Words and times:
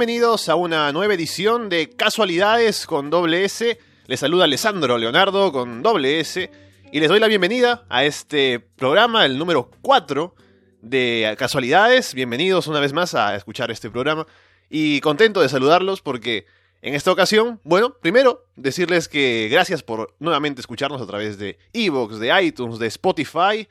Bienvenidos 0.00 0.48
a 0.48 0.54
una 0.54 0.90
nueva 0.92 1.12
edición 1.12 1.68
de 1.68 1.90
Casualidades 1.90 2.86
con 2.86 3.10
doble 3.10 3.44
S. 3.44 3.78
Les 4.06 4.18
saluda 4.18 4.44
Alessandro 4.44 4.96
Leonardo 4.96 5.52
con 5.52 5.82
doble 5.82 6.20
S. 6.20 6.50
Y 6.90 7.00
les 7.00 7.10
doy 7.10 7.20
la 7.20 7.26
bienvenida 7.26 7.84
a 7.90 8.04
este 8.04 8.60
programa, 8.60 9.26
el 9.26 9.36
número 9.36 9.70
4 9.82 10.34
de 10.80 11.34
Casualidades. 11.38 12.14
Bienvenidos 12.14 12.66
una 12.66 12.80
vez 12.80 12.94
más 12.94 13.14
a 13.14 13.36
escuchar 13.36 13.70
este 13.70 13.90
programa. 13.90 14.26
Y 14.70 15.02
contento 15.02 15.42
de 15.42 15.50
saludarlos 15.50 16.00
porque 16.00 16.46
en 16.80 16.94
esta 16.94 17.12
ocasión, 17.12 17.60
bueno, 17.62 17.94
primero 18.00 18.46
decirles 18.56 19.06
que 19.06 19.50
gracias 19.50 19.82
por 19.82 20.16
nuevamente 20.18 20.62
escucharnos 20.62 21.02
a 21.02 21.06
través 21.06 21.36
de 21.36 21.58
Evox, 21.74 22.18
de 22.18 22.42
iTunes, 22.42 22.78
de 22.78 22.86
Spotify. 22.86 23.68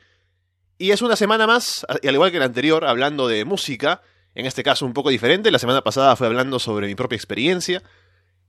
Y 0.78 0.92
es 0.92 1.02
una 1.02 1.16
semana 1.16 1.48
más, 1.48 1.84
al 1.88 2.14
igual 2.14 2.30
que 2.30 2.38
la 2.38 2.44
anterior, 2.44 2.84
hablando 2.84 3.26
de 3.26 3.44
música, 3.44 4.00
en 4.34 4.46
este 4.46 4.62
caso 4.62 4.86
un 4.86 4.92
poco 4.92 5.10
diferente. 5.10 5.50
La 5.50 5.58
semana 5.58 5.82
pasada 5.82 6.16
fue 6.16 6.26
hablando 6.26 6.58
sobre 6.58 6.86
mi 6.86 6.94
propia 6.94 7.16
experiencia. 7.16 7.82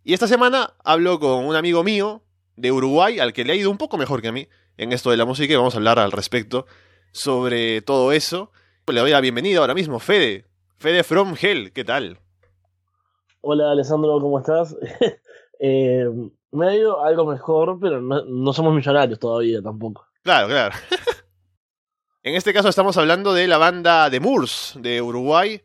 Y 0.03 0.13
esta 0.13 0.27
semana 0.27 0.73
hablo 0.83 1.19
con 1.19 1.45
un 1.45 1.55
amigo 1.55 1.83
mío 1.83 2.23
de 2.55 2.71
Uruguay, 2.71 3.19
al 3.19 3.33
que 3.33 3.43
le 3.45 3.53
ha 3.53 3.55
ido 3.55 3.69
un 3.71 3.77
poco 3.77 3.97
mejor 3.97 4.21
que 4.21 4.29
a 4.29 4.31
mí 4.31 4.47
en 4.77 4.93
esto 4.93 5.11
de 5.11 5.17
la 5.17 5.25
música, 5.25 5.53
y 5.53 5.55
vamos 5.55 5.75
a 5.75 5.77
hablar 5.77 5.99
al 5.99 6.11
respecto 6.11 6.65
sobre 7.11 7.81
todo 7.81 8.11
eso. 8.11 8.51
Le 8.87 8.99
doy 8.99 9.11
la 9.11 9.21
bienvenida 9.21 9.59
ahora 9.59 9.73
mismo, 9.73 9.99
Fede. 9.99 10.45
Fede 10.77 11.03
from 11.03 11.35
Hell, 11.39 11.71
¿qué 11.71 11.85
tal? 11.85 12.19
Hola 13.41 13.71
Alessandro, 13.71 14.19
¿cómo 14.19 14.39
estás? 14.39 14.75
eh, 15.59 16.05
me 16.51 16.67
ha 16.67 16.75
ido 16.75 17.01
algo 17.03 17.25
mejor, 17.25 17.79
pero 17.79 18.01
no, 18.01 18.25
no, 18.25 18.53
somos 18.53 18.73
millonarios 18.73 19.17
todavía 19.17 19.61
tampoco. 19.61 20.05
Claro, 20.23 20.47
claro. 20.47 20.75
en 22.23 22.35
este 22.35 22.53
caso 22.53 22.69
estamos 22.69 22.97
hablando 22.97 23.33
de 23.33 23.47
la 23.47 23.57
banda 23.57 24.09
de 24.09 24.19
Moors 24.19 24.73
de 24.77 25.01
Uruguay. 25.01 25.61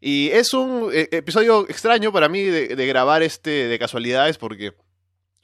Y 0.00 0.28
es 0.28 0.54
un 0.54 0.90
eh, 0.92 1.08
episodio 1.10 1.68
extraño 1.68 2.12
para 2.12 2.28
mí 2.28 2.42
de, 2.42 2.86
grabar 2.86 3.22
este 3.22 3.68
de 3.68 3.78
casualidades 3.78 4.38
porque 4.38 4.74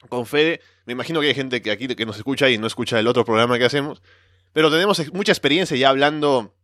con 0.07 0.25
Fede, 0.25 0.61
me 0.85 0.93
imagino 0.93 1.19
que 1.19 1.27
hay 1.27 1.33
gente 1.33 1.61
que 1.61 1.71
aquí 1.71 1.87
que 1.87 2.05
nos 2.05 2.17
escucha 2.17 2.49
y 2.49 2.57
no 2.57 2.67
escucha 2.67 2.99
el 2.99 3.07
otro 3.07 3.25
programa 3.25 3.57
que 3.57 3.65
hacemos, 3.65 4.01
pero 4.53 4.71
tenemos 4.71 5.01
mucha 5.13 5.31
experiencia 5.31 5.75
ya 5.75 5.89
hablando 5.89 6.55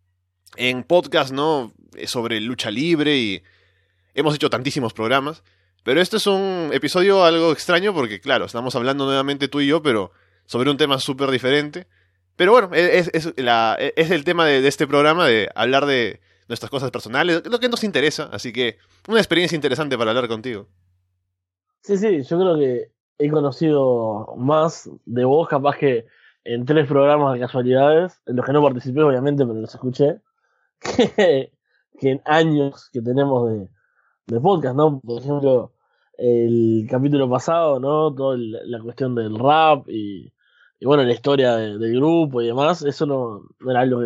en 0.56 0.84
podcast, 0.84 1.32
¿no? 1.32 1.74
Sobre 2.06 2.40
lucha 2.40 2.72
libre 2.72 3.18
y 3.18 3.44
hemos 4.14 4.36
hecho 4.36 4.50
tantísimos 4.50 4.94
programas. 4.94 5.44
Pero 5.84 6.00
este 6.00 6.18
es 6.18 6.28
un 6.28 6.70
episodio 6.72 7.26
algo 7.26 7.52
extraño 7.52 7.94
porque, 7.94 8.22
claro, 8.22 8.46
estamos 8.46 8.76
hablando 8.76 9.06
nuevamente 9.06 9.48
tú 9.48 9.62
y 9.62 9.68
yo, 9.68 9.82
pero 9.82 10.12
sobre 10.46 10.70
un 10.70 10.78
tema 10.78 11.00
súper 11.00 11.32
diferente. 11.32 11.88
Pero 12.42 12.54
bueno, 12.54 12.70
es, 12.74 13.08
es, 13.14 14.12
el 14.12 14.24
tema 14.24 14.48
de, 14.48 14.68
este 14.68 14.88
programa, 14.88 15.28
de 15.28 15.48
hablar 15.54 15.86
de 15.86 16.22
nuestras 16.48 16.72
cosas 16.72 16.90
personales, 16.90 17.44
lo 17.48 17.60
que 17.60 17.70
nos 17.70 17.84
interesa. 17.84 18.32
Así 18.34 18.52
que 18.52 18.78
una 19.08 19.20
experiencia 19.20 19.56
interesante 19.56 19.96
para 19.96 20.10
hablar 20.10 20.28
contigo. 20.28 20.66
Sí, 21.82 22.00
sí, 22.00 22.24
yo 22.24 22.40
creo 22.40 22.58
que 22.58 22.92
he 23.20 23.30
conocido 23.30 24.34
más 24.38 24.90
de 25.06 25.24
vos, 25.24 25.48
capaz 25.48 25.78
que 25.78 26.08
en 26.44 26.66
tres 26.66 26.88
programas 26.88 27.36
de 27.36 27.42
casualidades, 27.42 28.20
en 28.26 28.38
los 28.38 28.44
que 28.44 28.54
no 28.54 28.64
participé, 28.64 29.04
obviamente, 29.04 29.46
pero 29.46 29.62
los 29.62 29.76
escuché, 29.76 30.20
que, 30.80 31.52
que 32.00 32.10
en 32.10 32.24
años 32.26 32.90
que 32.92 33.04
tenemos 33.04 33.52
de 34.26 34.40
podcast, 34.40 34.76
¿no? 34.76 35.00
Por 35.00 35.22
ejemplo, 35.22 35.74
el 36.18 36.88
capítulo 36.90 37.30
pasado, 37.30 37.80
¿no? 37.80 38.12
Toda 38.16 38.36
la 38.40 38.82
cuestión 38.82 39.14
del 39.14 39.38
rap 39.38 39.88
y, 39.88 40.34
y 40.82 40.86
bueno, 40.88 41.04
la 41.04 41.14
historia 41.14 41.56
de, 41.56 41.78
del 41.78 41.96
grupo 41.96 42.42
y 42.42 42.48
demás, 42.48 42.82
eso 42.82 43.06
no, 43.06 43.44
era 43.70 43.82
algo 43.82 44.02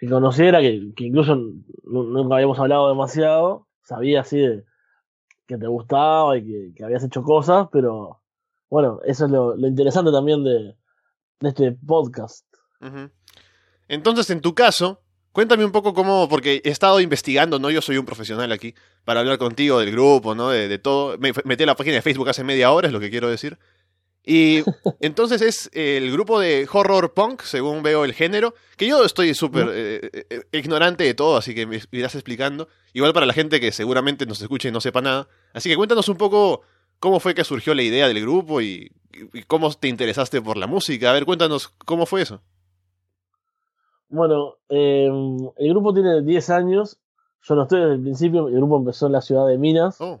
que, 0.00 0.08
conociera, 0.08 0.60
que, 0.60 0.92
incluso 0.96 1.36
nunca 1.84 2.34
habíamos 2.34 2.58
hablado 2.58 2.88
demasiado, 2.88 3.68
sabía 3.84 4.22
así 4.22 4.38
de 4.38 4.64
que 5.46 5.56
te 5.56 5.68
gustaba 5.68 6.36
y 6.36 6.74
que, 6.74 6.84
habías 6.84 7.04
hecho 7.04 7.22
cosas, 7.22 7.68
pero 7.70 8.20
bueno, 8.68 8.98
eso 9.04 9.26
es 9.26 9.30
lo, 9.30 9.56
interesante 9.56 10.10
también 10.10 10.42
de, 10.42 10.74
este 11.42 11.72
podcast. 11.86 12.44
Entonces, 13.86 14.30
en 14.30 14.40
tu 14.40 14.52
caso, 14.52 15.00
Cuéntame 15.32 15.64
un 15.64 15.70
poco 15.70 15.94
cómo, 15.94 16.28
porque 16.28 16.60
he 16.64 16.70
estado 16.70 17.00
investigando, 17.00 17.60
¿no? 17.60 17.70
Yo 17.70 17.80
soy 17.82 17.96
un 17.98 18.04
profesional 18.04 18.50
aquí, 18.50 18.74
para 19.04 19.20
hablar 19.20 19.38
contigo 19.38 19.78
del 19.78 19.92
grupo, 19.92 20.34
¿no? 20.34 20.50
De, 20.50 20.66
de 20.66 20.78
todo. 20.78 21.16
Me 21.18 21.32
metí 21.44 21.62
a 21.62 21.66
la 21.66 21.76
página 21.76 21.94
de 21.94 22.02
Facebook 22.02 22.28
hace 22.28 22.42
media 22.42 22.72
hora, 22.72 22.88
es 22.88 22.92
lo 22.92 22.98
que 22.98 23.10
quiero 23.10 23.30
decir. 23.30 23.56
Y 24.24 24.62
entonces 25.00 25.42
es 25.42 25.70
el 25.72 26.12
grupo 26.12 26.38
de 26.38 26.68
horror 26.70 27.14
punk, 27.14 27.42
según 27.42 27.82
veo 27.82 28.04
el 28.04 28.12
género, 28.12 28.54
que 28.76 28.86
yo 28.86 29.04
estoy 29.04 29.34
súper 29.34 29.68
eh, 29.72 30.26
eh, 30.30 30.42
ignorante 30.52 31.04
de 31.04 31.14
todo, 31.14 31.36
así 31.36 31.54
que 31.54 31.66
me 31.66 31.80
irás 31.92 32.14
explicando. 32.14 32.68
Igual 32.92 33.12
para 33.12 33.26
la 33.26 33.32
gente 33.32 33.60
que 33.60 33.72
seguramente 33.72 34.26
nos 34.26 34.42
escuche 34.42 34.68
y 34.68 34.72
no 34.72 34.80
sepa 34.80 35.00
nada. 35.00 35.28
Así 35.52 35.68
que 35.68 35.76
cuéntanos 35.76 36.08
un 36.08 36.16
poco 36.16 36.62
cómo 36.98 37.20
fue 37.20 37.34
que 37.34 37.44
surgió 37.44 37.74
la 37.74 37.82
idea 37.82 38.08
del 38.08 38.20
grupo 38.20 38.60
y, 38.60 38.92
y 39.12 39.42
cómo 39.44 39.72
te 39.72 39.88
interesaste 39.88 40.42
por 40.42 40.56
la 40.56 40.66
música. 40.66 41.10
A 41.10 41.14
ver, 41.14 41.24
cuéntanos 41.24 41.68
cómo 41.68 42.06
fue 42.06 42.22
eso. 42.22 42.40
Bueno, 44.10 44.56
eh, 44.68 45.08
el 45.56 45.70
grupo 45.70 45.94
tiene 45.94 46.22
10 46.22 46.50
años. 46.50 46.98
Yo 47.42 47.54
no 47.54 47.62
estoy 47.62 47.80
desde 47.80 47.94
el 47.94 48.02
principio. 48.02 48.48
El 48.48 48.56
grupo 48.56 48.76
empezó 48.76 49.06
en 49.06 49.12
la 49.12 49.20
ciudad 49.22 49.46
de 49.46 49.56
Minas, 49.56 50.00
oh. 50.00 50.20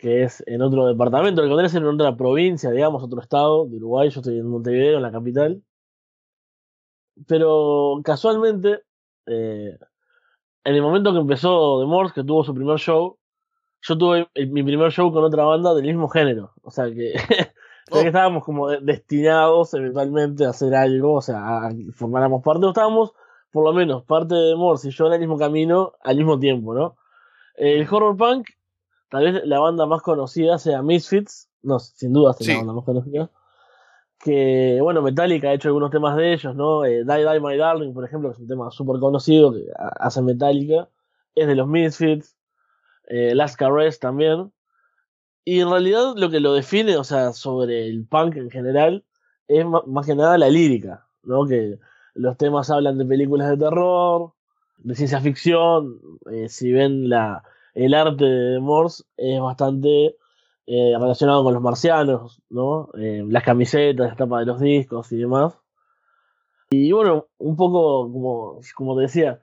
Que 0.00 0.22
es 0.22 0.42
en 0.46 0.62
otro 0.62 0.86
departamento. 0.86 1.42
El 1.42 1.50
Congreso 1.50 1.76
es 1.76 1.82
en 1.82 1.88
otra 1.88 2.16
provincia, 2.16 2.70
digamos, 2.70 3.02
otro 3.02 3.20
estado 3.20 3.66
de 3.66 3.76
Uruguay. 3.76 4.08
Yo 4.10 4.20
estoy 4.20 4.38
en 4.38 4.46
Montevideo, 4.46 4.96
en 4.96 5.02
la 5.02 5.12
capital. 5.12 5.62
Pero 7.26 8.00
casualmente, 8.02 8.80
eh, 9.26 9.78
en 10.64 10.74
el 10.74 10.82
momento 10.82 11.12
que 11.12 11.18
empezó 11.18 11.80
The 11.80 11.86
Morse, 11.86 12.14
que 12.14 12.24
tuvo 12.24 12.44
su 12.44 12.54
primer 12.54 12.78
show, 12.78 13.18
yo 13.82 13.98
tuve 13.98 14.28
el, 14.34 14.50
mi 14.50 14.62
primer 14.62 14.90
show 14.90 15.12
con 15.12 15.24
otra 15.24 15.44
banda 15.44 15.74
del 15.74 15.86
mismo 15.86 16.08
género. 16.08 16.52
O 16.62 16.70
sea 16.70 16.86
que 16.90 17.12
O 17.90 17.94
sea, 17.94 18.02
que 18.02 18.08
estábamos 18.08 18.44
como 18.44 18.70
destinados 18.70 19.74
eventualmente 19.74 20.46
a 20.46 20.50
hacer 20.50 20.74
algo, 20.74 21.14
o 21.14 21.22
sea, 21.22 21.66
a 21.66 21.70
formáramos 21.92 22.42
parte, 22.42 22.64
o 22.64 22.68
estábamos 22.70 23.12
por 23.50 23.64
lo 23.64 23.72
menos 23.72 24.04
parte 24.04 24.34
de 24.34 24.54
Morse 24.56 24.88
y 24.88 24.90
yo 24.92 25.08
en 25.08 25.14
el 25.14 25.20
mismo 25.20 25.36
camino 25.36 25.92
al 26.02 26.16
mismo 26.16 26.38
tiempo, 26.38 26.72
¿no? 26.74 26.96
El 27.56 27.86
horror 27.90 28.16
punk, 28.16 28.48
tal 29.10 29.24
vez 29.24 29.42
la 29.44 29.58
banda 29.58 29.86
más 29.86 30.02
conocida 30.02 30.58
sea 30.58 30.82
Misfits, 30.82 31.50
no, 31.62 31.78
sin 31.78 32.12
duda 32.12 32.30
es 32.38 32.44
sí. 32.44 32.52
la 32.52 32.58
banda 32.58 32.72
más 32.72 32.84
conocida. 32.84 33.30
Que, 34.18 34.78
bueno, 34.82 35.00
Metallica 35.02 35.48
ha 35.48 35.54
hecho 35.54 35.68
algunos 35.68 35.90
temas 35.90 36.16
de 36.16 36.34
ellos, 36.34 36.54
¿no? 36.54 36.84
Eh, 36.84 37.04
Die 37.04 37.30
Die 37.30 37.40
My 37.40 37.56
Darling, 37.56 37.94
por 37.94 38.04
ejemplo, 38.04 38.28
que 38.30 38.34
es 38.34 38.40
un 38.40 38.48
tema 38.48 38.70
súper 38.70 39.00
conocido 39.00 39.52
que 39.52 39.64
hace 39.98 40.20
Metallica, 40.20 40.88
es 41.34 41.46
de 41.46 41.54
los 41.54 41.66
Misfits. 41.66 42.36
Eh, 43.10 43.34
Last 43.34 43.56
Caress 43.56 43.98
también. 43.98 44.52
Y 45.44 45.60
en 45.60 45.70
realidad 45.70 46.14
lo 46.16 46.30
que 46.30 46.38
lo 46.38 46.52
define, 46.54 46.96
o 46.96 47.04
sea, 47.04 47.32
sobre 47.32 47.88
el 47.88 48.06
punk 48.06 48.36
en 48.36 48.50
general, 48.50 49.04
es 49.48 49.66
más 49.66 50.06
que 50.06 50.14
nada 50.14 50.38
la 50.38 50.48
lírica, 50.48 51.06
¿no? 51.24 51.44
Que 51.46 51.78
los 52.14 52.36
temas 52.36 52.70
hablan 52.70 52.98
de 52.98 53.04
películas 53.04 53.50
de 53.50 53.56
terror, 53.56 54.32
de 54.78 54.94
ciencia 54.94 55.20
ficción, 55.20 55.98
eh, 56.30 56.48
si 56.48 56.70
ven 56.70 57.08
la, 57.08 57.42
el 57.74 57.94
arte 57.94 58.24
de 58.24 58.60
Morse 58.60 59.04
es 59.16 59.40
bastante 59.40 60.16
eh, 60.66 60.94
relacionado 60.98 61.44
con 61.44 61.54
los 61.54 61.62
marcianos, 61.62 62.42
¿no? 62.50 62.90
Eh, 62.98 63.24
las 63.28 63.42
camisetas, 63.42 64.08
las 64.08 64.16
tapas 64.16 64.40
de 64.40 64.46
los 64.46 64.60
discos 64.60 65.10
y 65.12 65.16
demás. 65.18 65.58
Y 66.70 66.92
bueno, 66.92 67.26
un 67.38 67.56
poco 67.56 68.10
como, 68.12 68.60
como 68.74 68.96
te 68.96 69.02
decía, 69.02 69.40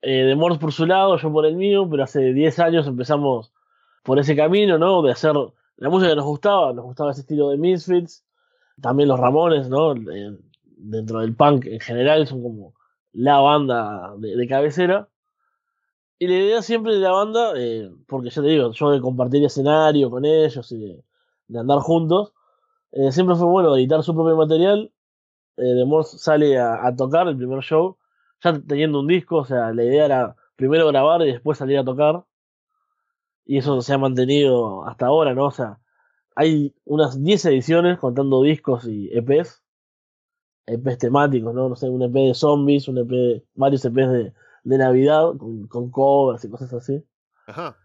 de 0.00 0.34
Morse 0.36 0.60
por 0.60 0.72
su 0.72 0.86
lado, 0.86 1.16
yo 1.18 1.32
por 1.32 1.44
el 1.44 1.56
mío, 1.56 1.88
pero 1.90 2.04
hace 2.04 2.32
10 2.32 2.58
años 2.60 2.86
empezamos 2.86 3.52
por 4.08 4.18
ese 4.18 4.34
camino, 4.34 4.78
¿no? 4.78 5.02
De 5.02 5.12
hacer 5.12 5.34
la 5.76 5.90
música 5.90 6.10
que 6.10 6.16
nos 6.16 6.24
gustaba, 6.24 6.72
nos 6.72 6.84
gustaba 6.84 7.10
ese 7.10 7.20
estilo 7.20 7.50
de 7.50 7.58
Misfits, 7.58 8.24
también 8.80 9.08
los 9.08 9.20
Ramones, 9.20 9.68
¿no? 9.68 9.92
Eh, 9.92 10.36
dentro 10.64 11.20
del 11.20 11.34
punk 11.34 11.66
en 11.66 11.80
general 11.80 12.26
son 12.26 12.42
como 12.42 12.74
la 13.12 13.38
banda 13.40 14.14
de, 14.18 14.46
cabecera. 14.48 15.08
Y 16.18 16.26
la 16.26 16.34
idea 16.34 16.62
siempre 16.62 16.94
de 16.94 17.00
la 17.00 17.12
banda, 17.12 17.52
eh, 17.56 17.90
porque 18.06 18.30
ya 18.30 18.42
te 18.42 18.48
digo, 18.48 18.72
yo 18.72 18.90
de 18.90 19.00
compartir 19.00 19.44
escenario 19.44 20.10
con 20.10 20.24
ellos 20.24 20.72
y 20.72 20.78
de, 21.48 21.58
andar 21.58 21.78
juntos, 21.80 22.32
eh, 22.92 23.12
siempre 23.12 23.36
fue 23.36 23.46
bueno 23.46 23.76
editar 23.76 24.02
su 24.02 24.14
propio 24.14 24.36
material. 24.36 24.92
de 25.56 25.84
Morse 25.84 26.18
sale 26.18 26.58
a, 26.58 26.86
a 26.86 26.94
tocar 26.96 27.28
el 27.28 27.36
primer 27.36 27.62
show, 27.62 27.96
ya 28.42 28.60
teniendo 28.60 29.00
un 29.00 29.06
disco, 29.08 29.38
o 29.38 29.44
sea, 29.44 29.72
la 29.72 29.84
idea 29.84 30.06
era 30.06 30.36
primero 30.56 30.88
grabar 30.88 31.22
y 31.22 31.32
después 31.32 31.58
salir 31.58 31.78
a 31.78 31.84
tocar 31.84 32.24
y 33.48 33.58
eso 33.58 33.80
se 33.80 33.94
ha 33.94 33.98
mantenido 33.98 34.84
hasta 34.86 35.06
ahora, 35.06 35.34
¿no? 35.34 35.46
O 35.46 35.50
sea, 35.50 35.80
hay 36.36 36.74
unas 36.84 37.22
10 37.22 37.46
ediciones 37.46 37.98
contando 37.98 38.42
discos 38.42 38.86
y 38.86 39.10
EPs, 39.12 39.62
EPs 40.66 40.98
temáticos, 40.98 41.54
¿no? 41.54 41.70
No 41.70 41.74
sé, 41.74 41.88
un 41.88 42.02
EP 42.02 42.12
de 42.12 42.34
zombies, 42.34 42.88
un 42.88 42.98
EP, 42.98 43.42
varios 43.54 43.84
EPs 43.86 44.10
de, 44.12 44.34
de 44.68 44.78
Navidad, 44.78 45.32
con, 45.38 45.66
con 45.66 45.90
covers 45.90 46.44
y 46.44 46.50
cosas 46.50 46.72
así. 46.74 47.02
Ajá. 47.46 47.76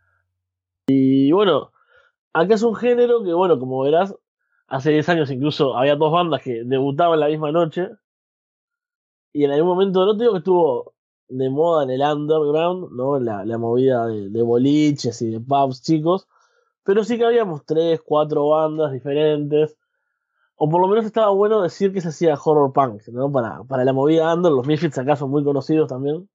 Y 0.88 1.32
bueno, 1.32 1.72
acá 2.34 2.56
es 2.56 2.64
un 2.64 2.76
género 2.76 3.24
que, 3.24 3.34
bueno, 3.34 3.58
como 3.58 3.82
verás, 3.82 4.14
hace 4.68 4.92
10 4.92 5.08
años 5.10 5.32
incluso 5.32 5.78
había 5.78 5.96
dos 5.96 6.12
bandas 6.12 6.42
que 6.42 6.64
debutaban 6.66 7.22
la 7.22 7.28
misma 7.28 7.54
noche. 7.54 7.90
Y 9.32 9.46
en 9.46 9.52
algún 9.52 9.70
momento, 9.70 10.06
no 10.06 10.18
te 10.18 10.24
digo 10.24 10.34
que 10.34 10.40
estuvo 10.40 10.94
de 11.30 11.50
moda 11.50 11.84
en 11.86 11.92
el 11.92 12.02
underground, 12.02 12.92
¿no? 12.92 13.18
La, 13.18 13.46
la 13.46 13.58
movida 13.58 14.06
de, 14.08 14.30
de 14.30 14.42
boliches 14.42 15.22
y 15.22 15.32
de 15.32 15.40
pubs 15.40 15.82
chicos. 15.82 16.28
Pero 16.84 17.06
sí 17.06 17.18
que 17.18 17.26
habíamos 17.26 17.66
tres, 17.66 18.02
cuatro 18.06 18.50
bandas 18.50 18.92
diferentes. 18.92 19.78
O 20.58 20.70
por 20.70 20.82
lo 20.82 20.90
menos 20.90 21.06
estaba 21.06 21.30
bueno 21.30 21.62
decir 21.62 21.94
que 21.94 22.02
se 22.02 22.10
hacía 22.10 22.38
horror 22.44 22.74
punk, 22.74 23.08
¿no? 23.08 23.32
Para, 23.32 23.64
para 23.64 23.86
la 23.86 23.94
movida 23.94 24.34
under, 24.34 24.52
los 24.52 24.68
Misfits 24.68 24.98
acá 24.98 25.16
son 25.16 25.32
muy 25.32 25.46
conocidos 25.46 25.88
también. 25.88 26.30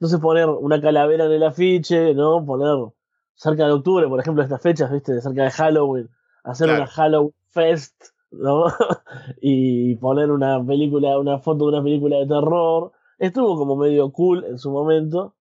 Entonces 0.00 0.18
poner 0.20 0.48
una 0.48 0.80
calavera 0.80 1.26
en 1.26 1.32
el 1.32 1.42
afiche, 1.42 2.14
¿no? 2.14 2.42
Poner 2.46 2.90
cerca 3.34 3.66
de 3.66 3.72
octubre, 3.72 4.08
por 4.08 4.18
ejemplo, 4.18 4.42
estas 4.42 4.62
fechas, 4.62 4.90
¿viste? 4.90 5.20
Cerca 5.20 5.44
de 5.44 5.50
Halloween, 5.50 6.08
hacer 6.42 6.68
Claro. 6.68 6.82
una 6.84 6.90
Halloween 6.90 7.34
Fest, 7.50 8.02
¿no? 8.30 8.64
y 9.42 9.96
poner 9.96 10.30
una 10.30 10.64
película, 10.64 11.18
una 11.18 11.38
foto 11.38 11.66
de 11.66 11.76
una 11.76 11.82
película 11.82 12.16
de 12.16 12.26
terror. 12.26 12.92
Estuvo 13.18 13.56
como 13.58 13.76
medio 13.76 14.10
cool 14.10 14.44
en 14.46 14.58
su 14.58 14.70
momento. 14.70 15.34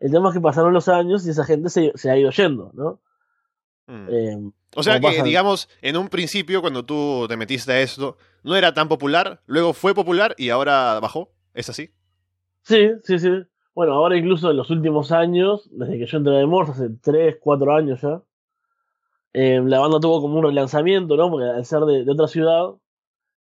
El 0.00 0.10
tema 0.10 0.30
es 0.30 0.34
que 0.34 0.40
pasaron 0.40 0.72
los 0.72 0.88
años 0.88 1.26
y 1.26 1.30
esa 1.30 1.44
gente 1.44 1.68
se, 1.68 1.92
se 1.94 2.10
ha 2.10 2.16
ido 2.16 2.30
yendo, 2.30 2.70
¿no? 2.72 3.00
Mm. 3.86 4.06
Eh, 4.08 4.50
O 4.74 4.82
sea 4.82 4.98
que, 4.98 5.22
digamos, 5.22 5.68
en 5.82 5.98
un 5.98 6.08
principio, 6.08 6.62
cuando 6.62 6.84
tú 6.86 7.26
te 7.28 7.36
metiste 7.36 7.72
a 7.72 7.80
esto, 7.80 8.16
no 8.42 8.56
era 8.56 8.72
tan 8.72 8.88
popular, 8.88 9.42
luego 9.46 9.74
fue 9.74 9.94
popular 9.94 10.34
y 10.38 10.48
ahora 10.48 10.98
bajó. 11.00 11.30
¿Es 11.52 11.68
así? 11.68 11.90
Sí, 12.62 12.90
sí, 13.04 13.18
sí. 13.18 13.28
Bueno, 13.74 13.94
ahora 13.94 14.16
incluso 14.16 14.50
en 14.50 14.56
los 14.58 14.70
últimos 14.70 15.12
años, 15.12 15.68
desde 15.72 15.98
que 15.98 16.06
yo 16.06 16.18
entré 16.18 16.34
de 16.34 16.46
Morse, 16.46 16.72
hace 16.72 16.90
3, 17.02 17.36
4 17.40 17.74
años 17.74 18.02
ya, 18.02 18.22
eh, 19.32 19.60
la 19.64 19.80
banda 19.80 19.98
tuvo 20.00 20.20
como 20.20 20.38
un 20.38 20.44
relanzamiento, 20.44 21.16
¿no? 21.16 21.30
Porque 21.30 21.46
al 21.46 21.64
ser 21.64 21.80
de, 21.80 22.10
otra 22.10 22.28
ciudad, 22.28 22.74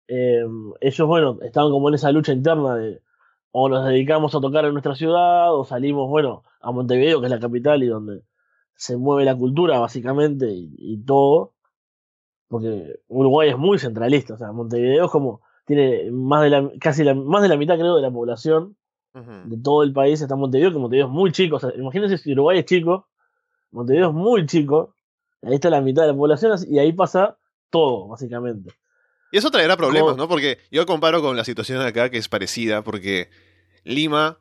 eh, 0.09 0.45
ellos, 0.81 1.07
bueno, 1.09 1.39
estaban 1.43 1.71
como 1.71 1.89
en 1.89 1.97
esa 1.97 2.13
lucha 2.13 2.33
interna 2.33 2.77
de 2.77 3.03
o 3.53 3.69
nos 3.71 3.87
dedicamos 3.87 4.35
a 4.35 4.41
tocar 4.41 4.67
en 4.67 4.73
nuestra 4.73 4.95
ciudad 4.95 5.55
o 5.55 5.65
salimos, 5.65 6.09
bueno, 6.11 6.45
a 6.61 6.73
Montevideo, 6.73 7.21
que 7.21 7.27
es 7.27 7.33
la 7.33 7.41
capital 7.41 7.83
y 7.83 7.87
donde 7.87 8.23
se 8.75 8.97
mueve 8.99 9.25
la 9.25 9.37
cultura 9.37 9.79
básicamente 9.81 10.49
y, 10.51 10.75
y 10.79 11.05
todo. 11.05 11.55
Porque 12.49 13.01
Uruguay 13.09 13.51
es 13.51 13.59
muy 13.59 13.79
centralista, 13.79 14.35
o 14.35 14.39
sea, 14.39 14.53
Montevideo 14.53 15.07
es 15.07 15.11
como, 15.11 15.43
tiene 15.67 16.11
más 16.13 16.43
de 16.43 16.51
la, 16.51 16.71
casi 16.81 17.05
la, 17.05 17.15
más 17.15 17.43
de 17.43 17.49
la 17.49 17.57
mitad 17.57 17.77
creo 17.79 17.97
de 17.97 18.03
la 18.03 18.11
población 18.11 18.77
De 19.47 19.57
todo 19.63 19.83
el 19.83 19.95
país 19.95 20.21
está 20.21 20.37
Montevideo, 20.37 20.73
que 20.73 20.79
Montevideo 20.79 21.07
es 21.07 21.13
muy 21.13 21.33
chico. 21.33 21.57
O 21.57 21.59
sea, 21.59 21.71
imagínense 21.75 22.19
si 22.19 22.33
Uruguay 22.33 22.59
es 22.59 22.67
chico, 22.67 23.09
Montevideo 23.71 24.09
es 24.09 24.15
muy 24.15 24.45
chico, 24.45 24.95
ahí 25.43 25.55
está 25.55 25.71
la 25.71 25.81
mitad 25.81 26.03
de 26.03 26.09
la 26.09 26.15
población 26.15 26.53
y 26.69 26.79
ahí 26.79 26.93
pasa 26.93 27.39
todo, 27.71 28.09
básicamente. 28.09 28.75
Y 29.33 29.39
eso 29.39 29.51
traerá 29.51 29.77
problemas, 29.77 30.13
¿Cómo? 30.13 30.25
¿no? 30.25 30.29
Porque 30.29 30.59
yo 30.71 30.85
comparo 30.85 31.23
con 31.23 31.37
la 31.37 31.45
situación 31.45 31.79
de 31.79 31.87
acá, 31.87 32.11
que 32.11 32.19
es 32.19 32.29
parecida, 32.29 32.83
porque 32.83 33.31
Lima 33.85 34.39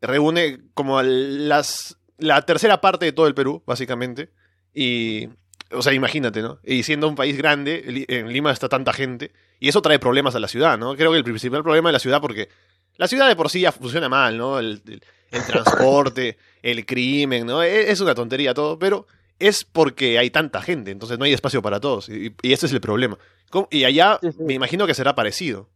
reúne 0.00 0.58
como 0.74 1.00
las, 1.02 1.98
la 2.18 2.42
tercera 2.42 2.80
parte 2.80 3.06
de 3.06 3.12
todo 3.12 3.26
el 3.26 3.34
Perú, 3.34 3.62
básicamente. 3.66 4.30
Y, 4.74 5.28
o 5.72 5.82
sea, 5.82 5.92
imagínate, 5.92 6.42
¿no? 6.42 6.58
Y 6.64 6.82
siendo 6.82 7.08
un 7.08 7.14
país 7.14 7.36
grande, 7.36 8.06
en 8.08 8.28
Lima 8.28 8.50
está 8.50 8.68
tanta 8.68 8.92
gente, 8.92 9.32
y 9.58 9.68
eso 9.68 9.82
trae 9.82 9.98
problemas 9.98 10.34
a 10.34 10.40
la 10.40 10.48
ciudad, 10.48 10.78
¿no? 10.78 10.96
Creo 10.96 11.12
que 11.12 11.18
el 11.18 11.24
principal 11.24 11.62
problema 11.62 11.88
de 11.88 11.94
la 11.94 11.98
ciudad, 11.98 12.20
porque 12.20 12.48
la 12.96 13.08
ciudad 13.08 13.28
de 13.28 13.36
por 13.36 13.48
sí 13.50 13.60
ya 13.60 13.72
funciona 13.72 14.08
mal, 14.08 14.36
¿no? 14.36 14.58
El, 14.58 14.80
el- 14.86 15.02
el 15.30 15.46
transporte, 15.46 16.36
el 16.62 16.84
crimen, 16.84 17.46
¿no? 17.46 17.62
E- 17.62 17.90
Es 17.90 18.00
una 18.00 18.14
tontería 18.14 18.52
todo, 18.54 18.78
pero 18.78 19.06
es 19.38 19.64
porque 19.64 20.18
hay 20.18 20.30
tanta 20.30 20.60
gente, 20.60 20.90
entonces 20.90 21.18
no 21.18 21.24
hay 21.24 21.32
espacio 21.32 21.62
para 21.62 21.80
todos, 21.80 22.08
y, 22.08 22.34
y 22.42 22.52
ese 22.52 22.66
es 22.66 22.72
el 22.72 22.80
problema. 22.80 23.16
¿Cómo? 23.50 23.68
Y 23.70 23.84
allá 23.84 24.18
Sí, 24.20 24.32
sí. 24.32 24.42
me 24.42 24.54
imagino 24.54 24.86
que 24.86 24.94
será 24.94 25.14
parecido. 25.14 25.68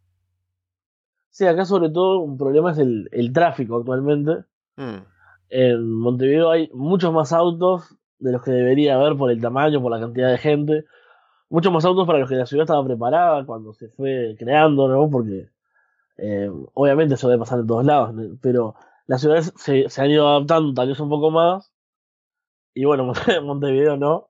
Sí, 1.30 1.46
acá 1.46 1.64
sobre 1.64 1.90
todo 1.90 2.20
un 2.20 2.36
problema 2.38 2.72
es 2.72 2.78
el, 2.78 3.08
el 3.12 3.32
tráfico 3.32 3.76
actualmente. 3.78 4.44
Mm, 4.76 4.98
En 5.48 5.92
Montevideo 5.92 6.50
hay 6.50 6.68
muchos 6.72 7.12
más 7.12 7.32
autos 7.32 7.96
de 8.18 8.32
los 8.32 8.42
que 8.42 8.52
debería 8.52 8.94
haber 8.96 9.16
por 9.16 9.30
el 9.30 9.40
tamaño, 9.40 9.82
por 9.82 9.90
la 9.90 10.00
cantidad 10.00 10.30
de 10.30 10.38
gente. 10.38 10.84
Muchos 11.50 11.72
más 11.72 11.84
autos 11.84 12.06
para 12.06 12.20
los 12.20 12.28
que 12.28 12.36
la 12.36 12.46
ciudad 12.46 12.64
estaba 12.64 12.84
preparada 12.84 13.44
cuando 13.44 13.72
se 13.74 13.88
fue 13.88 14.36
creando, 14.38 14.88
¿no? 14.88 15.10
Porque 15.10 15.48
eh, 16.16 16.50
obviamente 16.74 17.14
eso 17.14 17.28
debe 17.28 17.40
pasar 17.40 17.60
en 17.60 17.66
todos 17.66 17.84
lados, 17.84 18.14
pero 18.40 18.74
las 19.06 19.20
ciudades 19.20 19.52
se, 19.56 19.88
se 19.88 20.02
han 20.02 20.10
ido 20.10 20.28
adaptando 20.28 20.72
tal 20.74 20.88
vez 20.88 21.00
un 21.00 21.08
poco 21.08 21.30
más. 21.30 21.72
Y 22.74 22.84
bueno, 22.84 23.12
Montevideo 23.42 23.96
no. 23.96 24.28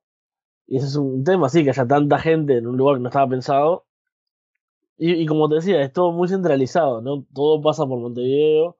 Y 0.67 0.79
ese 0.79 0.87
es 0.87 0.97
un 0.97 1.25
tema, 1.25 1.49
sí, 1.49 1.63
que 1.63 1.71
haya 1.71 1.87
tanta 1.87 2.19
gente 2.19 2.57
en 2.57 2.67
un 2.67 2.77
lugar 2.77 2.97
que 2.97 3.03
no 3.03 3.09
estaba 3.09 3.29
pensado. 3.29 3.85
Y, 4.97 5.13
y 5.13 5.27
como 5.27 5.49
te 5.49 5.57
decía, 5.57 5.83
es 5.83 5.93
todo 5.93 6.13
muy 6.13 6.29
centralizado, 6.29 7.03
¿no? 7.03 7.25
Todo 7.35 7.61
pasa 7.61 7.87
por 7.87 7.99
Montevideo. 7.99 8.77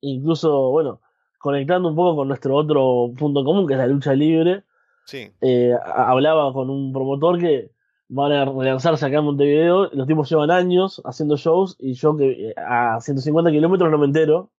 Incluso, 0.00 0.70
bueno, 0.70 1.00
conectando 1.38 1.88
un 1.88 1.96
poco 1.96 2.16
con 2.16 2.28
nuestro 2.28 2.54
otro 2.56 3.12
punto 3.16 3.44
común, 3.44 3.66
que 3.66 3.74
es 3.74 3.78
la 3.78 3.86
lucha 3.86 4.14
libre, 4.14 4.64
sí. 5.06 5.30
eh, 5.40 5.74
hablaba 5.84 6.52
con 6.52 6.70
un 6.70 6.92
promotor 6.92 7.38
que 7.38 7.70
van 8.08 8.32
a 8.32 8.44
relanzarse 8.44 9.06
acá 9.06 9.18
en 9.18 9.24
Montevideo. 9.24 9.90
Los 9.92 10.06
tipos 10.06 10.28
llevan 10.30 10.50
años 10.50 11.02
haciendo 11.04 11.36
shows 11.36 11.76
y 11.78 11.94
yo 11.94 12.16
que 12.16 12.50
eh, 12.50 12.54
a 12.56 13.00
150 13.00 13.50
kilómetros 13.50 13.90
no 13.90 13.98
me 13.98 14.06
entero. 14.06 14.50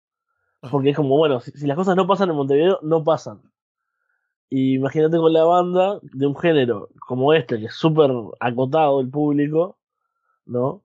Porque 0.71 0.91
es 0.91 0.97
como, 0.97 1.17
bueno, 1.17 1.41
si, 1.41 1.53
si 1.53 1.67
las 1.67 1.77
cosas 1.77 1.97
no 1.97 2.07
pasan 2.07 2.31
en 2.31 2.37
Montevideo, 2.37 2.81
no 2.83 3.05
pasan. 3.05 3.41
Y 4.51 4.75
imagínate 4.77 5.19
con 5.19 5.33
la 5.33 5.45
banda 5.45 6.01
de 6.03 6.27
un 6.27 6.37
género 6.37 6.89
como 7.07 7.35
este, 7.35 7.59
que 7.59 7.67
es 7.67 7.75
súper 7.75 8.11
acotado 8.41 9.01
el 9.01 9.11
público, 9.11 9.79
¿no? 10.47 10.83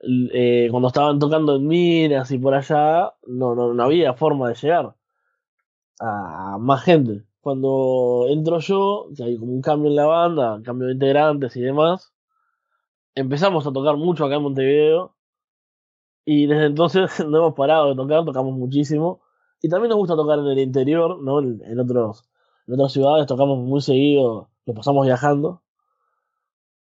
Eh, 0.00 0.68
cuando 0.70 0.88
estaban 0.88 1.18
tocando 1.18 1.56
en 1.56 1.66
minas 1.66 2.30
y 2.30 2.38
por 2.38 2.54
allá, 2.54 3.14
no, 3.26 3.54
no, 3.54 3.74
no 3.74 3.82
había 3.82 4.14
forma 4.14 4.48
de 4.48 4.54
llegar 4.54 4.94
a 6.00 6.56
más 6.58 6.82
gente. 6.84 7.27
Cuando 7.48 8.26
entro 8.28 8.58
yo, 8.58 9.08
que 9.16 9.24
hay 9.24 9.38
como 9.38 9.54
un 9.54 9.62
cambio 9.62 9.88
en 9.88 9.96
la 9.96 10.04
banda, 10.04 10.60
cambio 10.62 10.88
de 10.88 10.92
integrantes 10.92 11.56
y 11.56 11.62
demás, 11.62 12.12
empezamos 13.14 13.66
a 13.66 13.72
tocar 13.72 13.96
mucho 13.96 14.26
acá 14.26 14.34
en 14.34 14.42
Montevideo 14.42 15.14
y 16.26 16.44
desde 16.44 16.66
entonces 16.66 17.08
no 17.26 17.38
hemos 17.38 17.54
parado 17.54 17.88
de 17.88 17.96
tocar, 17.96 18.22
tocamos 18.26 18.52
muchísimo 18.52 19.22
y 19.62 19.70
también 19.70 19.88
nos 19.88 19.96
gusta 19.96 20.14
tocar 20.14 20.38
en 20.40 20.46
el 20.46 20.58
interior, 20.58 21.22
¿no? 21.22 21.40
En, 21.40 21.80
otros, 21.80 22.28
en 22.66 22.74
otras 22.74 22.92
ciudades 22.92 23.26
tocamos 23.26 23.60
muy 23.60 23.80
seguido, 23.80 24.50
lo 24.66 24.74
pasamos 24.74 25.06
viajando. 25.06 25.62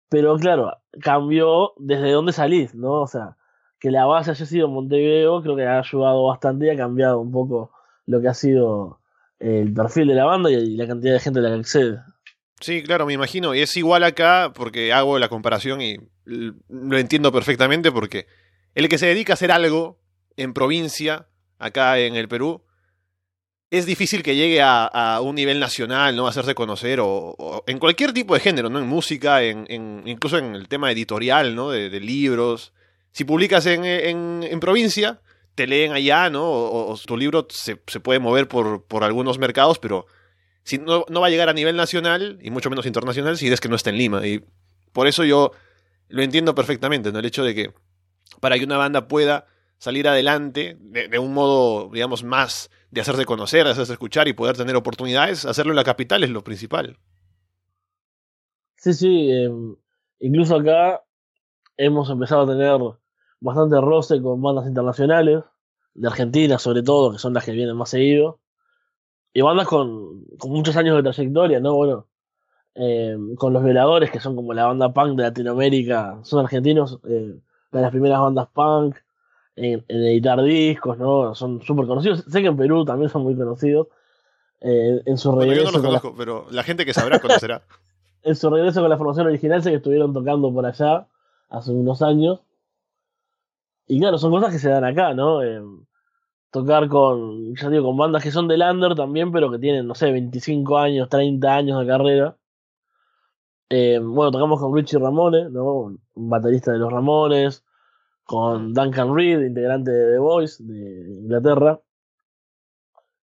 Pero 0.09 0.35
claro, 0.35 0.73
cambió 0.99 1.71
desde 1.77 2.11
dónde 2.11 2.33
salís, 2.33 2.75
¿no? 2.75 3.03
O 3.03 3.07
sea, 3.07 3.37
que 3.79 3.89
la 3.89 4.05
base 4.05 4.31
haya 4.31 4.45
sido 4.45 4.67
Montevideo, 4.67 5.41
creo 5.41 5.55
que 5.55 5.65
ha 5.65 5.79
ayudado 5.79 6.25
bastante 6.25 6.65
y 6.65 6.69
ha 6.71 6.75
cambiado 6.75 7.21
un 7.21 7.31
poco 7.31 7.71
lo 8.05 8.19
que 8.19 8.27
ha 8.27 8.33
sido 8.33 8.99
el 9.39 9.73
perfil 9.73 10.07
de 10.07 10.15
la 10.15 10.25
banda 10.25 10.49
y 10.51 10.75
la 10.75 10.87
cantidad 10.87 11.13
de 11.13 11.19
gente 11.19 11.39
a 11.39 11.43
la 11.43 11.49
que 11.49 11.59
accede. 11.59 11.99
Sí, 12.59 12.81
claro, 12.83 13.05
me 13.05 13.13
imagino. 13.13 13.53
Y 13.53 13.61
es 13.61 13.77
igual 13.77 14.03
acá 14.03 14.51
porque 14.55 14.91
hago 14.91 15.19
la 15.19 15.29
comparación 15.29 15.81
y 15.81 15.97
lo 16.25 16.97
entiendo 16.97 17.31
perfectamente 17.31 17.91
porque 17.91 18.25
el 18.73 18.89
que 18.89 18.97
se 18.97 19.05
dedica 19.07 19.33
a 19.33 19.35
hacer 19.35 19.51
algo 19.51 19.99
en 20.37 20.53
provincia, 20.53 21.27
acá 21.59 21.99
en 21.99 22.15
el 22.15 22.27
Perú, 22.27 22.63
es 23.69 23.85
difícil 23.85 24.23
que 24.23 24.35
llegue 24.35 24.61
a, 24.63 25.19
un 25.21 25.35
nivel 25.35 25.59
nacional, 25.59 26.15
¿no? 26.15 26.27
Hacerse 26.27 26.55
conocer 26.55 26.99
o, 26.99 27.07
o 27.37 27.63
en 27.67 27.79
cualquier 27.79 28.13
tipo 28.13 28.33
de 28.33 28.39
género, 28.39 28.69
¿no? 28.69 28.79
En 28.79 28.87
música, 28.87 29.43
en, 29.43 29.65
en- 29.69 30.03
incluso 30.05 30.37
en 30.37 30.55
el 30.55 30.67
tema 30.67 30.91
editorial, 30.91 31.53
¿no? 31.53 31.71
De, 31.71 31.99
libros. 31.99 32.73
Si 33.11 33.23
publicas 33.25 33.65
en, 33.65 33.83
en 33.85 34.59
provincia, 34.59 35.21
te 35.57 35.65
leen 35.65 35.91
allá, 35.91 36.29
¿no? 36.29 36.47
O, 36.47 36.95
tu 37.03 37.17
libro 37.17 37.47
se, 37.49 37.77
puede 37.77 38.19
mover 38.19 38.47
por, 38.47 38.85
algunos 39.03 39.39
mercados, 39.39 39.79
pero 39.79 40.05
si 40.61 40.77
no, 40.77 41.03
va 41.09 41.25
a 41.25 41.29
llegar 41.31 41.49
a 41.49 41.53
nivel 41.53 41.75
nacional 41.75 42.37
y 42.43 42.51
mucho 42.51 42.69
menos 42.69 42.85
internacional 42.85 43.37
si 43.37 43.47
es 43.47 43.59
que 43.59 43.67
no 43.67 43.75
está 43.75 43.89
en 43.89 43.97
Lima. 43.97 44.25
Y 44.27 44.45
por 44.93 45.07
eso 45.07 45.23
yo 45.23 45.51
lo 46.09 46.21
entiendo 46.21 46.53
perfectamente, 46.53 47.11
¿no? 47.11 47.17
El 47.17 47.25
hecho 47.25 47.43
de 47.43 47.55
que 47.55 47.73
para 48.39 48.59
que 48.59 48.65
una 48.65 48.77
banda 48.77 49.07
pueda 49.07 49.47
salir 49.79 50.07
adelante 50.07 50.77
de, 50.79 51.17
un 51.17 51.33
modo, 51.33 51.89
digamos, 51.91 52.23
más 52.23 52.69
de 52.91 53.01
hacerse 53.01 53.25
conocer, 53.25 53.65
de 53.65 53.71
hacerse 53.71 53.93
escuchar 53.93 54.27
y 54.27 54.33
poder 54.33 54.57
tener 54.57 54.75
oportunidades, 54.75 55.43
hacerlo 55.43 55.71
en 55.71 55.77
la 55.77 55.83
capital 55.83 56.23
es 56.23 56.29
lo 56.29 56.43
principal. 56.43 56.99
Sí, 58.75 58.93
sí, 58.93 59.31
eh, 59.31 59.49
incluso 60.19 60.55
acá 60.55 61.01
hemos 61.77 62.11
empezado 62.11 62.43
a 62.43 62.47
tener 62.47 62.79
bastante 63.39 63.79
roce 63.81 64.21
con 64.21 64.41
bandas 64.41 64.67
internacionales, 64.67 65.43
de 65.93 66.07
Argentina 66.07 66.59
sobre 66.59 66.83
todo, 66.83 67.11
que 67.13 67.17
son 67.19 67.33
las 67.33 67.43
que 67.45 67.51
vienen 67.51 67.75
más 67.75 67.89
seguido, 67.89 68.39
y 69.33 69.41
bandas 69.41 69.67
con, 69.67 70.25
con 70.39 70.51
muchos 70.51 70.75
años 70.77 70.95
de 70.95 71.03
trayectoria, 71.03 71.59
¿no? 71.59 71.75
Bueno, 71.75 72.07
eh, 72.75 73.17
con 73.37 73.53
los 73.53 73.63
violadores, 73.63 74.11
que 74.11 74.19
son 74.19 74.35
como 74.35 74.53
la 74.53 74.65
banda 74.65 74.93
punk 74.93 75.17
de 75.17 75.23
Latinoamérica, 75.23 76.19
son 76.23 76.43
argentinos, 76.43 76.99
eh, 77.07 77.39
de 77.71 77.81
las 77.81 77.91
primeras 77.91 78.19
bandas 78.21 78.47
punk 78.53 78.95
en, 79.55 79.83
en 79.87 79.97
editar 80.05 80.41
discos, 80.43 80.97
¿no? 80.97 81.33
Son 81.35 81.61
súper 81.61 81.87
conocidos. 81.87 82.23
Sé 82.27 82.41
que 82.41 82.47
en 82.47 82.57
Perú 82.57 82.85
también 82.85 83.09
son 83.09 83.23
muy 83.23 83.35
conocidos. 83.35 83.87
Eh, 84.61 85.01
en 85.05 85.17
su 85.17 85.31
Bueno, 85.31 85.53
yo 85.53 85.63
no 85.63 85.71
regreso 85.71 85.71
los 85.77 85.83
la- 85.83 85.99
conozco, 85.99 86.15
pero 86.17 86.47
la 86.51 86.63
gente 86.63 86.85
que 86.85 86.93
sabrá 86.93 87.19
conocerá. 87.19 87.63
en 88.23 88.35
su 88.35 88.49
regreso 88.49 88.81
con 88.81 88.89
la 88.89 88.97
formación 88.97 89.27
original, 89.27 89.61
sé 89.63 89.69
que 89.71 89.77
estuvieron 89.77 90.13
tocando 90.13 90.51
por 90.53 90.65
allá 90.65 91.07
hace 91.49 91.71
unos 91.71 92.01
años. 92.01 92.41
Y 93.87 93.99
claro, 93.99 94.17
son 94.17 94.31
cosas 94.31 94.51
que 94.51 94.59
se 94.59 94.69
dan 94.69 94.83
acá, 94.83 95.13
¿no? 95.13 95.41
Eh, 95.43 95.61
tocar 96.51 96.87
con, 96.89 97.55
ya 97.55 97.69
digo, 97.69 97.85
con 97.85 97.97
bandas 97.97 98.23
que 98.23 98.31
son 98.31 98.47
de 98.47 98.57
Lander 98.57 98.95
también, 98.95 99.31
pero 99.31 99.49
que 99.51 99.59
tienen, 99.59 99.87
no 99.87 99.95
sé, 99.95 100.11
25 100.11 100.77
años, 100.77 101.09
30 101.09 101.55
años 101.55 101.79
de 101.79 101.87
carrera. 101.87 102.37
Eh, 103.69 103.99
bueno, 104.01 104.31
tocamos 104.31 104.59
con 104.59 104.75
Richie 104.75 104.99
Ramone, 104.99 105.49
¿no? 105.49 105.97
Un 106.13 106.29
baterista 106.29 106.71
de 106.71 106.79
los 106.79 106.91
Ramones, 106.91 107.65
con 108.23 108.73
Duncan 108.73 109.15
Reed, 109.15 109.41
integrante 109.41 109.91
de 109.91 110.13
The 110.13 110.19
Voice 110.19 110.63
de 110.63 111.19
Inglaterra. 111.21 111.81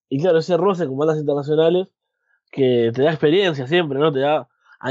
Y 0.08 0.20
claro, 0.20 0.38
ese 0.38 0.56
roce 0.56 0.86
con 0.86 0.96
bandas 0.98 1.18
internacionales 1.18 1.88
que 2.50 2.92
te 2.94 3.02
da 3.02 3.10
experiencia 3.10 3.66
siempre, 3.66 3.98
¿no? 3.98 4.12
Te 4.12 4.20
da. 4.20 4.48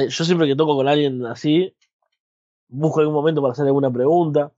Yo 0.10 0.26
siempre 0.26 0.48
que 0.48 0.56
toco 0.56 0.76
con 0.76 0.88
alguien 0.88 1.26
así, 1.26 1.76
busco 2.68 3.02
algún 3.02 3.16
momento 3.16 3.42
para 3.42 3.54
hacer 3.54 3.68
alguna 3.68 3.92
pregunta. 3.92 4.52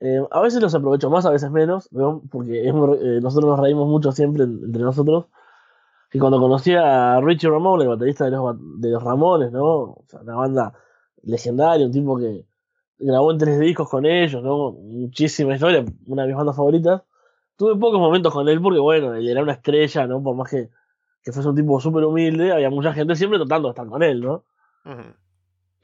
Eh, 0.00 0.20
a 0.30 0.40
veces 0.40 0.60
los 0.60 0.74
aprovecho 0.74 1.08
más, 1.10 1.24
a 1.24 1.30
veces 1.30 1.50
menos, 1.50 1.90
¿no? 1.92 2.22
porque 2.30 2.68
eh, 2.68 2.72
nosotros 3.22 3.50
nos 3.50 3.60
reímos 3.60 3.88
mucho 3.88 4.12
siempre 4.12 4.44
entre 4.44 4.82
nosotros. 4.82 5.26
Y 6.12 6.18
cuando 6.18 6.38
conocí 6.38 6.74
a 6.74 7.20
Richie 7.20 7.48
Ramone, 7.48 7.84
el 7.84 7.88
baterista 7.88 8.24
de 8.24 8.30
los, 8.30 8.56
de 8.80 8.90
los 8.90 9.02
Ramones, 9.02 9.52
¿no? 9.52 9.64
O 9.64 10.04
sea, 10.06 10.20
una 10.20 10.36
banda 10.36 10.72
legendaria, 11.22 11.84
un 11.84 11.92
tipo 11.92 12.16
que 12.16 12.46
grabó 12.98 13.32
en 13.32 13.38
tres 13.38 13.58
discos 13.58 13.88
con 13.90 14.06
ellos, 14.06 14.42
¿no? 14.42 14.72
Muchísima 14.72 15.54
historia, 15.54 15.84
una 16.06 16.22
de 16.22 16.28
mis 16.28 16.36
bandas 16.36 16.56
favoritas. 16.56 17.02
Tuve 17.56 17.76
pocos 17.76 17.98
momentos 17.98 18.32
con 18.32 18.48
él 18.48 18.60
porque, 18.60 18.78
bueno, 18.78 19.14
él 19.14 19.28
era 19.28 19.42
una 19.42 19.52
estrella, 19.52 20.06
¿no? 20.06 20.22
Por 20.22 20.36
más 20.36 20.50
que, 20.50 20.70
que 21.22 21.32
fuese 21.32 21.48
un 21.48 21.56
tipo 21.56 21.80
súper 21.80 22.04
humilde, 22.04 22.52
había 22.52 22.70
mucha 22.70 22.92
gente 22.92 23.16
siempre 23.16 23.38
tratando 23.38 23.68
de 23.68 23.72
estar 23.72 23.86
con 23.86 24.02
él, 24.02 24.20
¿no? 24.20 24.44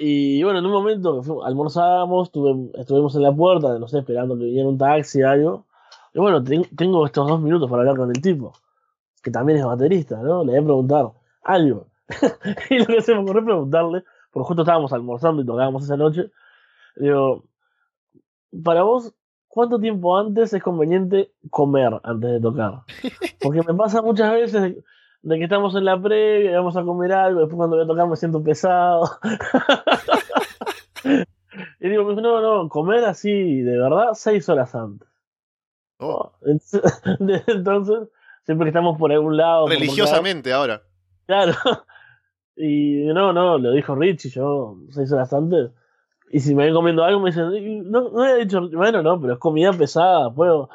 Y 0.04 0.42
bueno, 0.42 0.58
en 0.58 0.66
un 0.66 0.72
momento 0.72 1.22
almorzamos, 1.44 2.32
estuvimos 2.74 3.14
en 3.14 3.22
la 3.22 3.32
puerta, 3.32 3.78
no 3.78 3.86
sé, 3.86 4.00
esperando 4.00 4.36
que 4.36 4.46
viniera 4.46 4.68
un 4.68 4.76
taxi 4.76 5.22
o 5.22 5.28
algo. 5.28 5.66
Y 6.12 6.18
bueno, 6.18 6.42
tengo 6.42 7.06
estos 7.06 7.28
dos 7.28 7.40
minutos 7.40 7.70
para 7.70 7.82
hablar 7.82 7.96
con 7.96 8.10
el 8.10 8.20
tipo, 8.20 8.52
que 9.22 9.30
también 9.30 9.60
es 9.60 9.64
baterista, 9.64 10.16
¿no? 10.16 10.42
Le 10.42 10.50
voy 10.50 10.60
a 10.60 10.64
preguntar 10.64 11.12
algo. 11.44 11.86
y 12.70 12.80
lo 12.80 12.86
que 12.86 13.00
se 13.00 13.14
me 13.14 13.20
ocurrió 13.20 13.44
preguntarle, 13.44 14.02
porque 14.32 14.48
justo 14.48 14.62
estábamos 14.62 14.92
almorzando 14.92 15.40
y 15.40 15.46
tocábamos 15.46 15.84
esa 15.84 15.96
noche, 15.96 16.32
digo, 16.96 17.44
para 18.64 18.82
vos, 18.82 19.14
¿cuánto 19.46 19.78
tiempo 19.78 20.18
antes 20.18 20.52
es 20.52 20.64
conveniente 20.64 21.30
comer 21.48 22.00
antes 22.02 22.28
de 22.28 22.40
tocar? 22.40 22.80
Porque 23.40 23.62
me 23.62 23.74
pasa 23.74 24.02
muchas 24.02 24.32
veces 24.32 24.78
de 25.22 25.38
que 25.38 25.44
estamos 25.44 25.74
en 25.76 25.84
la 25.84 26.00
previa, 26.00 26.56
vamos 26.56 26.76
a 26.76 26.82
comer 26.82 27.12
algo, 27.12 27.40
después 27.40 27.56
cuando 27.56 27.76
voy 27.76 27.84
a 27.84 27.88
tocar 27.88 28.08
me 28.08 28.16
siento 28.16 28.42
pesado. 28.42 29.18
y 31.80 31.88
digo, 31.88 32.12
no, 32.14 32.40
no, 32.40 32.68
comer 32.68 33.04
así 33.04 33.62
de 33.62 33.78
verdad 33.78 34.14
seis 34.14 34.48
horas 34.48 34.74
antes. 34.74 35.08
Oh. 35.98 36.32
Entonces, 36.42 38.08
siempre 38.44 38.66
que 38.66 38.70
estamos 38.70 38.98
por 38.98 39.12
algún 39.12 39.36
lado. 39.36 39.68
Religiosamente 39.68 40.52
ahora. 40.52 40.82
Claro. 41.26 41.54
Y 42.54 43.06
no, 43.06 43.32
no, 43.32 43.56
lo 43.56 43.72
dijo 43.72 43.94
Richie, 43.94 44.28
yo 44.28 44.76
seis 44.90 45.10
horas 45.10 45.32
antes. 45.32 45.70
Y 46.30 46.40
si 46.40 46.54
me 46.54 46.66
ven 46.66 46.74
comiendo 46.74 47.02
algo, 47.02 47.18
me 47.18 47.30
dicen, 47.30 47.90
no, 47.90 48.10
no 48.10 48.26
he 48.26 48.44
dicho, 48.44 48.68
bueno, 48.74 49.02
no, 49.02 49.18
pero 49.18 49.32
es 49.32 49.38
comida 49.38 49.72
pesada, 49.72 50.32
puedo 50.32 50.68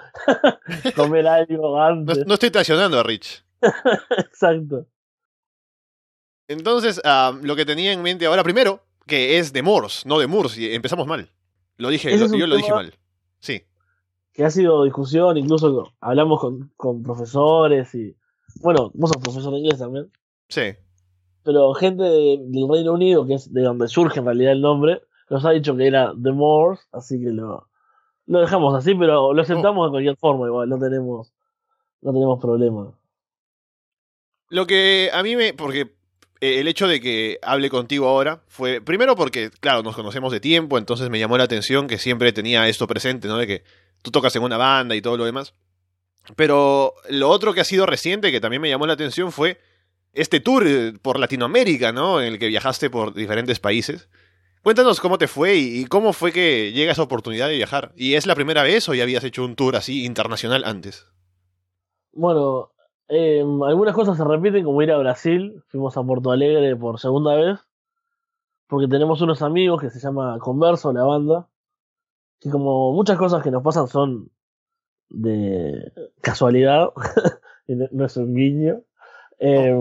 comer 0.96 1.28
algo 1.28 1.80
antes. 1.80 2.18
No, 2.18 2.24
no 2.26 2.34
estoy 2.34 2.50
traicionando 2.50 3.00
a 3.00 3.04
Rich. 3.04 3.46
Exacto. 4.18 4.86
Entonces, 6.48 7.02
ah, 7.04 7.38
lo 7.42 7.56
que 7.56 7.66
tenía 7.66 7.92
en 7.92 8.02
mente 8.02 8.26
ahora, 8.26 8.44
primero, 8.44 8.82
que 9.06 9.38
es 9.38 9.54
de 9.54 9.62
Morse, 9.62 10.08
no 10.08 10.20
de 10.20 10.28
Moors, 10.28 10.58
y 10.58 10.74
empezamos 10.74 11.08
mal. 11.08 11.30
Lo 11.78 11.90
dije, 11.90 12.18
yo 12.18 12.48
lo 12.48 12.56
dije 12.56 12.72
mal. 12.72 12.94
Sí. 13.40 13.64
Que 14.34 14.46
ha 14.46 14.50
sido 14.50 14.84
discusión, 14.84 15.38
incluso 15.38 15.92
hablamos 16.00 16.40
con, 16.40 16.72
con 16.78 17.04
profesores 17.04 17.94
y. 17.96 18.16
Bueno, 18.62 18.92
vos 18.94 19.12
sos 19.12 19.22
profesor 19.22 19.52
de 19.54 19.60
inglés 19.60 19.80
también. 19.80 20.12
Sí. 20.50 20.74
Pero 21.44 21.74
gente 21.74 22.04
del 22.04 22.68
Reino 22.70 22.94
Unido, 22.94 23.26
que 23.26 23.36
es 23.36 23.54
de 23.54 23.62
donde 23.62 23.88
surge 23.88 24.20
en 24.20 24.26
realidad 24.26 24.54
el 24.54 24.62
nombre, 24.62 25.02
nos 25.30 25.46
ha 25.46 25.52
dicho 25.52 25.76
que 25.76 25.88
era 25.88 26.14
The 26.22 26.32
Moors, 26.32 26.88
así 26.92 27.20
que 27.20 27.30
lo, 27.30 27.68
lo 28.26 28.40
dejamos 28.40 28.74
así, 28.76 28.96
pero 28.96 29.34
lo 29.34 29.42
aceptamos 29.42 29.88
de 29.88 29.92
cualquier 29.92 30.18
forma, 30.18 30.48
igual, 30.48 30.70
no 30.70 30.80
tenemos, 30.80 31.34
no 32.02 32.14
tenemos 32.14 32.40
problema. 32.40 32.94
Lo 34.50 34.68
que 34.68 35.10
a 35.14 35.24
mí 35.24 35.36
me. 35.36 35.54
Porque 35.54 35.96
eh, 36.42 36.60
el 36.60 36.68
hecho 36.68 36.88
de 36.88 37.02
que 37.02 37.40
hable 37.42 37.70
contigo 37.70 38.08
ahora 38.08 38.44
fue. 38.48 38.82
Primero 38.82 39.16
porque, 39.16 39.50
claro, 39.60 39.84
nos 39.84 39.96
conocemos 39.96 40.32
de 40.32 40.40
tiempo, 40.40 40.78
entonces 40.78 41.10
me 41.10 41.20
llamó 41.20 41.38
la 41.38 41.44
atención 41.46 41.88
que 41.88 41.98
siempre 41.98 42.32
tenía 42.34 42.68
esto 42.68 42.88
presente, 42.88 43.28
¿no? 43.28 43.38
De 43.38 43.48
que 43.48 43.64
tú 44.02 44.12
tocas 44.12 44.36
en 44.36 44.44
una 44.44 44.58
banda 44.58 44.96
y 44.96 45.02
todo 45.02 45.18
lo 45.18 45.26
demás. 45.26 45.54
Pero 46.36 46.94
lo 47.10 47.30
otro 47.30 47.54
que 47.54 47.62
ha 47.62 47.66
sido 47.66 47.86
reciente, 47.86 48.32
que 48.32 48.42
también 48.42 48.62
me 48.62 48.70
llamó 48.70 48.86
la 48.86 48.94
atención, 48.94 49.32
fue 49.32 49.60
este 50.14 50.40
tour 50.40 50.66
eh, 50.68 50.94
por 51.02 51.20
Latinoamérica, 51.20 51.92
¿no? 51.92 52.22
En 52.22 52.34
el 52.34 52.40
que 52.40 52.48
viajaste 52.48 52.90
por 52.90 53.14
diferentes 53.14 53.60
países. 53.60 54.10
Cuéntanos 54.64 55.00
cómo 55.00 55.18
te 55.18 55.28
fue 55.28 55.56
y, 55.56 55.86
cómo 55.86 56.12
fue 56.12 56.34
que 56.34 56.74
llega 56.74 56.92
esa 56.92 57.04
oportunidad 57.04 57.48
de 57.48 57.56
viajar. 57.56 57.94
¿Y 57.96 58.16
es 58.16 58.26
la 58.26 58.36
primera 58.36 58.64
vez 58.64 58.90
o 58.90 58.94
ya 58.94 59.04
habías 59.04 59.24
hecho 59.24 59.46
un 59.46 59.56
tour 59.56 59.76
así 59.78 60.04
internacional 60.04 60.64
antes? 60.66 61.08
Bueno, 62.12 62.74
eh, 63.10 63.42
algunas 63.42 63.96
cosas 63.96 64.18
se 64.18 64.24
repiten, 64.24 64.64
como 64.64 64.82
ir 64.82 64.92
a 64.92 64.98
Brasil. 64.98 65.64
Fuimos 65.68 65.98
a 65.98 66.04
Porto 66.04 66.32
Alegre 66.32 66.76
por 66.76 67.00
segunda 67.00 67.36
vez. 67.36 67.60
Porque 68.68 68.88
tenemos 68.88 69.22
unos 69.22 69.42
amigos 69.42 69.82
que 69.82 69.90
se 69.90 70.00
llama 70.00 70.40
Converso, 70.40 70.92
la 70.94 71.04
banda. 71.04 71.48
Que 72.40 72.50
como 72.50 72.94
muchas 72.94 73.18
cosas 73.18 73.44
que 73.44 73.52
nos 73.52 73.64
pasan 73.64 73.88
son 73.88 74.30
de 75.10 75.92
casualidad. 76.22 76.90
no 77.68 78.06
es 78.06 78.18
un 78.18 78.36
guiño. 78.36 78.82
Eh, 79.40 79.74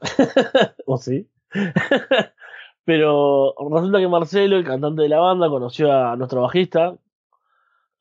o 0.86 0.96
sí. 0.98 1.28
Pero 2.84 3.54
resulta 3.70 3.98
que 3.98 4.08
Marcelo, 4.08 4.56
el 4.56 4.64
cantante 4.64 5.02
de 5.02 5.08
la 5.08 5.18
banda, 5.18 5.48
conoció 5.48 5.92
a 5.92 6.14
nuestro 6.16 6.42
bajista, 6.42 6.96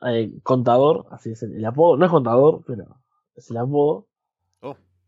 eh, 0.05 0.31
contador, 0.43 1.07
así 1.09 1.31
es 1.31 1.41
el, 1.41 1.65
apodo, 1.65 1.97
no 1.97 2.05
es 2.05 2.11
contador, 2.11 2.63
pero 2.67 2.97
es 3.35 3.49
el 3.49 3.57
apodo. 3.57 4.05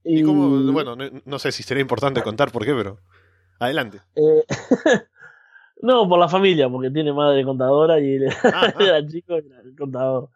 ¿Y? 0.08 0.24
Bueno, 0.24 0.96
no, 0.96 1.40
sé 1.40 1.52
si 1.52 1.64
sería 1.64 1.82
importante 1.82 2.24
contar 2.24 2.52
por 2.52 2.66
qué, 2.66 2.74
pero 2.74 3.00
adelante. 3.60 4.02
Eh, 4.16 4.44
no, 5.82 6.08
por 6.08 6.20
la 6.20 6.30
familia, 6.30 6.70
porque 6.70 6.90
tiene 6.90 7.14
madre 7.14 7.44
contadora 7.44 8.00
y 8.00 8.16
él 8.16 8.30
ah, 8.44 8.74
era 8.80 8.98
ah. 8.98 9.08
chico 9.08 9.34
y 9.36 9.48
era 9.48 9.62
el 9.62 9.76
contador. 9.76 10.30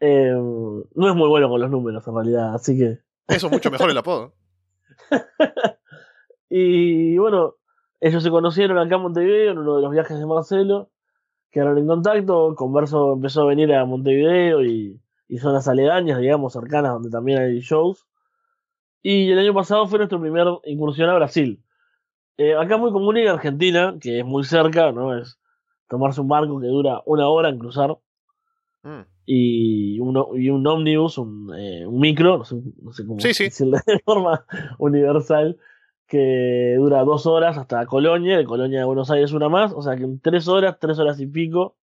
Eh, 0.00 0.32
no 0.32 1.08
es 1.08 1.14
muy 1.14 1.28
bueno 1.28 1.48
con 1.48 1.60
los 1.60 1.70
números 1.70 2.06
en 2.06 2.14
realidad, 2.14 2.54
así 2.54 2.76
que. 2.76 2.98
Eso 3.28 3.46
es 3.46 3.52
mucho 3.52 3.70
mejor 3.70 3.90
el 3.90 3.98
apodo. 3.98 4.34
y 6.48 7.16
bueno, 7.18 7.54
ellos 8.00 8.22
se 8.22 8.30
conocieron 8.30 8.78
acá 8.78 8.96
en 8.96 9.02
Montevideo 9.02 9.52
en 9.52 9.58
uno 9.58 9.76
de 9.76 9.82
los 9.82 9.90
viajes 9.90 10.18
de 10.18 10.26
Marcelo, 10.26 10.90
quedaron 11.50 11.78
en 11.78 11.86
contacto, 11.86 12.54
Converso 12.54 13.14
empezó 13.14 13.42
a 13.42 13.46
venir 13.46 13.72
a 13.74 13.84
Montevideo 13.84 14.64
y, 14.64 15.00
zonas 15.40 15.68
aledañas, 15.68 16.20
digamos, 16.20 16.52
cercanas, 16.52 16.92
donde 16.92 17.10
también 17.10 17.38
hay 17.38 17.60
shows. 17.60 18.06
Y 19.02 19.30
el 19.30 19.38
año 19.38 19.54
pasado 19.54 19.86
fue 19.86 19.98
nuestro 19.98 20.20
primer 20.20 20.46
incursión 20.64 21.08
a 21.08 21.14
Brasil. 21.14 21.62
Eh, 22.36 22.54
acá 22.54 22.76
muy 22.76 22.92
común 22.92 23.16
en 23.16 23.28
Argentina, 23.28 23.96
que 24.00 24.20
es 24.20 24.24
muy 24.24 24.44
cerca, 24.44 24.92
¿no? 24.92 25.16
Es 25.16 25.38
tomarse 25.88 26.20
un 26.20 26.28
barco 26.28 26.60
que 26.60 26.66
dura 26.66 27.02
una 27.06 27.28
hora 27.28 27.48
en 27.48 27.58
cruzar. 27.58 27.98
Mm. 28.82 29.00
Y, 29.26 30.00
un, 30.00 30.40
y 30.40 30.48
un 30.48 30.66
ómnibus, 30.66 31.18
un, 31.18 31.52
eh, 31.54 31.86
un 31.86 32.00
micro, 32.00 32.38
no 32.38 32.44
sé, 32.44 32.56
no 32.80 32.92
sé 32.92 33.04
cómo 33.04 33.18
decirlo 33.18 33.78
de 33.86 33.98
forma 34.04 34.46
universal, 34.78 35.58
que 36.06 36.76
dura 36.78 37.04
dos 37.04 37.26
horas 37.26 37.58
hasta 37.58 37.84
Colonia, 37.86 38.38
de 38.38 38.44
Colonia 38.44 38.78
de 38.78 38.84
Buenos 38.86 39.10
Aires 39.10 39.32
una 39.32 39.50
más, 39.50 39.72
o 39.72 39.82
sea 39.82 39.96
que 39.96 40.04
en 40.04 40.20
tres 40.20 40.48
horas, 40.48 40.78
tres 40.80 40.98
horas 40.98 41.20
y 41.20 41.26
pico, 41.26 41.76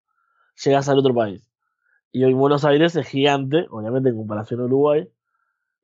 llegas 0.65 0.89
al 0.89 0.99
otro 0.99 1.15
país. 1.15 1.51
Y 2.13 2.25
hoy 2.25 2.33
Buenos 2.33 2.65
Aires 2.65 2.97
es 2.97 3.07
gigante, 3.07 3.67
obviamente 3.71 4.09
en 4.09 4.17
comparación 4.17 4.61
a 4.61 4.65
Uruguay. 4.65 5.09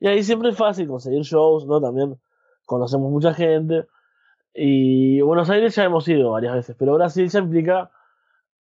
Y 0.00 0.08
ahí 0.08 0.22
siempre 0.22 0.50
es 0.50 0.56
fácil 0.56 0.88
conseguir 0.88 1.22
shows, 1.22 1.66
¿no? 1.66 1.80
También 1.80 2.18
conocemos 2.64 3.10
mucha 3.10 3.34
gente. 3.34 3.86
Y 4.54 5.20
Buenos 5.20 5.48
Aires 5.50 5.74
ya 5.76 5.84
hemos 5.84 6.08
ido 6.08 6.30
varias 6.30 6.54
veces, 6.54 6.76
pero 6.78 6.94
Brasil 6.94 7.28
ya 7.28 7.38
implica 7.38 7.90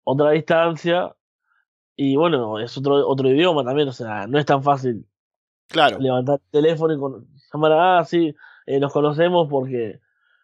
otra 0.04 0.32
distancia. 0.32 1.14
Y 1.96 2.16
bueno, 2.16 2.58
es 2.58 2.76
otro, 2.76 3.08
otro 3.08 3.28
idioma 3.28 3.64
también, 3.64 3.88
o 3.88 3.92
sea, 3.92 4.26
no 4.26 4.38
es 4.38 4.46
tan 4.46 4.62
fácil 4.62 5.06
claro. 5.68 5.98
levantar 5.98 6.40
el 6.44 6.50
teléfono 6.50 6.94
y 6.94 6.98
con, 6.98 7.26
llamar 7.52 7.72
a, 7.72 7.98
ah, 7.98 8.04
sí, 8.04 8.34
eh, 8.66 8.80
nos 8.80 8.92
conocemos 8.92 9.48
porque 9.48 10.00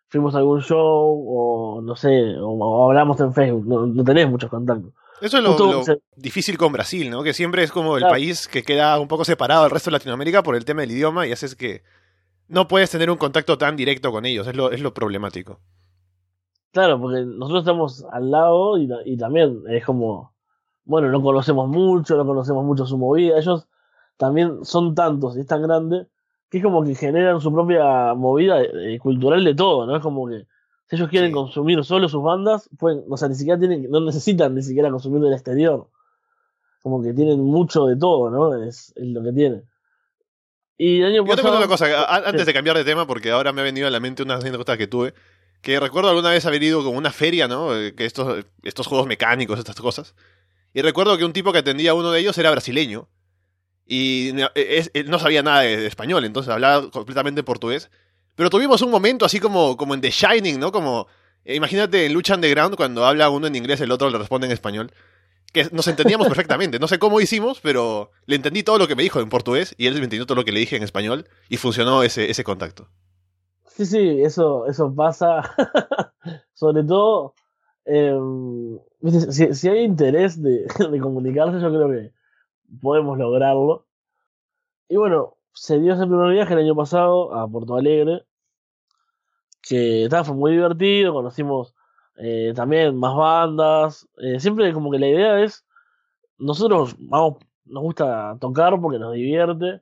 fuimos 0.09 0.35
a 0.35 0.39
algún 0.39 0.63
show 0.63 1.25
o 1.29 1.83
no 1.83 1.97
sé, 1.97 2.37
o, 2.41 2.87
hablamos 2.87 3.21
en 3.21 3.33
Facebook, 3.35 3.67
no, 3.67 4.05
tenés 4.05 4.29
muchos 4.29 4.51
contactos. 4.51 4.93
Eso 5.21 5.39
es 5.39 5.45
lo, 5.45 5.85
difícil 6.17 6.59
con 6.59 6.73
Brasil, 6.73 7.09
¿no? 7.09 7.23
Que 7.23 7.33
siempre 7.33 7.63
es 7.63 7.71
como 7.71 7.97
el 7.97 8.03
país 8.03 8.49
que 8.49 8.63
queda 8.63 8.99
un 8.99 9.09
poco 9.09 9.25
separado 9.25 9.63
del 9.63 9.71
resto 9.71 9.91
de 9.91 9.93
Latinoamérica 9.93 10.43
por 10.43 10.57
el 10.57 10.65
tema 10.65 10.83
del 10.83 10.91
idioma 10.91 11.27
y 11.27 11.33
haces 11.33 11.55
que 11.55 11.83
no 12.49 12.69
puedes 12.69 12.91
tener 12.91 13.11
un 13.11 13.17
contacto 13.17 13.57
tan 13.57 13.77
directo 13.77 14.11
con 14.13 14.27
ellos, 14.27 14.47
es 14.47 14.57
lo, 14.57 14.71
es 14.71 14.81
lo 14.81 14.93
problemático. 14.93 15.61
Claro, 16.73 17.01
porque 17.01 17.25
nosotros 17.25 17.63
estamos 17.63 18.05
al 18.11 18.33
lado 18.33 18.77
y, 18.77 19.17
también 19.17 19.63
es 19.69 19.85
como, 19.85 20.35
bueno, 20.85 21.09
no 21.09 21.23
conocemos 21.23 21.69
mucho, 21.69 22.17
no 22.17 22.27
conocemos 22.27 22.65
mucho 22.65 22.85
su 22.85 22.99
movida. 22.99 23.39
Ellos 23.39 23.69
también 24.17 24.65
son 24.65 24.95
tantos 24.95 25.37
y 25.37 25.41
es 25.41 25.47
tan 25.47 25.63
grande 25.63 26.09
que 26.51 26.59
es 26.59 26.65
como 26.65 26.83
que 26.83 26.97
generan 26.97 27.41
su 27.41 27.53
propia 27.53 28.15
movida 28.15 28.61
eh, 28.61 28.99
cultural 28.99 29.45
de 29.45 29.55
todo, 29.55 29.87
¿no? 29.87 29.97
Es 29.97 30.03
como 30.03 30.29
que 30.29 30.47
si 30.89 30.97
ellos 30.97 31.09
quieren 31.09 31.31
Sí. 31.31 31.35
consumir 31.35 31.83
solo 31.85 32.09
sus 32.09 32.23
bandas, 32.23 32.69
pueden, 32.79 33.05
o 33.09 33.17
sea, 33.17 33.29
ni 33.29 33.35
siquiera 33.35 33.59
tienen, 33.59 33.91
no 33.91 34.01
necesitan 34.01 34.55
ni 34.55 34.63
siquiera 34.63 34.91
consumir 34.91 35.21
del 35.23 35.33
exterior. 35.33 35.89
Como 36.83 37.03
que 37.03 37.13
tienen 37.15 37.41
mucho 37.41 37.87
de 37.87 37.97
todo, 37.97 38.31
¿no? 38.31 38.63
Es, 38.63 38.93
es 38.97 39.07
lo 39.09 39.23
que 39.23 39.33
tienen. 39.33 39.65
Y 40.77 41.01
el 41.01 41.07
año 41.07 41.17
Yo 41.17 41.23
te 41.25 41.29
pasado. 41.43 41.43
cuento 41.43 41.59
una 41.59 41.69
cosa, 41.69 42.27
antes 42.29 42.47
de 42.47 42.53
cambiar 42.53 42.77
de 42.77 42.85
tema, 42.85 43.07
porque 43.07 43.31
ahora 43.31 43.53
me 43.53 43.61
ha 43.61 43.65
venido 43.65 43.87
a 43.87 43.91
la 43.91 44.01
mente 44.01 44.23
una 44.23 44.35
anécdota 44.35 44.77
que 44.77 44.87
tuve, 44.87 45.15
que 45.63 45.79
recuerdo 45.81 46.11
alguna 46.11 46.31
vez 46.31 46.45
haber 46.47 46.63
ido 46.63 46.85
con 46.85 46.95
una 46.97 47.11
feria, 47.13 47.49
¿no? 47.49 47.75
Eh, 47.75 47.95
Que 47.95 48.05
estos, 48.05 48.45
estos 48.63 48.87
juegos 48.87 49.07
mecánicos, 49.07 49.59
estas 49.59 49.77
cosas. 49.77 50.15
Y 50.75 50.83
recuerdo 50.83 51.17
que 51.17 51.25
un 51.25 51.33
tipo 51.33 51.53
que 51.53 51.59
atendía 51.59 51.93
a 51.93 51.95
uno 51.95 52.11
de 52.11 52.21
ellos 52.21 52.37
era 52.37 52.51
brasileño. 52.51 53.09
Y 53.87 54.33
no- 54.35 54.49
él 54.55 55.09
no 55.11 55.19
sabía 55.19 55.43
nada 55.43 55.61
de 55.61 55.87
español, 55.87 56.25
entonces 56.25 56.53
hablaba 56.53 56.91
completamente 56.91 57.43
portugués. 57.43 57.91
Pero 58.37 58.51
tuvimos 58.51 58.83
un 58.83 58.91
momento 58.91 59.25
así 59.25 59.41
como, 59.41 59.77
como 59.77 59.95
en 59.95 60.01
The 60.01 60.11
Shining, 60.11 60.59
¿no? 60.59 60.73
Como, 60.73 61.07
eh, 61.45 61.55
imagínate 61.55 62.07
en 62.07 62.13
Lucha 62.13 62.35
Underground, 62.35 62.77
cuando 62.77 63.05
habla 63.05 63.31
uno 63.31 63.47
en 63.47 63.57
inglés, 63.57 63.81
el 63.81 63.93
otro 63.93 64.11
le 64.11 64.19
responde 64.19 64.47
en 64.47 64.53
español. 64.53 64.93
Que 65.53 65.69
nos 65.71 65.87
entendíamos 65.87 66.27
perfectamente. 66.27 66.81
No 66.81 66.89
sé 66.89 66.99
cómo 66.99 67.21
hicimos, 67.21 67.61
pero 67.61 68.11
le 68.27 68.35
entendí 68.37 68.65
todo 68.65 68.79
lo 68.79 68.89
que 68.89 68.97
me 68.97 69.05
dijo 69.05 69.21
en 69.21 69.29
portugués 69.29 69.75
y 69.79 69.87
él 69.87 69.95
me 69.95 70.05
entendió 70.05 70.27
todo 70.27 70.37
lo 70.37 70.45
que 70.45 70.51
le 70.51 70.59
dije 70.59 70.77
en 70.77 70.83
español 70.83 71.29
y 71.49 71.59
funcionó 71.59 72.03
ese, 72.03 72.29
ese 72.29 72.43
contacto. 72.43 72.89
Sí, 73.67 73.87
sí, 73.87 74.23
eso, 74.23 74.67
eso 74.67 74.93
pasa. 74.95 75.55
Sobre 76.55 76.83
todo, 76.83 77.35
eh, 77.85 78.19
si, 79.31 79.55
si 79.55 79.69
hay 79.69 79.85
interés 79.85 80.43
de, 80.43 80.67
de 80.91 81.01
comunicarse, 81.01 81.61
yo 81.61 81.69
creo 81.69 81.89
que 81.89 82.13
podemos 82.81 83.17
lograrlo. 83.17 83.87
Y 84.89 84.97
bueno, 84.97 85.37
se 85.55 85.79
dio 85.79 85.95
ese 85.95 86.07
primer 86.07 86.33
viaje 86.33 86.53
el 86.53 86.61
año 86.61 86.75
pasado 86.75 87.35
a 87.35 87.49
Porto 87.49 87.77
Alegre, 87.77 88.25
que 89.63 90.09
fue 90.25 90.35
muy 90.35 90.53
divertido, 90.53 91.15
conocimos 91.15 91.75
eh, 92.17 92.53
también 92.55 92.97
más 92.97 93.17
bandas. 93.17 94.09
eh, 94.19 94.39
siempre 94.41 94.73
como 94.73 94.91
que 94.91 94.99
la 94.99 95.09
idea 95.09 95.41
es, 95.41 95.65
nosotros 96.39 96.97
vamos, 96.99 97.39
nos 97.65 97.83
gusta 97.83 98.37
tocar 98.41 98.79
porque 98.81 98.99
nos 98.99 99.15
divierte. 99.15 99.81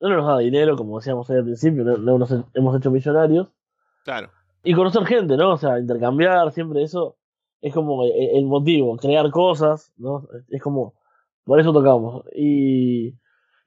No 0.00 0.08
nos 0.08 0.26
da 0.26 0.38
dinero, 0.38 0.76
como 0.76 0.98
decíamos 0.98 1.28
ahí 1.28 1.36
al 1.36 1.44
principio, 1.44 1.84
no, 1.84 1.98
no 1.98 2.18
nos 2.18 2.30
hemos 2.54 2.76
hecho 2.76 2.90
millonarios. 2.90 3.48
Claro. 4.04 4.30
Y 4.64 4.72
conocer 4.72 5.04
gente, 5.04 5.36
¿no? 5.36 5.52
O 5.52 5.58
sea, 5.58 5.78
intercambiar, 5.78 6.50
siempre 6.52 6.82
eso 6.82 7.18
es 7.60 7.74
como 7.74 8.04
el, 8.04 8.12
el 8.36 8.46
motivo, 8.46 8.96
crear 8.96 9.30
cosas, 9.30 9.92
¿no? 9.98 10.26
Es 10.48 10.62
como, 10.62 10.94
por 11.44 11.60
eso 11.60 11.70
tocamos. 11.74 12.24
Y, 12.34 13.14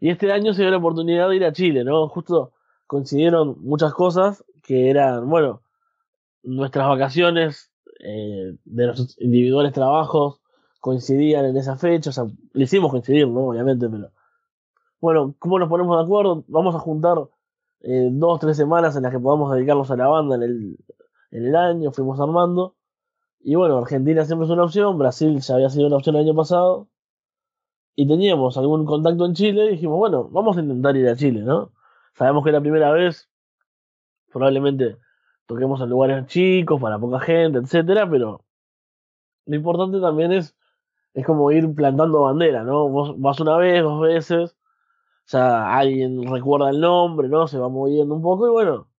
y 0.03 0.09
este 0.09 0.33
año 0.33 0.53
se 0.53 0.63
dio 0.63 0.69
la 0.69 0.79
oportunidad 0.79 1.29
de 1.29 1.37
ir 1.37 1.45
a 1.45 1.53
Chile, 1.53 1.85
¿no? 1.85 2.09
Justo 2.09 2.51
coincidieron 2.87 3.55
muchas 3.61 3.93
cosas 3.93 4.43
que 4.61 4.89
eran, 4.89 5.29
bueno, 5.29 5.61
nuestras 6.43 6.89
vacaciones 6.89 7.71
eh, 8.01 8.53
de 8.65 8.85
nuestros 8.85 9.15
individuales 9.21 9.71
trabajos 9.71 10.41
coincidían 10.81 11.45
en 11.45 11.55
esa 11.55 11.77
fecha, 11.77 12.09
o 12.09 12.13
sea, 12.13 12.25
le 12.51 12.63
hicimos 12.65 12.91
coincidir, 12.91 13.29
¿no? 13.29 13.47
Obviamente, 13.47 13.87
pero 13.87 14.11
bueno, 14.99 15.35
¿cómo 15.39 15.57
nos 15.57 15.69
ponemos 15.69 15.97
de 15.97 16.03
acuerdo? 16.03 16.43
Vamos 16.49 16.75
a 16.75 16.79
juntar 16.79 17.19
eh, 17.79 18.09
dos, 18.11 18.41
tres 18.41 18.57
semanas 18.57 18.97
en 18.97 19.03
las 19.03 19.11
que 19.13 19.19
podamos 19.19 19.55
dedicarnos 19.55 19.89
a 19.89 19.95
la 19.95 20.09
banda 20.09 20.35
en 20.35 20.43
el, 20.43 20.77
en 21.31 21.45
el 21.45 21.55
año, 21.55 21.93
fuimos 21.93 22.19
armando. 22.19 22.75
Y 23.39 23.55
bueno, 23.55 23.77
Argentina 23.77 24.25
siempre 24.25 24.47
es 24.47 24.51
una 24.51 24.65
opción, 24.65 24.97
Brasil 24.97 25.39
ya 25.39 25.55
había 25.55 25.69
sido 25.69 25.87
una 25.87 25.95
opción 25.95 26.17
el 26.17 26.23
año 26.23 26.35
pasado. 26.35 26.89
Y 27.95 28.07
teníamos 28.07 28.55
algún 28.57 28.85
contacto 28.85 29.25
en 29.25 29.33
Chile 29.33 29.69
dijimos, 29.69 29.97
bueno, 29.97 30.25
vamos 30.29 30.57
a 30.57 30.61
intentar 30.61 30.95
ir 30.95 31.07
a 31.09 31.15
Chile, 31.15 31.41
¿no? 31.41 31.71
Sabemos 32.15 32.43
que 32.43 32.49
es 32.51 32.53
la 32.53 32.61
primera 32.61 32.91
vez, 32.91 33.29
probablemente 34.31 34.97
toquemos 35.45 35.79
en 35.81 35.89
lugares 35.89 36.25
chicos, 36.27 36.81
para 36.81 36.99
poca 36.99 37.19
gente, 37.21 37.59
etcétera, 37.59 38.09
pero 38.09 38.43
lo 39.45 39.55
importante 39.55 39.99
también 39.99 40.31
es, 40.31 40.55
es 41.13 41.25
como 41.25 41.51
ir 41.51 41.73
plantando 41.75 42.23
bandera, 42.23 42.63
¿no? 42.63 42.89
Vos 42.89 43.19
vas 43.19 43.39
una 43.39 43.57
vez, 43.57 43.83
dos 43.83 44.01
veces, 44.01 44.57
ya 45.27 45.75
alguien 45.77 46.23
recuerda 46.31 46.69
el 46.71 46.81
nombre, 46.81 47.29
¿no? 47.29 47.47
Se 47.47 47.59
va 47.59 47.69
moviendo 47.69 48.15
un 48.15 48.21
poco 48.21 48.47
y 48.47 48.51
bueno, 48.51 48.89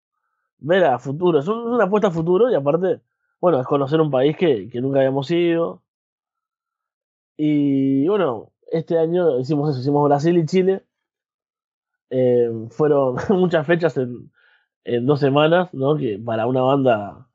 ver 0.59 0.85
a 0.87 0.99
futuro. 0.99 1.41
Es 1.41 1.49
un- 1.49 1.73
una 1.75 1.85
apuesta 1.87 2.09
a 2.09 2.13
futuro 2.13 2.51
y 2.51 2.57
aparte, 2.57 3.03
bueno, 3.41 3.61
es 3.61 3.67
conocer 3.69 4.01
un 4.01 4.11
país 4.13 4.37
que, 4.39 4.69
que 4.71 4.81
nunca 4.81 5.01
habíamos 5.01 5.31
ido. 5.31 5.83
Y 7.37 8.07
bueno, 8.09 8.53
este 8.71 8.99
año 8.99 9.39
hicimos 9.39 9.71
eso, 9.71 9.81
hicimos 9.81 10.09
Brasil 10.09 10.37
y 10.39 10.47
Chile. 10.47 10.85
Eh, 12.11 12.51
fueron 12.71 13.17
muchas 13.31 13.67
fechas 13.67 13.97
en, 13.97 14.31
en 14.85 15.07
dos 15.07 15.21
semanas, 15.21 15.73
¿no? 15.73 15.97
Que 15.97 16.19
para 16.19 16.47
una 16.47 16.63
banda 16.63 17.27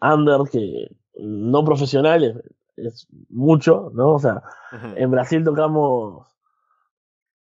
under 0.00 0.40
que 0.50 0.88
no 1.18 1.64
profesional 1.64 2.24
es, 2.24 2.36
es 2.76 3.08
mucho, 3.28 3.90
¿no? 3.94 4.14
O 4.14 4.18
sea, 4.18 4.42
en 4.96 5.10
Brasil 5.10 5.44
tocamos 5.44 6.26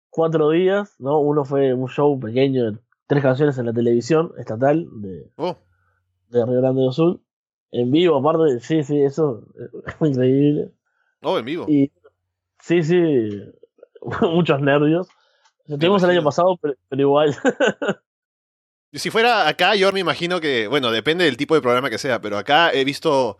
cuatro 0.09 0.49
días, 0.49 0.95
¿no? 0.99 1.19
Uno 1.19 1.45
fue 1.45 1.73
un 1.73 1.87
show 1.87 2.19
pequeño 2.19 2.71
de 2.71 2.79
tres 3.07 3.23
canciones 3.23 3.57
en 3.57 3.65
la 3.67 3.73
televisión 3.73 4.31
estatal 4.37 4.87
de, 5.01 5.31
Oh, 5.37 5.55
de 6.29 6.45
Río 6.45 6.61
Grande 6.61 6.81
do 6.81 6.91
Sul. 6.91 7.21
En 7.71 7.91
vivo, 7.91 8.17
aparte, 8.17 8.59
sí, 8.61 8.83
sí, 8.83 9.01
eso 9.01 9.43
es 9.85 9.95
increíble. 10.01 10.71
oh, 11.21 11.37
en 11.37 11.45
vivo. 11.45 11.65
Y 11.67 11.91
sí, 12.67 12.83
sí, 12.83 13.29
muchos 14.21 14.61
nervios. 14.61 15.07
Lo 15.65 15.77
tuvimos 15.77 16.03
el 16.03 16.11
año 16.11 16.23
pasado, 16.23 16.57
pero, 16.61 16.75
pero 16.89 17.01
igual. 17.01 17.35
Si 18.93 19.09
fuera 19.09 19.47
acá, 19.47 19.75
yo 19.75 19.91
me 19.91 19.99
imagino 19.99 20.39
que, 20.39 20.67
bueno, 20.67 20.91
depende 20.91 21.25
del 21.25 21.37
tipo 21.37 21.55
de 21.55 21.61
programa 21.61 21.89
que 21.89 21.97
sea, 21.97 22.21
pero 22.21 22.37
acá 22.37 22.71
he 22.71 22.85
visto, 22.85 23.37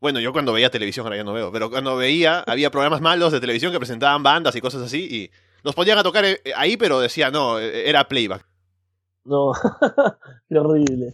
bueno, 0.00 0.20
yo 0.20 0.32
cuando 0.32 0.52
veía 0.52 0.70
televisión, 0.70 1.06
ahora 1.06 1.16
ya 1.16 1.24
no 1.24 1.32
veo, 1.32 1.50
pero 1.50 1.70
cuando 1.70 1.96
veía, 1.96 2.40
había 2.40 2.70
programas 2.70 3.00
malos 3.00 3.32
de 3.32 3.40
televisión 3.40 3.72
que 3.72 3.78
presentaban 3.78 4.22
bandas 4.22 4.54
y 4.54 4.60
cosas 4.60 4.82
así, 4.82 5.08
y 5.10 5.30
los 5.62 5.74
ponían 5.74 5.98
a 5.98 6.02
tocar 6.02 6.24
eh, 6.26 6.40
ahí, 6.56 6.76
pero 6.76 7.00
decía, 7.00 7.30
no, 7.30 7.58
eh, 7.58 7.88
era 7.88 8.06
playback. 8.06 8.46
No, 9.24 9.52
qué 10.48 10.58
horrible. 10.58 11.12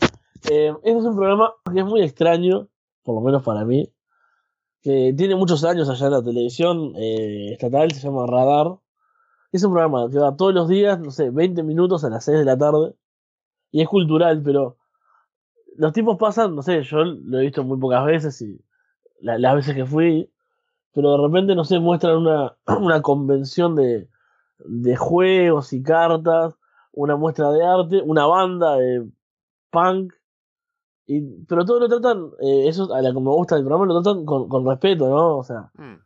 Eh, 0.50 0.72
este 0.82 0.98
es 0.98 1.04
un 1.04 1.16
programa 1.16 1.52
que 1.72 1.78
es 1.78 1.86
muy 1.86 2.02
extraño, 2.02 2.68
por 3.04 3.14
lo 3.14 3.20
menos 3.20 3.42
para 3.44 3.64
mí, 3.64 3.88
que 4.82 5.14
tiene 5.16 5.36
muchos 5.36 5.64
años 5.64 5.88
allá 5.88 6.06
en 6.06 6.12
la 6.12 6.22
televisión 6.22 6.92
eh, 6.96 7.52
estatal, 7.52 7.90
se 7.92 8.00
llama 8.00 8.26
Radar. 8.26 8.78
Es 9.52 9.64
un 9.64 9.72
programa 9.72 10.10
que 10.10 10.18
va 10.18 10.36
todos 10.36 10.54
los 10.54 10.68
días, 10.68 11.00
no 11.00 11.10
sé, 11.10 11.30
20 11.30 11.62
minutos 11.62 12.04
a 12.04 12.10
las 12.10 12.24
6 12.24 12.38
de 12.38 12.44
la 12.44 12.58
tarde, 12.58 12.94
y 13.72 13.82
es 13.82 13.88
cultural, 13.88 14.42
pero 14.44 14.78
los 15.76 15.92
tipos 15.92 16.16
pasan, 16.18 16.54
no 16.54 16.62
sé, 16.62 16.82
yo 16.82 17.04
lo 17.04 17.38
he 17.38 17.42
visto 17.44 17.62
muy 17.64 17.78
pocas 17.78 18.04
veces 18.04 18.40
y 18.42 18.60
la- 19.20 19.38
las 19.38 19.54
veces 19.56 19.74
que 19.74 19.86
fui, 19.86 20.30
pero 20.94 21.12
de 21.18 21.26
repente, 21.28 21.54
no 21.54 21.64
sé, 21.64 21.78
muestran 21.80 22.18
una, 22.18 22.56
una 22.80 23.02
convención 23.02 23.76
de, 23.76 24.08
de 24.60 24.96
juegos 24.96 25.72
y 25.72 25.82
cartas, 25.82 26.54
una 26.92 27.16
muestra 27.16 27.52
de 27.52 27.64
arte, 27.64 28.02
una 28.02 28.26
banda 28.26 28.76
de 28.76 29.08
punk, 29.70 30.12
y, 31.08 31.20
pero 31.48 31.64
todo 31.64 31.80
lo 31.80 31.88
tratan, 31.88 32.30
eh, 32.40 32.68
eso 32.68 32.94
a 32.94 33.02
la 33.02 33.12
que 33.12 33.18
me 33.20 33.30
gusta 33.30 33.56
del 33.56 33.64
programa, 33.64 33.92
lo 33.92 34.00
tratan 34.02 34.24
con, 34.24 34.48
con 34.48 34.64
respeto, 34.66 35.08
¿no? 35.08 35.38
O 35.38 35.42
sea, 35.42 35.70
Mm. 35.74 35.96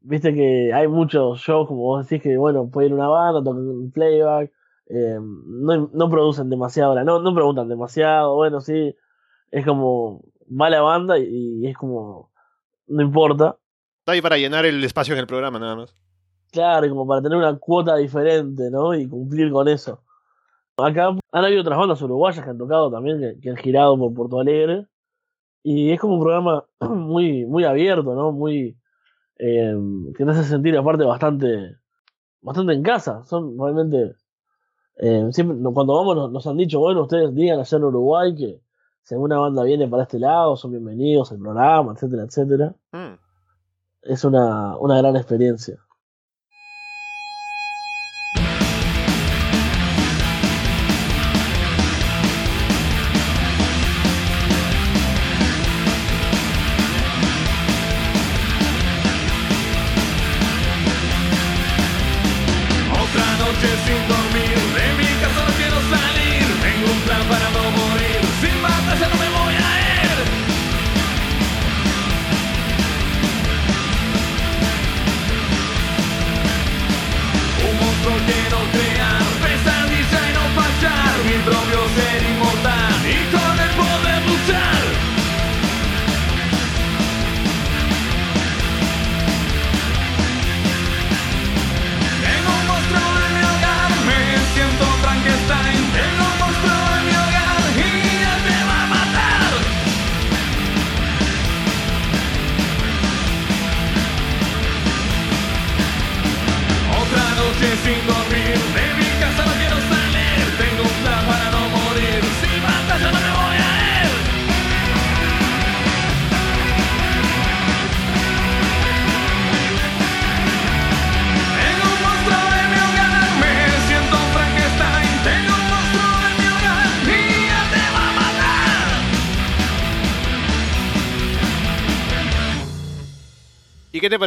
viste 0.00 0.34
que 0.34 0.72
hay 0.72 0.88
muchos 0.88 1.38
shows, 1.40 1.68
como 1.68 1.82
vos 1.82 2.08
decís, 2.08 2.22
que 2.22 2.36
bueno, 2.36 2.68
puede 2.70 2.88
ir 2.88 2.94
una 2.94 3.06
banda, 3.08 3.44
tocan 3.44 3.68
un 3.68 3.90
playback, 3.92 4.50
eh, 4.86 5.18
no, 5.20 5.90
no 5.92 6.10
producen 6.10 6.50
demasiado, 6.50 6.94
no, 7.04 7.20
no 7.20 7.34
preguntan 7.34 7.68
demasiado, 7.68 8.34
bueno, 8.34 8.60
sí, 8.60 8.96
es 9.52 9.64
como, 9.66 10.22
va 10.50 10.70
la 10.70 10.80
banda 10.80 11.18
y, 11.18 11.60
y 11.62 11.66
es 11.68 11.76
como, 11.76 12.30
no 12.88 13.02
importa, 13.02 13.56
Está 14.00 14.12
ahí 14.12 14.22
para 14.22 14.38
llenar 14.38 14.64
el 14.64 14.82
espacio 14.82 15.12
en 15.12 15.20
el 15.20 15.26
programa, 15.26 15.58
nada 15.58 15.76
más. 15.76 15.94
claro, 16.50 16.86
y 16.86 16.88
como 16.88 17.06
para 17.06 17.20
tener 17.20 17.36
una 17.36 17.56
cuota 17.58 17.96
diferente, 17.96 18.70
¿no? 18.70 18.94
Y 18.94 19.06
cumplir 19.06 19.52
con 19.52 19.68
eso. 19.68 20.02
Acá 20.84 21.08
han 21.32 21.44
habido 21.44 21.62
otras 21.62 21.78
bandas 21.78 22.02
uruguayas 22.02 22.44
que 22.44 22.50
han 22.50 22.58
tocado 22.58 22.90
también, 22.90 23.18
que, 23.20 23.40
que 23.40 23.50
han 23.50 23.56
girado 23.56 23.98
por 23.98 24.14
Porto 24.14 24.40
Alegre, 24.40 24.86
y 25.62 25.90
es 25.92 26.00
como 26.00 26.14
un 26.14 26.20
programa 26.20 26.64
muy, 26.80 27.46
muy 27.46 27.64
abierto, 27.64 28.14
¿no? 28.14 28.32
Muy, 28.32 28.76
eh, 29.38 29.74
que 30.16 30.24
te 30.24 30.30
hace 30.30 30.44
sentir 30.44 30.76
aparte 30.76 31.04
bastante, 31.04 31.76
bastante 32.40 32.72
en 32.74 32.82
casa. 32.82 33.24
Son 33.24 33.58
realmente, 33.58 34.14
eh, 34.96 35.28
siempre, 35.32 35.56
cuando 35.72 35.94
vamos 35.94 36.16
nos, 36.16 36.32
nos 36.32 36.46
han 36.46 36.56
dicho, 36.56 36.80
bueno, 36.80 37.02
ustedes 37.02 37.34
digan 37.34 37.60
allá 37.60 37.76
en 37.76 37.84
Uruguay 37.84 38.34
que 38.34 38.60
si 39.02 39.14
alguna 39.14 39.38
banda 39.38 39.64
viene 39.64 39.88
para 39.88 40.04
este 40.04 40.18
lado, 40.18 40.56
son 40.56 40.72
bienvenidos 40.72 41.32
al 41.32 41.38
programa, 41.38 41.92
etcétera, 41.94 42.24
etcétera. 42.24 42.74
Mm. 42.92 43.18
Es 44.02 44.24
una, 44.24 44.76
una 44.78 44.98
gran 44.98 45.16
experiencia. 45.16 45.78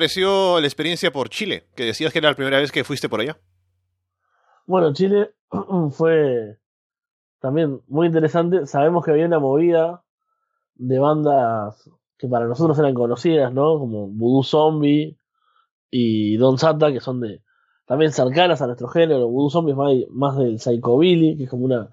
Pareció 0.04 0.60
la 0.60 0.68
experiencia 0.68 1.14
por 1.14 1.30
Chile? 1.30 1.64
Que 1.76 1.86
decías 1.86 2.12
que 2.12 2.20
era 2.20 2.28
la 2.28 2.36
primera 2.36 2.60
vez 2.60 2.74
que 2.74 2.84
fuiste 2.84 3.08
por 3.08 3.22
allá. 3.22 3.38
Bueno, 4.68 4.92
Chile 4.92 5.32
fue 5.92 6.58
también 7.40 7.80
muy 7.88 8.08
interesante. 8.08 8.66
Sabemos 8.66 9.06
que 9.06 9.12
había 9.12 9.26
una 9.26 9.40
movida 9.40 10.04
de 10.76 11.00
bandas 11.00 11.90
que 12.18 12.28
para 12.28 12.48
nosotros 12.48 12.78
eran 12.80 12.94
conocidas, 12.94 13.54
¿no? 13.54 13.80
Como 13.80 14.08
Voodoo 14.10 14.44
Zombie 14.44 15.18
y 15.90 16.36
Don 16.36 16.58
Sata, 16.58 16.92
que 16.92 17.00
son 17.00 17.22
de 17.22 17.42
también 17.86 18.12
cercanas 18.12 18.62
a 18.62 18.66
nuestro 18.66 18.90
género. 18.90 19.30
Voodoo 19.30 19.52
Zombie 19.52 19.72
es 19.72 19.78
más, 19.78 19.94
más 20.10 20.38
del 20.38 20.60
Psychobilly, 20.60 21.38
que 21.38 21.46
es 21.46 21.50
como 21.50 21.64
una 21.64 21.90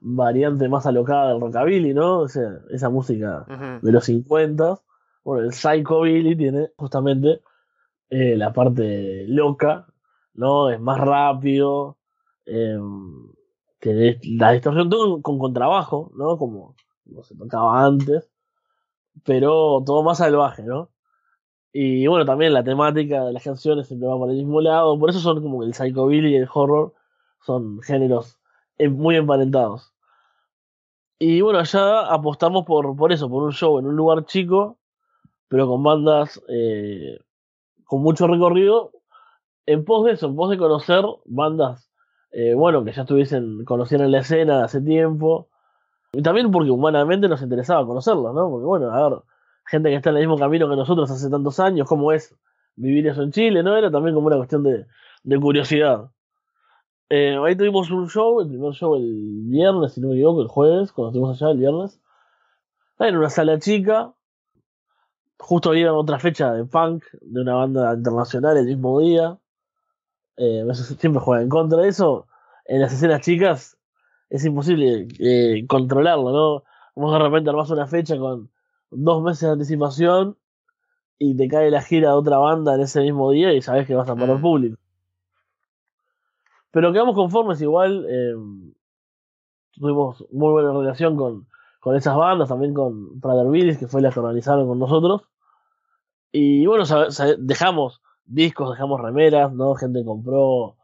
variante 0.00 0.68
más 0.68 0.84
alocada 0.84 1.28
del 1.28 1.40
rockabilly, 1.40 1.94
¿no? 1.94 2.22
O 2.22 2.28
sea, 2.28 2.58
esa 2.70 2.88
música 2.88 3.46
de 3.80 3.92
los 3.92 4.04
50. 4.04 4.80
Bueno, 5.22 5.44
el 5.44 5.52
Psychobilly 5.52 6.34
tiene 6.34 6.70
justamente 6.76 7.40
eh, 8.14 8.36
la 8.36 8.52
parte 8.52 9.24
loca, 9.26 9.86
¿no? 10.34 10.68
Es 10.68 10.78
más 10.78 11.00
rápido, 11.00 11.96
eh, 12.44 12.78
la 14.24 14.52
distorsión 14.52 14.90
todo 14.90 15.22
con, 15.22 15.38
contrabajo, 15.38 16.12
¿no? 16.14 16.36
Como, 16.36 16.76
se 17.22 17.34
tocaba 17.34 17.86
antes, 17.86 18.30
pero 19.24 19.82
todo 19.86 20.02
más 20.02 20.18
salvaje, 20.18 20.62
¿no? 20.62 20.90
Y 21.72 22.06
bueno, 22.06 22.26
también 22.26 22.52
la 22.52 22.62
temática 22.64 23.24
de 23.24 23.32
las 23.32 23.44
canciones 23.44 23.88
siempre 23.88 24.08
va 24.08 24.18
por 24.18 24.28
el 24.28 24.36
mismo 24.36 24.60
lado, 24.60 24.98
por 24.98 25.08
eso 25.08 25.20
son 25.20 25.42
como 25.42 25.62
el 25.62 25.72
psychobilly 25.72 26.32
y 26.32 26.36
el 26.36 26.48
horror 26.52 26.92
son 27.40 27.80
géneros 27.80 28.38
muy 28.90 29.16
emparentados. 29.16 29.94
Y 31.18 31.40
bueno, 31.40 31.60
allá 31.60 32.12
apostamos 32.12 32.66
por, 32.66 32.94
por 32.94 33.10
eso, 33.10 33.30
por 33.30 33.42
un 33.42 33.52
show 33.52 33.78
en 33.78 33.86
un 33.86 33.96
lugar 33.96 34.26
chico, 34.26 34.78
pero 35.48 35.66
con 35.66 35.82
bandas 35.82 36.42
eh, 36.48 37.18
con 37.92 38.00
mucho 38.00 38.26
recorrido, 38.26 38.92
en 39.66 39.84
pos 39.84 40.06
de 40.06 40.12
eso, 40.12 40.26
en 40.26 40.34
pos 40.34 40.48
de 40.48 40.56
conocer 40.56 41.04
bandas, 41.26 41.92
eh, 42.30 42.54
bueno, 42.54 42.82
que 42.84 42.92
ya 42.92 43.02
estuviesen, 43.02 43.66
conociendo 43.66 44.08
la 44.08 44.20
escena 44.20 44.64
hace 44.64 44.80
tiempo, 44.80 45.50
y 46.10 46.22
también 46.22 46.50
porque 46.50 46.70
humanamente 46.70 47.28
nos 47.28 47.42
interesaba 47.42 47.86
conocerlos, 47.86 48.34
¿no? 48.34 48.48
Porque 48.48 48.64
bueno, 48.64 48.90
a 48.90 49.10
ver, 49.10 49.18
gente 49.66 49.90
que 49.90 49.96
está 49.96 50.08
en 50.08 50.16
el 50.16 50.22
mismo 50.22 50.38
camino 50.38 50.70
que 50.70 50.76
nosotros 50.76 51.10
hace 51.10 51.28
tantos 51.28 51.60
años, 51.60 51.86
¿cómo 51.86 52.12
es 52.12 52.34
vivir 52.76 53.06
eso 53.08 53.24
en 53.24 53.30
Chile? 53.30 53.62
¿No? 53.62 53.76
Era 53.76 53.90
también 53.90 54.14
como 54.14 54.28
una 54.28 54.38
cuestión 54.38 54.62
de, 54.62 54.86
de 55.24 55.38
curiosidad. 55.38 56.08
Eh, 57.10 57.36
ahí 57.44 57.54
tuvimos 57.56 57.90
un 57.90 58.08
show, 58.08 58.40
el 58.40 58.48
primer 58.48 58.72
show 58.72 58.96
el 58.96 59.42
viernes, 59.50 59.92
si 59.92 60.00
no 60.00 60.08
me 60.08 60.14
equivoco, 60.14 60.40
el 60.40 60.48
jueves, 60.48 60.92
cuando 60.92 61.10
estuvimos 61.10 61.42
allá 61.42 61.52
el 61.52 61.58
viernes. 61.58 62.00
En 62.98 63.18
una 63.18 63.28
sala 63.28 63.58
chica. 63.58 64.14
Justo 65.42 65.70
había 65.70 65.92
otra 65.92 66.20
fecha 66.20 66.52
de 66.52 66.64
punk 66.64 67.02
de 67.20 67.40
una 67.40 67.54
banda 67.56 67.94
internacional 67.94 68.56
el 68.56 68.66
mismo 68.66 69.00
día. 69.00 69.38
Eh, 70.36 70.64
siempre 70.72 71.20
juega 71.20 71.42
en 71.42 71.48
contra 71.48 71.82
de 71.82 71.88
eso. 71.88 72.28
En 72.64 72.80
las 72.80 72.92
escenas 72.92 73.22
chicas 73.22 73.76
es 74.30 74.44
imposible 74.44 75.08
eh, 75.18 75.66
controlarlo, 75.66 76.30
¿no? 76.30 76.62
Como 76.94 77.12
de 77.12 77.18
repente 77.18 77.50
armas 77.50 77.70
una 77.70 77.88
fecha 77.88 78.16
con 78.16 78.50
dos 78.92 79.20
meses 79.24 79.40
de 79.40 79.50
anticipación 79.54 80.38
y 81.18 81.36
te 81.36 81.48
cae 81.48 81.72
la 81.72 81.82
gira 81.82 82.10
de 82.10 82.14
otra 82.14 82.38
banda 82.38 82.76
en 82.76 82.82
ese 82.82 83.00
mismo 83.00 83.32
día 83.32 83.52
y 83.52 83.62
sabes 83.62 83.84
que 83.88 83.96
vas 83.96 84.08
a 84.08 84.14
parar 84.14 84.38
mm. 84.38 84.42
público. 84.42 84.78
Pero 86.70 86.92
quedamos 86.92 87.16
conformes 87.16 87.60
igual. 87.60 88.06
Eh, 88.08 88.34
tuvimos 89.72 90.24
muy 90.30 90.52
buena 90.52 90.72
relación 90.72 91.16
con, 91.16 91.48
con 91.80 91.96
esas 91.96 92.14
bandas, 92.14 92.48
también 92.48 92.74
con 92.74 93.20
Prader 93.20 93.48
Willis, 93.48 93.78
que 93.78 93.88
fue 93.88 94.00
la 94.02 94.12
que 94.12 94.20
organizaron 94.20 94.68
con 94.68 94.78
nosotros. 94.78 95.22
Y 96.32 96.66
bueno, 96.66 96.84
dejamos 97.38 98.00
discos, 98.24 98.70
dejamos 98.70 99.00
remeras, 99.00 99.52
¿no? 99.52 99.74
Gente 99.74 100.04
compró. 100.04 100.76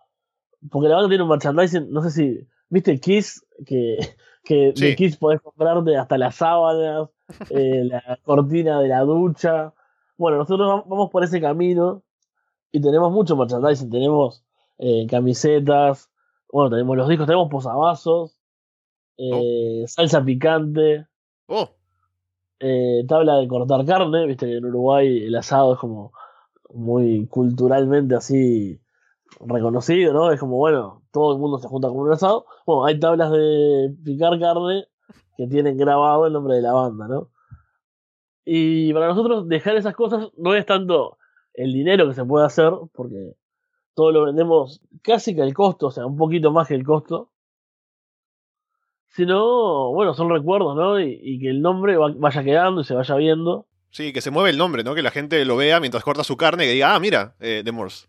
Porque 0.71 0.89
la 0.89 0.97
banda 0.97 1.09
tiene 1.09 1.25
un 1.25 1.31
merchandising, 1.31 1.91
no 1.91 2.03
sé 2.03 2.11
si. 2.11 2.49
¿Viste 2.69 3.01
Kiss? 3.01 3.45
Que, 3.67 3.97
que 4.45 4.73
de 4.77 4.95
Kiss 4.95 5.17
podés 5.17 5.41
comprarte 5.41 5.97
hasta 5.97 6.19
las 6.19 6.37
sábanas, 6.37 7.09
eh, 7.51 7.85
la 7.85 8.19
cortina 8.23 8.81
de 8.81 8.89
la 8.89 9.01
ducha. 9.01 9.73
Bueno, 10.19 10.39
nosotros 10.39 10.85
vamos 10.87 11.11
por 11.11 11.25
ese 11.25 11.41
camino 11.41 12.03
y 12.71 12.81
tenemos 12.81 13.11
mucho 13.11 13.37
merchandising. 13.37 13.91
Tenemos 13.91 14.45
eh, 14.79 15.07
camisetas, 15.09 16.11
bueno, 16.53 16.71
tenemos 16.71 16.97
los 16.97 17.09
discos, 17.09 17.27
tenemos 17.27 17.49
posavasos, 17.51 18.39
eh, 19.17 19.83
oh. 19.85 19.89
salsa 19.89 20.25
picante, 20.25 21.07
oh. 21.47 21.71
Eh, 22.61 23.05
tabla 23.09 23.37
de 23.37 23.49
cortar 23.49 23.85
carne, 23.85 24.27
viste 24.27 24.47
que 24.47 24.57
en 24.57 24.67
Uruguay 24.67 25.25
el 25.25 25.35
asado 25.37 25.75
es 25.75 25.79
como 25.79 26.13
muy 26.71 27.27
culturalmente 27.29 28.15
así 28.15 28.81
reconocido, 29.41 30.13
¿no? 30.13 30.33
Es 30.33 30.41
como, 30.41 30.57
bueno, 30.57 31.03
todo 31.13 31.33
el 31.33 31.39
mundo 31.39 31.59
se 31.59 31.69
junta 31.69 31.89
con 31.89 31.99
un 31.99 32.13
asado. 32.13 32.47
Bueno, 32.67 32.85
hay 32.85 32.99
tablas 32.99 33.31
de 33.31 33.95
picar 34.05 34.39
carne 34.39 34.87
que 35.37 35.47
tienen 35.47 35.77
grabado 35.77 36.27
el 36.27 36.33
nombre 36.33 36.57
de 36.57 36.63
la 36.63 36.73
banda, 36.73 37.07
¿no? 37.09 37.31
Y 38.45 38.93
para 38.93 39.09
nosotros 39.09 39.47
dejar 39.47 39.77
esas 39.77 39.95
cosas 39.95 40.29
no 40.37 40.55
es 40.55 40.65
tanto 40.67 41.19
el 41.55 41.73
dinero 41.73 42.09
que 42.09 42.15
se 42.15 42.25
puede 42.25 42.47
hacer, 42.47 42.73
porque 42.93 43.37
todo 43.95 44.13
lo 44.13 44.25
vendemos 44.25 44.81
casi 45.03 45.35
que 45.35 45.43
al 45.43 45.55
costo, 45.55 45.89
o 45.89 45.91
sea, 45.91 46.07
un 46.07 46.17
poquito 46.17 46.51
más 46.51 46.69
que 46.69 46.75
el 46.75 46.85
costo. 46.85 47.31
Sino, 49.09 49.91
bueno, 49.93 50.15
son 50.15 50.31
recuerdos, 50.31 50.77
¿no? 50.77 51.01
Y, 51.01 51.39
que 51.41 51.51
el 51.51 51.63
nombre 51.63 51.97
vaya 51.97 52.45
quedando 52.45 52.83
y 52.83 52.85
se 52.85 52.95
vaya 52.95 53.15
viendo. 53.17 53.67
Sí, 53.91 54.13
que 54.13 54.21
se 54.21 54.31
mueve 54.31 54.51
el 54.51 54.59
nombre, 54.59 54.85
¿no? 54.85 54.95
Que 54.95 55.03
la 55.03 55.11
gente 55.11 55.45
lo 55.45 55.57
vea 55.57 55.81
mientras 55.81 56.05
corta 56.05 56.25
su 56.25 56.37
carne 56.37 56.65
y 56.65 56.69
que 56.69 56.75
diga, 56.75 56.95
ah, 56.95 57.01
mira, 57.01 57.35
eh, 57.41 57.63
The 57.65 57.73
Morse. 57.73 58.07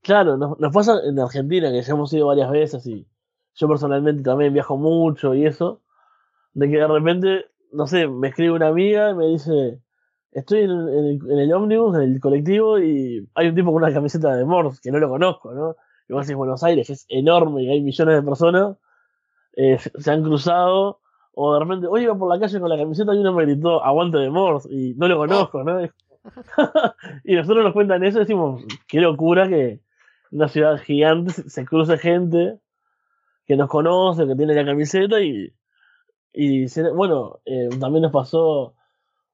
Claro, 0.00 0.36
nos, 0.36 0.58
nos, 0.58 0.72
pasa 0.72 1.00
en 1.04 1.18
Argentina, 1.18 1.70
que 1.70 1.82
ya 1.82 1.92
hemos 1.92 2.12
ido 2.12 2.26
varias 2.26 2.50
veces 2.50 2.86
y 2.86 3.06
yo 3.54 3.68
personalmente 3.68 4.22
también 4.22 4.52
viajo 4.52 4.76
mucho 4.76 5.34
y 5.34 5.46
eso, 5.46 5.82
de 6.54 6.68
que 6.68 6.76
de 6.76 6.86
repente, 6.86 7.46
no 7.72 7.86
sé, 7.86 8.08
me 8.08 8.28
escribe 8.28 8.52
una 8.52 8.68
amiga 8.68 9.10
y 9.10 9.14
me 9.14 9.26
dice, 9.26 9.80
estoy 10.32 10.60
en, 10.60 10.70
el, 10.70 11.20
en 11.30 11.38
el 11.38 11.52
ómnibus, 11.52 11.96
en 11.96 12.02
el 12.02 12.20
colectivo, 12.20 12.78
y 12.78 13.28
hay 13.34 13.48
un 13.48 13.54
tipo 13.54 13.72
con 13.72 13.82
una 13.82 13.92
camiseta 13.92 14.34
de 14.34 14.44
Morse 14.44 14.80
que 14.82 14.90
no 14.90 14.98
lo 14.98 15.08
conozco, 15.08 15.52
¿no? 15.52 15.76
Y 16.08 16.12
vos 16.12 16.26
decís 16.26 16.36
Buenos 16.36 16.62
Aires, 16.62 16.90
es 16.90 17.06
enorme 17.08 17.62
y 17.62 17.70
hay 17.70 17.80
millones 17.80 18.16
de 18.16 18.22
personas, 18.22 18.76
eh, 19.56 19.78
se 19.78 20.10
han 20.10 20.22
cruzado, 20.22 21.00
o 21.34 21.54
de 21.54 21.60
repente, 21.60 21.86
oye, 21.86 22.04
iba 22.04 22.16
por 22.16 22.28
la 22.28 22.40
calle 22.40 22.60
con 22.60 22.68
la 22.68 22.76
camiseta 22.76 23.14
y 23.14 23.18
uno 23.18 23.32
me 23.32 23.44
gritó, 23.44 23.82
aguante 23.82 24.18
de 24.18 24.30
Morse, 24.30 24.68
y 24.70 24.94
no 24.94 25.08
lo 25.08 25.16
conozco, 25.16 25.64
¿no? 25.64 25.80
y 27.24 27.34
nosotros 27.34 27.64
nos 27.64 27.72
cuentan 27.72 28.04
eso 28.04 28.18
y 28.18 28.20
decimos, 28.20 28.62
qué 28.86 29.00
locura 29.00 29.48
que 29.48 29.80
una 30.30 30.48
ciudad 30.48 30.78
gigante 30.78 31.32
se 31.32 31.64
cruce 31.64 31.98
gente 31.98 32.58
que 33.46 33.56
nos 33.56 33.68
conoce, 33.68 34.26
que 34.26 34.36
tiene 34.36 34.54
la 34.54 34.64
camiseta 34.64 35.20
y, 35.20 35.52
y 36.32 36.66
bueno, 36.94 37.40
eh, 37.44 37.68
también 37.78 38.02
nos 38.02 38.12
pasó 38.12 38.74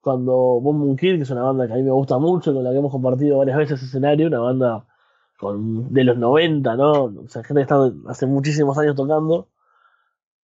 cuando 0.01 0.33
Boom 0.61 0.95
Kid, 0.95 1.17
que 1.17 1.23
es 1.23 1.29
una 1.29 1.43
banda 1.43 1.67
que 1.67 1.73
a 1.73 1.75
mí 1.75 1.83
me 1.83 1.91
gusta 1.91 2.17
mucho, 2.17 2.53
con 2.53 2.63
la 2.63 2.71
que 2.71 2.77
hemos 2.77 2.91
compartido 2.91 3.37
varias 3.37 3.57
veces 3.57 3.83
escenario, 3.83 4.27
una 4.27 4.39
banda 4.39 4.85
con, 5.37 5.93
de 5.93 6.03
los 6.03 6.17
90, 6.17 6.75
¿no? 6.75 7.03
O 7.03 7.27
sea, 7.27 7.43
gente 7.43 7.59
que 7.59 7.63
está 7.63 7.91
hace 8.07 8.25
muchísimos 8.25 8.77
años 8.77 8.95
tocando. 8.95 9.47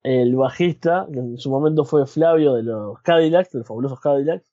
El 0.05 0.35
bajista, 0.35 1.07
que 1.11 1.17
en 1.17 1.39
su 1.39 1.49
momento 1.49 1.83
fue 1.83 2.05
Flavio 2.05 2.53
de 2.53 2.61
los 2.61 3.01
Cadillacs, 3.01 3.51
de 3.51 3.57
los 3.57 3.67
fabulosos 3.67 3.99
Cadillacs. 3.99 4.45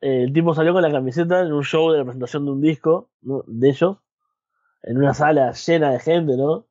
El 0.00 0.32
tipo 0.32 0.54
salió 0.54 0.72
con 0.72 0.80
la 0.80 0.90
camiseta 0.90 1.42
en 1.42 1.52
un 1.52 1.62
show 1.62 1.92
de 1.92 1.98
la 1.98 2.04
presentación 2.04 2.46
de 2.46 2.50
un 2.52 2.62
disco 2.62 3.10
de 3.20 3.68
ellos, 3.68 3.98
en 4.84 4.96
una 4.96 5.12
sala 5.12 5.52
llena 5.52 5.90
de 5.90 6.00
gente, 6.00 6.34
¿no? 6.34 6.64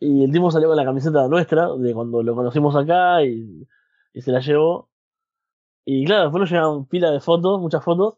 Y 0.00 0.24
el 0.24 0.32
tipo 0.32 0.50
salió 0.50 0.66
con 0.66 0.76
la 0.76 0.84
camiseta 0.84 1.28
nuestra, 1.28 1.68
de 1.76 1.94
cuando 1.94 2.20
lo 2.20 2.34
conocimos 2.34 2.74
acá, 2.74 3.22
y, 3.22 3.68
se 4.20 4.32
la 4.32 4.40
llevó. 4.40 4.88
Y 5.84 6.04
claro, 6.04 6.24
después 6.24 6.40
nos 6.40 6.50
llegaban 6.50 6.84
pila 6.86 7.12
de 7.12 7.20
fotos, 7.20 7.60
muchas 7.60 7.84
fotos, 7.84 8.16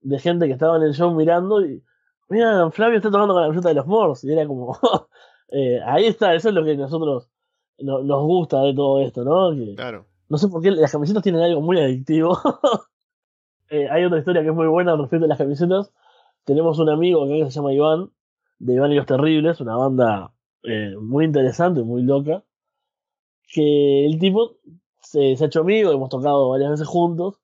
de 0.00 0.18
gente 0.18 0.46
que 0.48 0.54
estaba 0.54 0.78
en 0.78 0.82
el 0.82 0.94
show 0.94 1.14
mirando 1.14 1.64
y, 1.64 1.84
mira, 2.28 2.68
Flavio 2.72 2.96
está 2.96 3.12
tocando 3.12 3.34
con 3.34 3.42
la 3.42 3.48
camiseta 3.50 3.68
de 3.68 3.74
los 3.76 3.86
Morse. 3.86 4.26
Y 4.26 4.32
era 4.32 4.48
como, 4.48 4.76
eh, 5.52 5.80
ahí 5.86 6.06
está, 6.06 6.34
eso 6.34 6.48
es 6.48 6.54
lo 6.56 6.64
que 6.64 6.76
nosotros 6.76 7.30
nos 7.78 8.22
gusta 8.22 8.60
de 8.62 8.74
todo 8.74 9.00
esto, 9.00 9.24
¿no? 9.24 9.50
claro. 9.76 10.06
No 10.28 10.36
sé 10.36 10.48
por 10.48 10.62
qué 10.62 10.70
las 10.70 10.92
camisetas 10.92 11.22
tienen 11.22 11.40
algo 11.40 11.60
muy 11.60 11.78
adictivo. 11.78 12.38
eh, 13.70 13.88
hay 13.90 14.04
otra 14.04 14.18
historia 14.18 14.42
que 14.42 14.48
es 14.48 14.54
muy 14.54 14.66
buena 14.66 14.94
respecto 14.94 15.24
a 15.24 15.28
las 15.28 15.38
camisetas. 15.38 15.90
Tenemos 16.44 16.78
un 16.78 16.90
amigo 16.90 17.26
que 17.26 17.44
se 17.44 17.50
llama 17.50 17.72
Iván, 17.72 18.10
de 18.58 18.74
Iván 18.74 18.92
y 18.92 18.96
los 18.96 19.06
Terribles, 19.06 19.60
una 19.60 19.76
banda 19.76 20.32
eh, 20.64 20.94
muy 21.00 21.24
interesante, 21.24 21.82
muy 21.82 22.02
loca. 22.02 22.44
Que 23.50 24.04
el 24.04 24.18
tipo 24.18 24.56
se, 25.00 25.36
ha 25.40 25.46
hecho 25.46 25.60
amigo, 25.60 25.92
hemos 25.92 26.10
tocado 26.10 26.50
varias 26.50 26.72
veces 26.72 26.86
juntos. 26.86 27.40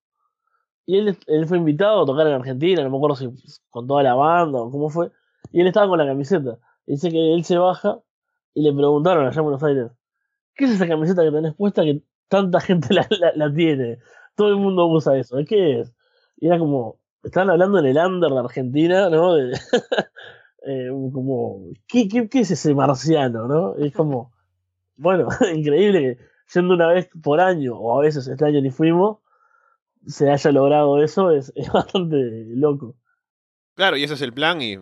Y 0.87 0.99
él, 0.99 1.17
él 1.27 1.47
fue 1.47 1.57
invitado 1.57 2.03
a 2.03 2.07
tocar 2.07 2.27
en 2.27 2.35
Argentina, 2.35 2.83
no 2.83 2.91
me 2.91 2.97
acuerdo 2.99 3.17
si 3.17 3.31
con 3.71 3.87
toda 3.87 4.03
la 4.03 4.15
banda 4.15 4.61
o 4.61 4.71
cómo 4.71 4.91
fue. 4.91 5.11
Y 5.53 5.63
él 5.63 5.67
estaba 5.67 5.89
con 5.89 5.99
la 5.99 6.07
camiseta. 6.07 6.59
dice 6.87 7.11
que 7.11 7.33
él 7.33 7.45
se 7.45 7.57
baja 7.57 8.01
y 8.53 8.63
le 8.63 8.73
preguntaron 8.75 9.27
allá 9.27 9.39
en 9.39 9.45
Buenos 9.45 9.63
Aires, 9.63 9.91
¿qué 10.55 10.65
es 10.65 10.73
esa 10.73 10.89
camiseta 10.89 11.23
que 11.23 11.31
tenés 11.31 11.55
puesta 11.55 11.83
que 11.83 12.03
tanta 12.29 12.61
gente 12.61 12.95
la, 12.95 13.53
tiene? 13.53 13.99
Todo 14.35 14.49
el 14.49 14.57
mundo 14.57 14.87
usa 14.87 15.17
eso, 15.17 15.37
¿qué 15.47 15.81
es? 15.81 15.93
Y 16.37 16.47
era 16.47 16.59
como, 16.59 16.99
están 17.23 17.51
hablando 17.51 17.79
en 17.79 17.87
el 17.87 17.97
under 17.97 18.31
de 18.31 18.39
Argentina, 18.39 19.09
¿no? 19.11 19.37
Eh, 20.67 20.89
como, 21.13 21.61
¿qué, 21.87 22.09
¿qué, 22.09 22.27
qué, 22.27 22.41
es 22.41 22.51
ese 22.51 22.75
marciano, 22.75 23.47
no? 23.47 23.75
Es 23.77 23.93
como, 23.93 24.33
bueno, 24.97 25.29
increíble 25.55 26.01
que 26.01 26.25
siendo 26.47 26.73
una 26.73 26.87
vez 26.87 27.11
por 27.23 27.39
año, 27.39 27.77
o 27.77 27.99
a 27.99 28.03
veces 28.03 28.27
este 28.29 28.47
año 28.47 28.63
ni 28.63 28.71
fuimos, 28.71 29.19
se 30.07 30.31
haya 30.31 30.53
logrado 30.53 31.03
eso, 31.03 31.33
es, 31.33 31.53
es 31.55 31.71
bastante 31.71 32.17
loco. 32.47 32.97
Claro, 33.75 33.99
y 33.99 34.05
ese 34.05 34.15
es 34.15 34.23
el 34.23 34.33
plan 34.33 34.63
y 34.63 34.79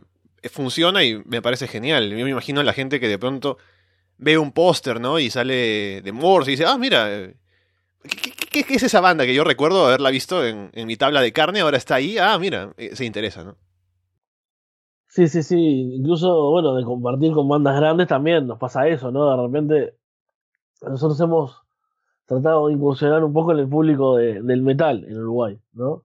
funciona 0.50 1.04
y 1.04 1.22
me 1.24 1.42
parece 1.42 1.66
genial. 1.66 2.11
Yo 2.11 2.24
me 2.24 2.30
imagino 2.30 2.61
a 2.61 2.64
la 2.64 2.72
gente 2.72 3.00
que 3.00 3.08
de 3.08 3.18
pronto 3.18 3.58
ve 4.22 4.38
un 4.38 4.52
póster, 4.52 5.00
¿no? 5.00 5.18
Y 5.18 5.30
sale 5.30 6.00
de 6.00 6.12
Morse 6.12 6.50
y 6.50 6.54
dice, 6.54 6.64
ah, 6.64 6.78
mira, 6.78 7.08
¿qué, 8.50 8.62
qué, 8.62 8.74
es 8.74 8.82
esa 8.82 9.00
banda 9.00 9.26
que 9.26 9.35
yo 9.35 9.42
recuerdo 9.44 9.87
haberla 9.87 10.11
visto 10.11 10.46
en, 10.46 10.70
en, 10.72 10.87
mi 10.87 10.96
tabla 10.96 11.20
de 11.20 11.32
carne? 11.32 11.61
Ahora 11.61 11.76
está 11.76 11.96
ahí, 11.96 12.18
ah, 12.18 12.38
mira, 12.38 12.72
eh, 12.76 12.94
se 12.94 13.04
interesa, 13.04 13.44
¿no? 13.44 13.56
Sí, 15.08 15.26
sí, 15.26 15.42
sí. 15.42 15.56
Incluso, 15.96 16.50
bueno, 16.50 16.74
de 16.74 16.85
compartir 16.85 17.32
con 17.32 17.48
bandas 17.48 17.76
grandes 17.76 18.08
también 18.08 18.46
nos 18.46 18.58
pasa 18.58 18.87
eso, 18.87 19.11
¿no? 19.11 19.28
De 19.28 19.42
repente, 19.42 19.94
nosotros 20.80 21.20
hemos 21.20 21.61
tratado 22.26 22.68
de 22.68 22.74
incursionar 22.74 23.24
un 23.24 23.32
poco 23.32 23.52
en 23.52 23.58
el 23.58 23.68
público 23.68 24.16
de, 24.16 24.40
del 24.40 24.62
metal 24.62 25.04
en 25.06 25.18
Uruguay, 25.18 25.58
¿no? 25.72 26.04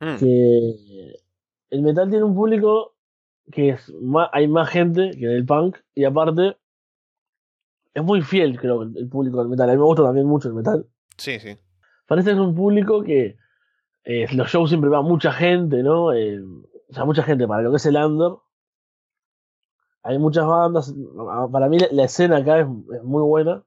Mm. 0.00 0.16
Que 0.18 1.14
el 1.70 1.82
metal 1.82 2.08
tiene 2.08 2.24
un 2.24 2.34
público 2.34 2.94
que 3.50 3.70
es 3.70 3.92
más, 4.00 4.30
hay 4.32 4.48
más 4.48 4.70
gente 4.70 5.10
que 5.10 5.26
en 5.26 5.32
el 5.32 5.44
punk 5.44 5.76
y 5.94 6.04
aparte 6.04 6.56
es 7.94 8.02
muy 8.02 8.22
fiel, 8.22 8.58
creo, 8.58 8.82
el 8.82 9.08
público 9.08 9.38
del 9.38 9.48
metal. 9.48 9.70
A 9.70 9.72
mí 9.72 9.78
me 9.78 9.84
gusta 9.84 10.02
también 10.02 10.26
mucho 10.26 10.48
el 10.48 10.54
metal. 10.54 10.86
Sí, 11.16 11.38
sí. 11.38 11.56
Parece 12.06 12.30
que 12.30 12.34
es 12.34 12.40
un 12.40 12.54
público 12.54 13.02
que 13.02 13.36
eh, 14.04 14.26
los 14.34 14.48
shows 14.50 14.68
siempre 14.68 14.90
va 14.90 15.00
mucha 15.00 15.32
gente, 15.32 15.82
¿no? 15.82 16.12
Eh, 16.12 16.42
o 16.42 16.92
sea, 16.92 17.04
mucha 17.04 17.22
gente 17.22 17.46
para 17.46 17.62
lo 17.62 17.70
que 17.70 17.76
es 17.76 17.86
el 17.86 17.96
under. 17.96 18.32
Hay 20.02 20.18
muchas 20.18 20.44
bandas. 20.44 20.94
Para 21.50 21.68
mí 21.68 21.78
la, 21.90 22.04
escena 22.04 22.38
acá 22.38 22.60
es, 22.60 22.66
muy 22.66 23.22
buena. 23.22 23.64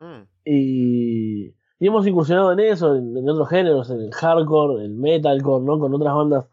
Mm. 0.00 0.22
Y, 0.44 1.46
y, 1.78 1.86
hemos 1.86 2.06
incursionado 2.06 2.50
en 2.52 2.60
eso, 2.60 2.96
en, 2.96 3.28
otros 3.28 3.48
géneros, 3.48 3.90
en 3.90 4.00
el 4.00 4.12
hardcore, 4.12 4.84
el 4.84 4.94
metalcore, 4.94 5.64
¿no? 5.64 5.78
Con 5.78 5.94
otras 5.94 6.14
bandas. 6.14 6.48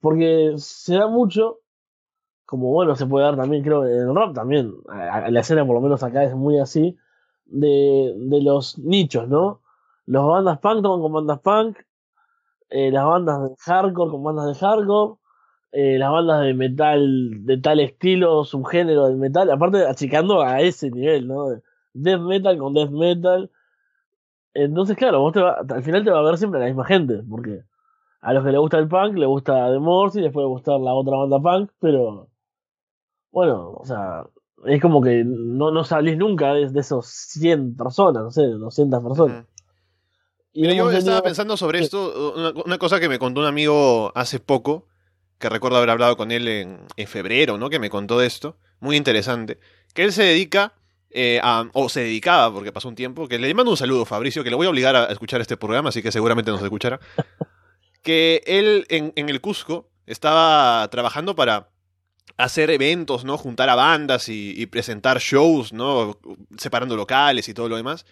Porque 0.00 0.54
se 0.56 0.96
da 0.96 1.06
mucho 1.06 1.60
como 2.52 2.70
bueno 2.70 2.94
se 2.96 3.06
puede 3.06 3.24
dar 3.24 3.36
también, 3.36 3.62
creo, 3.62 3.86
en 3.86 4.10
el 4.10 4.14
rock 4.14 4.34
también, 4.34 4.74
la 4.86 5.40
escena 5.40 5.64
por 5.64 5.74
lo 5.74 5.80
menos 5.80 6.02
acá 6.02 6.22
es 6.22 6.34
muy 6.34 6.58
así, 6.58 6.98
de, 7.46 8.12
de 8.14 8.42
los 8.42 8.78
nichos, 8.78 9.26
¿no? 9.26 9.62
Los 10.04 10.26
bandas 10.28 10.58
punk 10.58 10.82
tocan 10.82 11.00
con 11.00 11.12
bandas 11.14 11.40
punk, 11.40 11.78
eh, 12.68 12.90
las 12.90 13.06
bandas 13.06 13.42
de 13.42 13.56
hardcore 13.56 14.10
con 14.10 14.22
bandas 14.22 14.46
de 14.48 14.54
hardcore, 14.54 15.14
eh, 15.72 15.96
las 15.98 16.10
bandas 16.12 16.42
de 16.42 16.52
metal 16.52 17.46
de 17.46 17.56
tal 17.56 17.80
estilo, 17.80 18.44
subgénero 18.44 19.06
del 19.06 19.16
metal, 19.16 19.50
aparte 19.50 19.86
achicando 19.86 20.42
a 20.42 20.60
ese 20.60 20.90
nivel, 20.90 21.26
¿no? 21.26 21.46
Death 21.94 22.20
metal 22.20 22.58
con 22.58 22.74
death 22.74 22.90
metal. 22.90 23.50
Entonces, 24.52 24.94
claro, 24.98 25.20
vos 25.20 25.32
te 25.32 25.40
al 25.40 25.82
final 25.82 26.04
te 26.04 26.10
va 26.10 26.18
a 26.18 26.22
ver 26.22 26.36
siempre 26.36 26.60
la 26.60 26.66
misma 26.66 26.84
gente, 26.84 27.22
porque 27.30 27.62
a 28.20 28.34
los 28.34 28.44
que 28.44 28.52
le 28.52 28.58
gusta 28.58 28.78
el 28.78 28.88
punk, 28.88 29.16
le 29.16 29.26
gusta 29.26 29.70
The 29.72 29.78
Morse 29.78 30.20
y 30.20 30.22
después 30.22 30.44
le 30.44 30.48
gusta 30.48 30.78
la 30.78 30.92
otra 30.94 31.16
banda 31.16 31.40
punk, 31.40 31.70
pero 31.80 32.28
bueno, 33.32 33.70
o 33.70 33.84
sea, 33.84 34.24
es 34.66 34.80
como 34.80 35.02
que 35.02 35.24
no, 35.24 35.72
no 35.72 35.84
salís 35.84 36.16
nunca 36.16 36.52
de, 36.54 36.78
esos 36.78 37.06
100 37.06 37.76
personas, 37.76 38.22
no 38.22 38.30
sé, 38.30 38.42
200 38.42 39.02
personas. 39.02 39.46
y 40.52 40.74
yo 40.76 40.90
estaba 40.90 41.22
pensando 41.22 41.56
sobre 41.56 41.80
esto, 41.80 42.52
una, 42.64 42.78
cosa 42.78 43.00
que 43.00 43.08
me 43.08 43.18
contó 43.18 43.40
un 43.40 43.46
amigo 43.46 44.12
hace 44.14 44.38
poco, 44.38 44.86
que 45.38 45.48
recuerdo 45.48 45.78
haber 45.78 45.90
hablado 45.90 46.16
con 46.16 46.30
él 46.30 46.46
en, 46.46 46.80
en 46.96 47.08
febrero, 47.08 47.58
¿no? 47.58 47.70
Que 47.70 47.80
me 47.80 47.90
contó 47.90 48.18
de 48.18 48.26
esto, 48.26 48.56
muy 48.78 48.96
interesante, 48.96 49.58
que 49.94 50.04
él 50.04 50.12
se 50.12 50.22
dedica 50.22 50.74
eh, 51.10 51.40
a, 51.42 51.68
o 51.72 51.88
se 51.88 52.00
dedicaba, 52.00 52.52
porque 52.54 52.70
pasó 52.70 52.88
un 52.88 52.94
tiempo, 52.94 53.26
que 53.28 53.38
le 53.38 53.52
mando 53.54 53.70
un 53.70 53.76
saludo, 53.76 54.04
Fabricio, 54.04 54.44
que 54.44 54.50
le 54.50 54.56
voy 54.56 54.66
a 54.66 54.70
obligar 54.70 54.94
a 54.94 55.06
escuchar 55.06 55.40
este 55.40 55.56
programa, 55.56 55.88
así 55.88 56.02
que 56.02 56.12
seguramente 56.12 56.50
nos 56.50 56.62
escuchará, 56.62 57.00
que 58.02 58.42
él 58.46 58.86
en, 58.90 59.12
en 59.16 59.28
el 59.30 59.40
Cusco 59.40 59.88
estaba 60.06 60.86
trabajando 60.90 61.34
para 61.34 61.71
hacer 62.36 62.70
eventos, 62.70 63.24
¿no? 63.24 63.38
Juntar 63.38 63.68
a 63.68 63.74
bandas 63.74 64.28
y, 64.28 64.66
presentar 64.66 65.18
shows, 65.18 65.72
¿no? 65.72 66.18
Separando 66.56 66.96
locales 66.96 67.48
y 67.48 67.54
todo 67.54 67.68
lo 67.68 67.76
demás. 67.76 68.04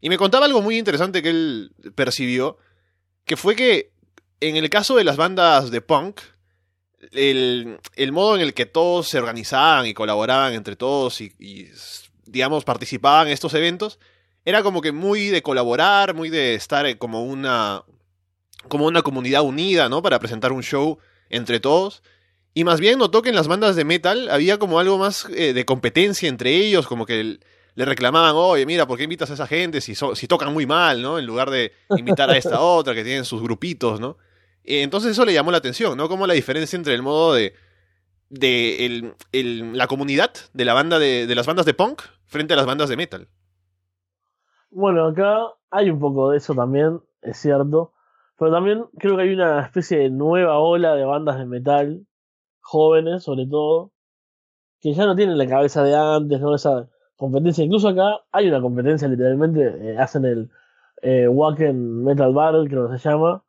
Y 0.00 0.08
me 0.08 0.18
contaba 0.18 0.46
algo 0.46 0.62
muy 0.62 0.78
interesante 0.78 1.22
que 1.22 1.30
él 1.30 1.72
percibió, 1.94 2.58
que 3.24 3.36
fue 3.36 3.56
que 3.56 3.92
en 4.40 4.56
el 4.56 4.68
caso 4.68 4.96
de 4.96 5.04
las 5.04 5.16
bandas 5.16 5.70
de 5.70 5.80
punk, 5.80 6.20
el, 7.12 7.78
el 7.96 8.12
modo 8.12 8.36
en 8.36 8.42
el 8.42 8.54
que 8.54 8.66
todos 8.66 9.08
se 9.08 9.18
organizaban 9.18 9.86
y 9.86 9.94
colaboraban 9.94 10.52
entre 10.54 10.76
todos 10.76 11.20
y, 11.20 11.32
y, 11.38 11.68
digamos, 12.26 12.64
participaban 12.64 13.28
en 13.28 13.32
estos 13.32 13.54
eventos, 13.54 13.98
era 14.44 14.62
como 14.62 14.82
que 14.82 14.92
muy 14.92 15.28
de 15.28 15.42
colaborar, 15.42 16.14
muy 16.14 16.28
de 16.28 16.54
estar 16.54 16.98
como 16.98 17.24
una, 17.24 17.82
como 18.68 18.86
una 18.86 19.02
comunidad 19.02 19.42
unida, 19.42 19.88
¿no? 19.88 20.02
Para 20.02 20.18
presentar 20.18 20.52
un 20.52 20.62
show 20.62 20.98
entre 21.30 21.60
todos. 21.60 22.02
Y 22.54 22.62
más 22.62 22.80
bien 22.80 23.00
notó 23.00 23.20
que 23.20 23.30
en 23.30 23.34
las 23.34 23.48
bandas 23.48 23.74
de 23.74 23.84
metal 23.84 24.28
había 24.30 24.58
como 24.58 24.78
algo 24.78 24.96
más 24.96 25.28
eh, 25.30 25.52
de 25.52 25.64
competencia 25.64 26.28
entre 26.28 26.54
ellos, 26.54 26.86
como 26.86 27.04
que 27.04 27.40
le 27.74 27.84
reclamaban, 27.84 28.34
oye, 28.36 28.64
mira, 28.64 28.86
¿por 28.86 28.96
qué 28.96 29.04
invitas 29.04 29.30
a 29.30 29.34
esa 29.34 29.48
gente 29.48 29.80
si, 29.80 29.96
si 29.96 30.28
tocan 30.28 30.52
muy 30.52 30.64
mal, 30.64 31.02
¿no? 31.02 31.18
En 31.18 31.26
lugar 31.26 31.50
de 31.50 31.72
invitar 31.96 32.30
a 32.30 32.36
esta 32.36 32.60
otra 32.60 32.94
que 32.94 33.02
tienen 33.02 33.24
sus 33.24 33.42
grupitos, 33.42 33.98
¿no? 33.98 34.16
Eh, 34.62 34.82
entonces 34.82 35.10
eso 35.10 35.24
le 35.24 35.32
llamó 35.32 35.50
la 35.50 35.58
atención, 35.58 35.98
¿no? 35.98 36.08
Como 36.08 36.28
la 36.28 36.34
diferencia 36.34 36.76
entre 36.76 36.94
el 36.94 37.02
modo 37.02 37.34
de, 37.34 37.54
de 38.30 38.86
el, 38.86 39.14
el, 39.32 39.76
la 39.76 39.88
comunidad 39.88 40.30
de 40.52 40.64
la 40.64 40.74
banda 40.74 41.00
de, 41.00 41.26
de 41.26 41.34
las 41.34 41.48
bandas 41.48 41.66
de 41.66 41.74
punk 41.74 42.02
frente 42.24 42.54
a 42.54 42.56
las 42.56 42.66
bandas 42.66 42.88
de 42.88 42.96
metal. 42.96 43.28
Bueno, 44.70 45.08
acá 45.08 45.38
hay 45.70 45.90
un 45.90 45.98
poco 45.98 46.30
de 46.30 46.38
eso 46.38 46.54
también, 46.54 47.00
es 47.20 47.36
cierto. 47.36 47.92
Pero 48.38 48.52
también 48.52 48.84
creo 48.98 49.16
que 49.16 49.22
hay 49.22 49.34
una 49.34 49.60
especie 49.60 49.98
de 49.98 50.10
nueva 50.10 50.58
ola 50.58 50.94
de 50.94 51.04
bandas 51.04 51.38
de 51.38 51.46
metal 51.46 52.06
jóvenes 52.64 53.22
sobre 53.22 53.46
todo, 53.46 53.92
que 54.80 54.94
ya 54.94 55.06
no 55.06 55.14
tienen 55.14 55.38
la 55.38 55.46
cabeza 55.46 55.82
de 55.84 55.94
antes, 55.94 56.40
¿no? 56.40 56.54
Esa 56.54 56.88
competencia. 57.16 57.64
Incluso 57.64 57.88
acá 57.88 58.20
hay 58.32 58.48
una 58.48 58.60
competencia, 58.60 59.06
literalmente, 59.08 59.92
eh, 59.92 59.98
hacen 59.98 60.24
el 60.24 60.50
eh, 61.02 61.28
Wacken 61.28 62.04
Metal 62.04 62.32
Battle, 62.32 62.68
creo 62.68 62.90
que 62.90 62.98
se 62.98 63.08
llama, 63.08 63.44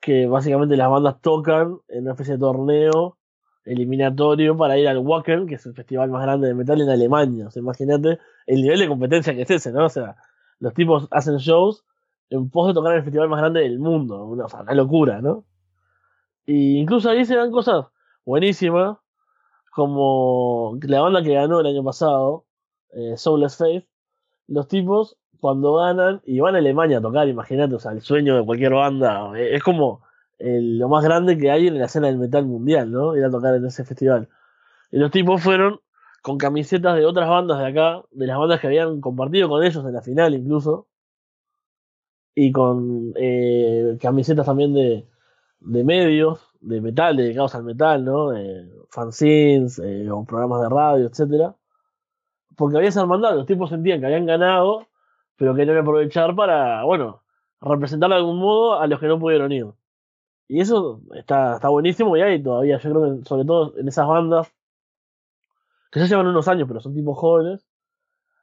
que 0.00 0.26
básicamente 0.26 0.76
las 0.76 0.90
bandas 0.90 1.20
tocan 1.20 1.78
en 1.88 2.02
una 2.02 2.12
especie 2.12 2.34
de 2.34 2.40
torneo 2.40 3.16
eliminatorio 3.64 4.56
para 4.56 4.76
ir 4.78 4.88
al 4.88 4.98
Wacken, 4.98 5.46
que 5.46 5.54
es 5.54 5.66
el 5.66 5.74
festival 5.74 6.10
más 6.10 6.22
grande 6.22 6.48
de 6.48 6.54
metal 6.54 6.80
en 6.80 6.90
Alemania. 6.90 7.48
Imagínate 7.54 8.18
el 8.46 8.62
nivel 8.62 8.80
de 8.80 8.88
competencia 8.88 9.34
que 9.34 9.42
es 9.42 9.50
ese, 9.50 9.72
¿no? 9.72 9.86
O 9.86 9.88
sea, 9.88 10.16
los 10.58 10.74
tipos 10.74 11.08
hacen 11.10 11.36
shows 11.38 11.84
en 12.30 12.50
pos 12.50 12.68
de 12.68 12.74
tocar 12.74 12.92
en 12.92 12.98
el 12.98 13.04
festival 13.04 13.28
más 13.28 13.40
grande 13.40 13.60
del 13.60 13.78
mundo. 13.78 14.24
Una, 14.24 14.46
o 14.46 14.48
sea, 14.48 14.62
una 14.62 14.74
locura, 14.74 15.20
¿no? 15.20 15.44
Y 16.44 16.78
incluso 16.78 17.08
ahí 17.08 17.24
se 17.24 17.36
dan 17.36 17.50
cosas 17.52 17.86
buenísima, 18.24 19.00
como 19.74 20.78
la 20.82 21.00
banda 21.00 21.22
que 21.22 21.34
ganó 21.34 21.60
el 21.60 21.66
año 21.66 21.82
pasado, 21.84 22.44
eh, 22.92 23.16
Soulless 23.16 23.56
Faith, 23.56 23.86
los 24.48 24.68
tipos 24.68 25.16
cuando 25.40 25.74
ganan 25.74 26.20
y 26.24 26.40
van 26.40 26.54
a 26.54 26.58
Alemania 26.58 26.98
a 26.98 27.00
tocar, 27.00 27.26
imagínate, 27.28 27.74
o 27.74 27.78
sea, 27.78 27.92
el 27.92 28.00
sueño 28.00 28.36
de 28.36 28.44
cualquier 28.44 28.74
banda, 28.74 29.32
eh, 29.36 29.56
es 29.56 29.62
como 29.62 30.02
lo 30.44 30.88
más 30.88 31.04
grande 31.04 31.38
que 31.38 31.50
hay 31.50 31.68
en 31.68 31.78
la 31.78 31.86
escena 31.86 32.08
del 32.08 32.18
metal 32.18 32.44
mundial, 32.46 32.90
¿no? 32.90 33.16
Ir 33.16 33.24
a 33.24 33.30
tocar 33.30 33.54
en 33.54 33.64
ese 33.64 33.84
festival. 33.84 34.28
Y 34.90 34.98
los 34.98 35.10
tipos 35.10 35.42
fueron 35.42 35.80
con 36.22 36.38
camisetas 36.38 36.96
de 36.96 37.06
otras 37.06 37.28
bandas 37.28 37.58
de 37.58 37.66
acá, 37.66 38.02
de 38.10 38.26
las 38.26 38.38
bandas 38.38 38.60
que 38.60 38.66
habían 38.66 39.00
compartido 39.00 39.48
con 39.48 39.64
ellos 39.64 39.84
en 39.84 39.92
la 39.92 40.02
final 40.02 40.34
incluso, 40.34 40.88
y 42.34 42.52
con 42.52 43.12
eh, 43.16 43.98
camisetas 44.00 44.46
también 44.46 44.74
de, 44.74 45.06
de 45.60 45.84
medios, 45.84 46.51
de 46.62 46.80
metal, 46.80 47.16
dedicados 47.16 47.54
al 47.54 47.64
metal, 47.64 48.04
¿no? 48.04 48.34
Eh, 48.36 48.70
fanzines, 48.90 49.78
eh, 49.78 50.10
o 50.10 50.24
programas 50.24 50.62
de 50.62 50.68
radio, 50.68 51.06
etcétera. 51.06 51.54
Porque 52.56 52.76
había 52.76 52.88
esa 52.88 53.02
hermandad, 53.02 53.34
los 53.34 53.46
tipos 53.46 53.70
sentían 53.70 54.00
que 54.00 54.06
habían 54.06 54.26
ganado, 54.26 54.86
pero 55.36 55.54
querían 55.54 55.78
aprovechar 55.78 56.34
para, 56.34 56.84
bueno, 56.84 57.22
representar 57.60 58.10
de 58.10 58.16
algún 58.16 58.38
modo 58.38 58.80
a 58.80 58.86
los 58.86 59.00
que 59.00 59.06
no 59.06 59.18
pudieron 59.18 59.52
ir. 59.52 59.66
Y 60.48 60.60
eso 60.60 61.00
está, 61.14 61.54
está 61.54 61.68
buenísimo 61.68 62.16
y 62.16 62.22
hay 62.22 62.42
todavía, 62.42 62.78
yo 62.78 62.90
creo 62.90 63.18
que 63.18 63.24
sobre 63.24 63.44
todo 63.44 63.76
en 63.78 63.88
esas 63.88 64.06
bandas, 64.06 64.52
que 65.90 66.00
ya 66.00 66.06
llevan 66.06 66.26
unos 66.26 66.48
años, 66.48 66.68
pero 66.68 66.80
son 66.80 66.94
tipos 66.94 67.18
jóvenes, 67.18 67.66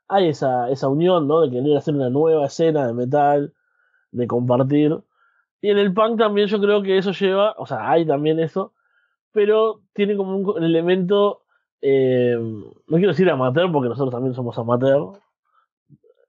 hay 0.07 0.29
esa, 0.29 0.69
esa 0.69 0.87
unión, 0.87 1.27
¿no? 1.27 1.41
De 1.41 1.51
querer 1.51 1.77
hacer 1.77 1.93
una 1.93 2.09
nueva 2.09 2.47
escena 2.47 2.87
de 2.87 2.93
metal, 2.93 3.53
de 4.11 4.27
compartir. 4.27 4.99
Y 5.61 5.69
en 5.69 5.77
el 5.77 5.93
punk 5.93 6.17
también 6.17 6.47
yo 6.47 6.59
creo 6.59 6.81
que 6.81 6.97
eso 6.97 7.11
lleva, 7.11 7.53
o 7.57 7.65
sea, 7.65 7.89
hay 7.89 8.05
también 8.05 8.39
eso, 8.39 8.73
pero 9.31 9.81
tiene 9.93 10.15
como 10.15 10.37
un, 10.37 10.63
elemento, 10.63 11.43
eh, 11.81 12.37
no 12.39 12.97
quiero 12.97 13.09
decir 13.11 13.29
amateur 13.29 13.71
porque 13.71 13.89
nosotros 13.89 14.13
también 14.13 14.33
somos 14.33 14.57
amateur, 14.57 15.19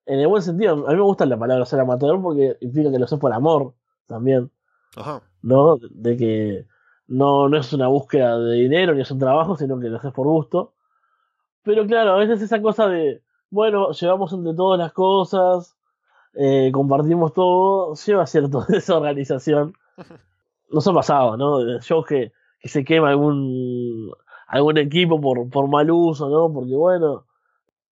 en 0.07 0.19
el 0.19 0.27
buen 0.27 0.43
sentido, 0.43 0.73
a 0.73 0.91
mí 0.91 0.97
me 0.97 1.03
gusta 1.03 1.27
la 1.27 1.39
palabra 1.39 1.65
ser 1.65 1.81
amateur 1.81 2.21
porque 2.21 2.57
implica 2.61 2.91
que 2.91 2.99
lo 2.99 3.07
sé 3.07 3.17
por 3.19 3.33
amor 3.33 3.75
también. 4.07 4.51
Ajá. 4.97 5.23
¿no? 5.43 5.77
De 5.91 6.17
que 6.17 6.67
no, 7.07 7.49
no 7.49 7.57
es 7.57 7.73
una 7.73 7.89
búsqueda 7.89 8.39
de 8.39 8.57
dinero 8.57 8.95
ni 8.95 9.03
es 9.03 9.11
un 9.11 9.19
trabajo, 9.19 9.57
sino 9.57 9.79
que 9.79 9.89
lo 9.89 9.99
haces 9.99 10.13
por 10.13 10.27
gusto. 10.27 10.75
Pero 11.63 11.87
claro, 11.87 12.13
a 12.13 12.17
veces 12.17 12.43
esa 12.43 12.61
cosa 12.63 12.89
de, 12.89 13.23
bueno, 13.51 13.93
llevamos 13.93 14.33
entre 14.33 14.55
todas 14.55 14.79
las 14.79 14.93
cosas, 14.93 15.77
eh, 16.35 16.71
compartimos 16.73 17.33
todo, 17.33 17.95
lleva 17.95 18.27
cierto 18.27 18.65
desorganización. 18.69 19.75
Nos 20.71 20.87
ha 20.87 20.93
pasado, 20.93 21.37
¿no? 21.37 21.81
Shows 21.81 22.07
que, 22.07 22.33
que 22.61 22.69
se 22.69 22.85
quema 22.85 23.11
algún, 23.11 24.13
algún 24.47 24.79
equipo 24.79 25.21
por, 25.21 25.51
por 25.51 25.69
mal 25.69 25.91
uso, 25.91 26.29
¿no? 26.29 26.53
Porque 26.53 26.75
bueno, 26.75 27.25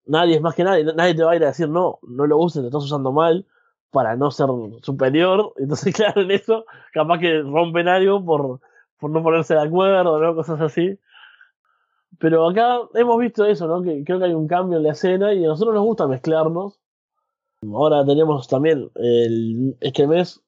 nadie 0.06 0.36
es 0.36 0.40
más 0.42 0.54
que 0.54 0.64
nadie, 0.64 0.84
nadie 0.84 1.14
te 1.14 1.24
va 1.24 1.32
a 1.32 1.36
ir 1.36 1.44
a 1.44 1.48
decir, 1.48 1.68
no, 1.68 1.98
no 2.02 2.26
lo 2.26 2.38
uses, 2.38 2.62
lo 2.62 2.68
estás 2.68 2.84
usando 2.84 3.12
mal 3.12 3.46
para 3.90 4.16
no 4.16 4.30
ser 4.30 4.48
superior. 4.82 5.52
Entonces, 5.58 5.94
claro, 5.94 6.22
en 6.22 6.30
eso, 6.30 6.64
capaz 6.92 7.18
que 7.18 7.42
rompen 7.42 7.88
algo 7.88 8.24
por, 8.24 8.60
por 8.98 9.10
no 9.10 9.22
ponerse 9.22 9.54
de 9.54 9.62
acuerdo, 9.62 10.20
¿no? 10.20 10.34
Cosas 10.34 10.60
así. 10.60 10.98
Pero 12.18 12.48
acá 12.48 12.78
hemos 12.94 13.18
visto 13.18 13.44
eso, 13.44 13.66
¿no? 13.68 13.82
Que 13.82 14.02
creo 14.04 14.18
que 14.18 14.26
hay 14.26 14.34
un 14.34 14.48
cambio 14.48 14.78
en 14.78 14.84
la 14.84 14.92
escena 14.92 15.32
y 15.34 15.44
a 15.44 15.48
nosotros 15.48 15.74
nos 15.74 15.84
gusta 15.84 16.06
mezclarnos. 16.06 16.80
Ahora 17.62 18.04
tenemos 18.04 18.46
también 18.46 18.88
el, 18.94 19.76
este 19.80 20.06
mes 20.06 20.40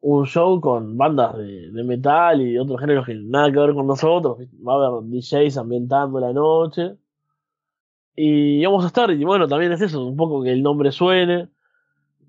un 0.00 0.26
show 0.26 0.60
con 0.60 0.96
bandas 0.96 1.36
de, 1.36 1.84
metal 1.84 2.40
y 2.40 2.58
otros 2.58 2.80
géneros 2.80 3.06
que 3.06 3.14
nada 3.14 3.52
que 3.52 3.58
ver 3.58 3.74
con 3.74 3.86
nosotros. 3.86 4.38
Va 4.66 4.74
a 4.74 4.86
haber 4.88 5.10
DJs 5.10 5.58
ambientando 5.58 6.20
la 6.20 6.32
noche. 6.32 6.96
Y 8.16 8.64
vamos 8.64 8.84
a 8.84 8.88
estar, 8.88 9.10
y 9.10 9.24
bueno, 9.24 9.48
también 9.48 9.72
es 9.72 9.80
eso, 9.80 10.04
un 10.06 10.16
poco 10.16 10.42
que 10.42 10.52
el 10.52 10.62
nombre 10.62 10.92
suene, 10.92 11.48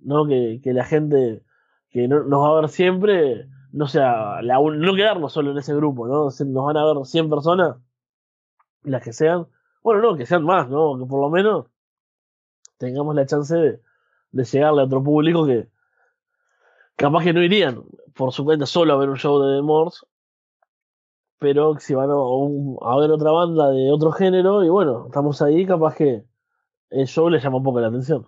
¿no? 0.01 0.25
Que, 0.25 0.61
que 0.63 0.71
la 0.73 0.85
gente 0.85 1.43
que 1.89 2.07
no, 2.07 2.23
nos 2.23 2.41
va 2.41 2.57
a 2.57 2.61
ver 2.61 2.69
siempre, 2.69 3.47
no 3.73 3.87
sea, 3.87 4.41
la, 4.41 4.59
no 4.59 4.95
quedarnos 4.95 5.33
solo 5.33 5.51
en 5.51 5.57
ese 5.57 5.75
grupo, 5.75 6.07
¿no? 6.07 6.25
Nos 6.25 6.65
van 6.65 6.77
a 6.77 6.85
ver 6.85 7.05
100 7.05 7.29
personas, 7.29 7.77
las 8.83 9.03
que 9.03 9.11
sean, 9.11 9.47
bueno, 9.83 10.01
no, 10.01 10.15
que 10.15 10.25
sean 10.25 10.43
más, 10.45 10.69
¿no? 10.69 10.97
Que 10.97 11.05
por 11.05 11.19
lo 11.19 11.29
menos 11.29 11.65
tengamos 12.77 13.13
la 13.15 13.25
chance 13.25 13.55
de, 13.55 13.81
de 14.33 14.43
llegarle 14.43 14.81
a 14.81 14.85
otro 14.85 15.01
público 15.01 15.45
que 15.45 15.69
capaz 16.97 17.23
que 17.23 17.33
no 17.33 17.41
irían 17.41 17.83
por 18.13 18.33
su 18.33 18.43
cuenta 18.43 18.65
solo 18.65 18.93
a 18.93 18.97
ver 18.97 19.09
un 19.09 19.17
show 19.17 19.41
de 19.41 19.55
The 19.55 19.61
Morse, 19.61 20.05
pero 21.39 21.77
si 21.79 21.93
van 21.93 22.09
a, 22.09 22.95
ver 22.97 23.11
otra 23.11 23.31
banda 23.31 23.69
de 23.71 23.91
otro 23.91 24.11
género, 24.11 24.63
y 24.63 24.69
bueno, 24.69 25.05
estamos 25.07 25.41
ahí, 25.41 25.65
capaz 25.65 25.95
que 25.95 26.23
el 26.89 27.07
show 27.07 27.29
les 27.29 27.43
llama 27.43 27.57
un 27.57 27.63
poco 27.63 27.79
la 27.79 27.87
atención. 27.87 28.25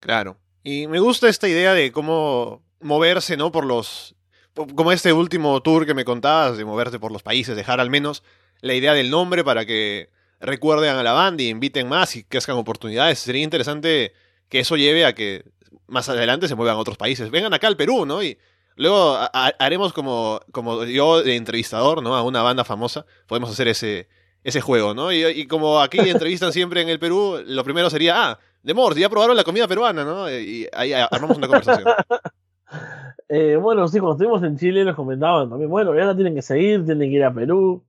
Claro. 0.00 0.36
Y 0.62 0.86
me 0.86 1.00
gusta 1.00 1.28
esta 1.28 1.48
idea 1.48 1.74
de 1.74 1.90
cómo 1.90 2.62
moverse, 2.80 3.36
¿no? 3.36 3.50
Por 3.50 3.64
los. 3.64 4.14
Como 4.54 4.92
este 4.92 5.12
último 5.12 5.60
tour 5.62 5.86
que 5.86 5.94
me 5.94 6.04
contabas, 6.04 6.58
de 6.58 6.64
moverte 6.64 6.98
por 6.98 7.10
los 7.10 7.22
países, 7.22 7.56
dejar 7.56 7.80
al 7.80 7.90
menos 7.90 8.22
la 8.60 8.74
idea 8.74 8.92
del 8.92 9.10
nombre 9.10 9.42
para 9.42 9.64
que 9.64 10.10
recuerden 10.40 10.94
a 10.94 11.02
la 11.02 11.12
banda 11.12 11.42
y 11.42 11.48
inviten 11.48 11.88
más 11.88 12.14
y 12.16 12.24
crezcan 12.24 12.56
oportunidades. 12.56 13.18
Sería 13.18 13.42
interesante 13.42 14.12
que 14.52 14.60
eso 14.60 14.76
lleve 14.76 15.06
a 15.06 15.14
que 15.14 15.46
más 15.86 16.10
adelante 16.10 16.46
se 16.46 16.54
muevan 16.54 16.76
a 16.76 16.78
otros 16.78 16.98
países. 16.98 17.30
Vengan 17.30 17.54
acá 17.54 17.68
al 17.68 17.76
Perú, 17.78 18.04
¿no? 18.04 18.22
Y 18.22 18.36
luego 18.76 19.16
haremos 19.32 19.94
como, 19.94 20.40
como 20.52 20.84
yo 20.84 21.22
de 21.22 21.36
entrevistador, 21.36 22.02
¿no? 22.02 22.14
A 22.14 22.22
una 22.22 22.42
banda 22.42 22.62
famosa. 22.62 23.06
Podemos 23.26 23.50
hacer 23.50 23.68
ese, 23.68 24.10
ese 24.44 24.60
juego, 24.60 24.92
¿no? 24.92 25.10
Y, 25.10 25.46
como 25.46 25.80
aquí 25.80 25.98
entrevistan 26.06 26.52
siempre 26.52 26.82
en 26.82 26.90
el 26.90 26.98
Perú, 26.98 27.42
lo 27.46 27.64
primero 27.64 27.88
sería, 27.88 28.32
ah, 28.32 28.38
de 28.62 28.74
Mors, 28.74 28.94
ya 28.94 29.08
probaron 29.08 29.38
la 29.38 29.44
comida 29.44 29.66
peruana, 29.66 30.04
¿no? 30.04 30.30
Y 30.30 30.68
ahí 30.74 30.92
armamos 30.92 31.38
una 31.38 31.48
conversación. 31.48 31.88
eh, 33.30 33.56
bueno, 33.56 33.88
sí, 33.88 34.00
cuando 34.00 34.16
estuvimos 34.16 34.42
en 34.42 34.58
Chile 34.58 34.84
nos 34.84 34.96
comentaban 34.96 35.48
también, 35.48 35.70
bueno, 35.70 35.94
ya 35.94 36.04
la 36.04 36.14
tienen 36.14 36.34
que 36.34 36.42
seguir, 36.42 36.84
tienen 36.84 37.08
que 37.08 37.16
ir 37.16 37.24
a 37.24 37.32
Perú. 37.32 37.82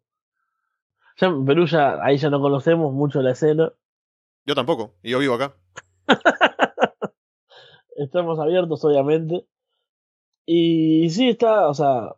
Ya 1.17 1.27
en 1.27 1.43
Perú 1.43 1.65
ya, 1.65 2.01
ahí 2.01 2.15
ya 2.15 2.29
no 2.29 2.39
conocemos 2.39 2.93
mucho 2.93 3.21
la 3.21 3.31
escena. 3.31 3.73
Yo 4.45 4.55
tampoco, 4.55 4.93
y 5.03 5.11
yo 5.11 5.19
vivo 5.19 5.33
acá. 5.33 5.53
Estamos 8.03 8.37
abiertos, 8.39 8.83
obviamente. 8.83 9.45
Y 10.45 11.09
sí, 11.09 11.29
está, 11.29 11.69
o 11.69 11.73
sea, 11.73 12.15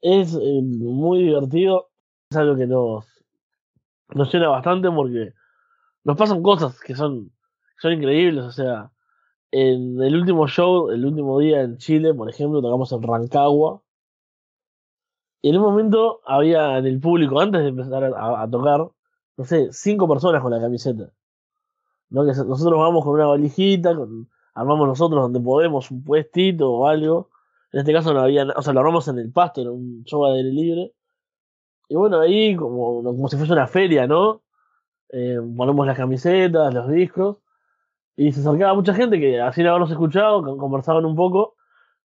es 0.00 0.34
eh, 0.34 0.62
muy 0.62 1.24
divertido. 1.24 1.90
Es 2.30 2.36
algo 2.36 2.56
que 2.56 2.66
nos, 2.66 3.06
nos 4.14 4.32
llena 4.32 4.48
bastante 4.48 4.90
porque 4.90 5.32
nos 6.04 6.16
pasan 6.16 6.42
cosas 6.42 6.80
que 6.80 6.94
son, 6.94 7.32
son 7.80 7.92
increíbles. 7.94 8.44
O 8.44 8.52
sea, 8.52 8.92
en 9.50 10.00
el 10.00 10.14
último 10.16 10.46
show, 10.46 10.90
el 10.90 11.04
último 11.04 11.40
día 11.40 11.62
en 11.62 11.78
Chile, 11.78 12.14
por 12.14 12.30
ejemplo, 12.30 12.62
tocamos 12.62 12.92
en 12.92 13.02
Rancagua. 13.02 13.82
Y 15.42 15.50
en 15.50 15.56
un 15.56 15.62
momento 15.62 16.20
había 16.24 16.78
en 16.78 16.86
el 16.86 17.00
público, 17.00 17.40
antes 17.40 17.62
de 17.62 17.68
empezar 17.68 18.04
a, 18.04 18.48
tocar, 18.48 18.88
no 19.36 19.44
sé, 19.44 19.72
cinco 19.72 20.08
personas 20.08 20.40
con 20.42 20.52
la 20.52 20.60
camiseta. 20.60 21.12
¿no? 22.10 22.24
Que 22.24 22.28
nosotros 22.28 22.78
vamos 22.78 23.02
con 23.02 23.14
una 23.14 23.26
valijita, 23.26 23.96
con, 23.96 24.28
armamos 24.54 24.88
nosotros 24.88 25.22
donde 25.22 25.40
podemos 25.40 25.90
un 25.90 26.04
puestito 26.04 26.70
o 26.70 26.86
algo. 26.86 27.30
En 27.72 27.80
este 27.80 27.92
caso 27.92 28.12
no 28.12 28.20
había, 28.20 28.44
o 28.44 28.62
sea, 28.62 28.72
lo 28.72 28.80
armamos 28.80 29.08
en 29.08 29.18
el 29.18 29.32
pasto, 29.32 29.62
en 29.62 29.68
un 29.68 30.04
show 30.04 30.26
de 30.26 30.38
aire 30.38 30.50
libre. 30.50 30.92
Y 31.88 31.96
bueno, 31.96 32.20
ahí 32.20 32.56
como, 32.56 33.02
como 33.02 33.28
si 33.28 33.36
fuese 33.36 33.52
una 33.52 33.66
feria, 33.66 34.06
¿no? 34.06 34.42
Eh, 35.10 35.38
ponemos 35.56 35.86
las 35.86 35.96
camisetas, 35.96 36.72
los 36.72 36.88
discos. 36.88 37.38
Y 38.16 38.32
se 38.32 38.40
acercaba 38.40 38.74
mucha 38.74 38.94
gente 38.94 39.18
que 39.20 39.40
así 39.40 39.62
habernos 39.62 39.90
escuchado, 39.90 40.56
conversaban 40.58 41.04
un 41.04 41.16
poco. 41.16 41.56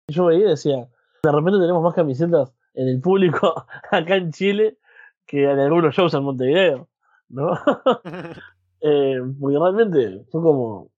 Y 0.09 0.14
yo 0.14 0.26
veía 0.26 0.47
y 0.47 0.51
decía, 0.51 0.88
de 1.22 1.32
repente 1.32 1.59
tenemos 1.61 1.82
más 1.82 1.95
camisetas 1.95 2.53
en 2.74 2.88
el 2.88 3.01
público 3.01 3.66
acá 3.90 4.16
en 4.16 4.32
Chile 4.32 4.78
que 5.26 5.51
en 5.51 5.59
algunos 5.59 5.95
shows 5.95 6.14
en 6.14 6.24
Montevideo, 6.24 6.88
¿no? 7.28 7.53
eh, 8.80 9.20
porque 9.40 9.59
realmente 9.59 10.24
fue 10.30 10.43
como, 10.43 10.91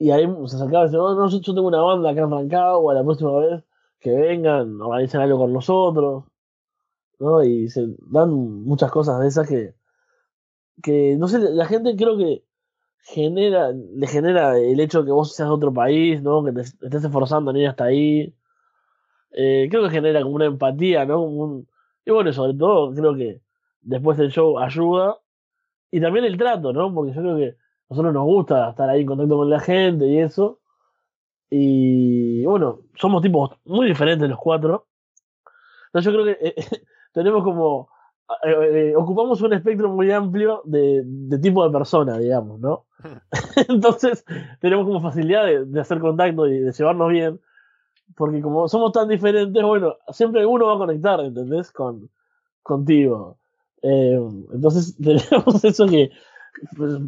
y 0.00 0.10
ahí 0.10 0.26
se 0.46 0.56
acercaba 0.56 0.84
y 0.84 0.86
decía, 0.86 0.98
no, 0.98 1.14
no, 1.14 1.28
yo 1.28 1.54
tengo 1.54 1.68
una 1.68 1.82
banda 1.82 2.10
acá 2.10 2.22
en 2.22 2.30
Rancagua, 2.30 2.94
la 2.94 3.04
próxima 3.04 3.38
vez 3.38 3.62
que 4.00 4.10
vengan, 4.10 4.80
organicen 4.80 5.20
algo 5.20 5.38
con 5.38 5.52
nosotros, 5.52 6.24
¿no? 7.18 7.44
Y 7.44 7.68
se 7.68 7.86
dan 8.10 8.30
muchas 8.64 8.90
cosas 8.90 9.20
de 9.20 9.28
esas 9.28 9.46
que, 9.46 9.74
que 10.82 11.16
no 11.18 11.28
sé, 11.28 11.38
la 11.38 11.66
gente 11.66 11.96
creo 11.96 12.16
que 12.16 12.42
genera, 13.02 13.72
le 13.72 14.06
genera 14.06 14.58
el 14.58 14.80
hecho 14.80 15.00
de 15.00 15.06
que 15.06 15.12
vos 15.12 15.34
seas 15.34 15.50
de 15.50 15.54
otro 15.54 15.72
país, 15.74 16.22
¿no? 16.22 16.42
Que 16.44 16.52
te 16.52 16.62
estés 16.62 17.04
esforzando 17.04 17.50
en 17.50 17.58
ir 17.58 17.68
hasta 17.68 17.84
ahí. 17.84 18.34
Eh, 19.32 19.68
creo 19.70 19.82
que 19.84 19.90
genera 19.90 20.22
como 20.22 20.36
una 20.36 20.46
empatía, 20.46 21.04
¿no? 21.04 21.22
un, 21.22 21.68
y 22.06 22.10
bueno, 22.10 22.32
sobre 22.32 22.54
todo 22.54 22.92
creo 22.94 23.14
que 23.14 23.42
después 23.82 24.16
del 24.18 24.30
show 24.32 24.58
ayuda. 24.58 25.18
Y 25.90 26.00
también 26.00 26.24
el 26.24 26.38
trato, 26.38 26.72
¿no? 26.72 26.94
Porque 26.94 27.12
yo 27.12 27.20
creo 27.20 27.36
que 27.36 27.56
nosotros 27.90 28.14
nos 28.14 28.24
gusta 28.24 28.70
estar 28.70 28.88
ahí 28.88 29.00
en 29.00 29.06
contacto 29.06 29.36
con 29.36 29.50
la 29.50 29.58
gente 29.58 30.06
y 30.06 30.20
eso. 30.20 30.60
Y 31.50 32.44
bueno, 32.44 32.82
somos 32.94 33.20
tipos 33.20 33.50
muy 33.64 33.88
diferentes 33.88 34.28
los 34.28 34.38
cuatro. 34.38 34.86
Entonces 35.86 36.12
yo 36.12 36.22
creo 36.22 36.24
que 36.24 36.48
eh, 36.48 36.54
tenemos 37.12 37.42
como... 37.42 37.88
Eh, 38.44 38.90
eh, 38.90 38.96
ocupamos 38.96 39.40
un 39.42 39.54
espectro 39.54 39.88
muy 39.88 40.12
amplio 40.12 40.62
de, 40.64 41.04
tipo 41.42 41.64
de 41.64 41.72
persona, 41.72 42.16
digamos, 42.16 42.60
¿no? 42.60 42.86
Entonces 43.68 44.24
tenemos 44.60 44.86
como 44.86 45.02
facilidad 45.02 45.46
de, 45.46 45.64
de, 45.64 45.80
hacer 45.80 45.98
contacto 45.98 46.46
y 46.46 46.60
de 46.60 46.70
llevarnos 46.70 47.08
bien. 47.08 47.40
Porque 48.16 48.40
como 48.40 48.68
somos 48.68 48.92
tan 48.92 49.08
diferentes, 49.08 49.60
bueno, 49.64 49.96
siempre 50.12 50.46
uno 50.46 50.66
va 50.66 50.74
a 50.74 50.78
conectar, 50.78 51.18
¿entendés? 51.20 51.72
Con, 51.72 52.08
contigo. 52.62 53.36
Entonces 53.82 54.96
tenemos 55.02 55.64
eso 55.64 55.86
que 55.86 56.12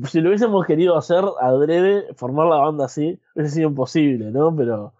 si 0.09 0.20
lo 0.20 0.28
hubiésemos 0.28 0.66
querido 0.66 0.96
hacer 0.96 1.24
adrede, 1.40 2.12
formar 2.14 2.46
la 2.46 2.57
banda 2.57 2.86
así, 2.86 3.18
hubiese 3.34 3.57
sido 3.57 3.68
imposible, 3.68 4.30
¿no? 4.30 4.55
Pero 4.55 4.92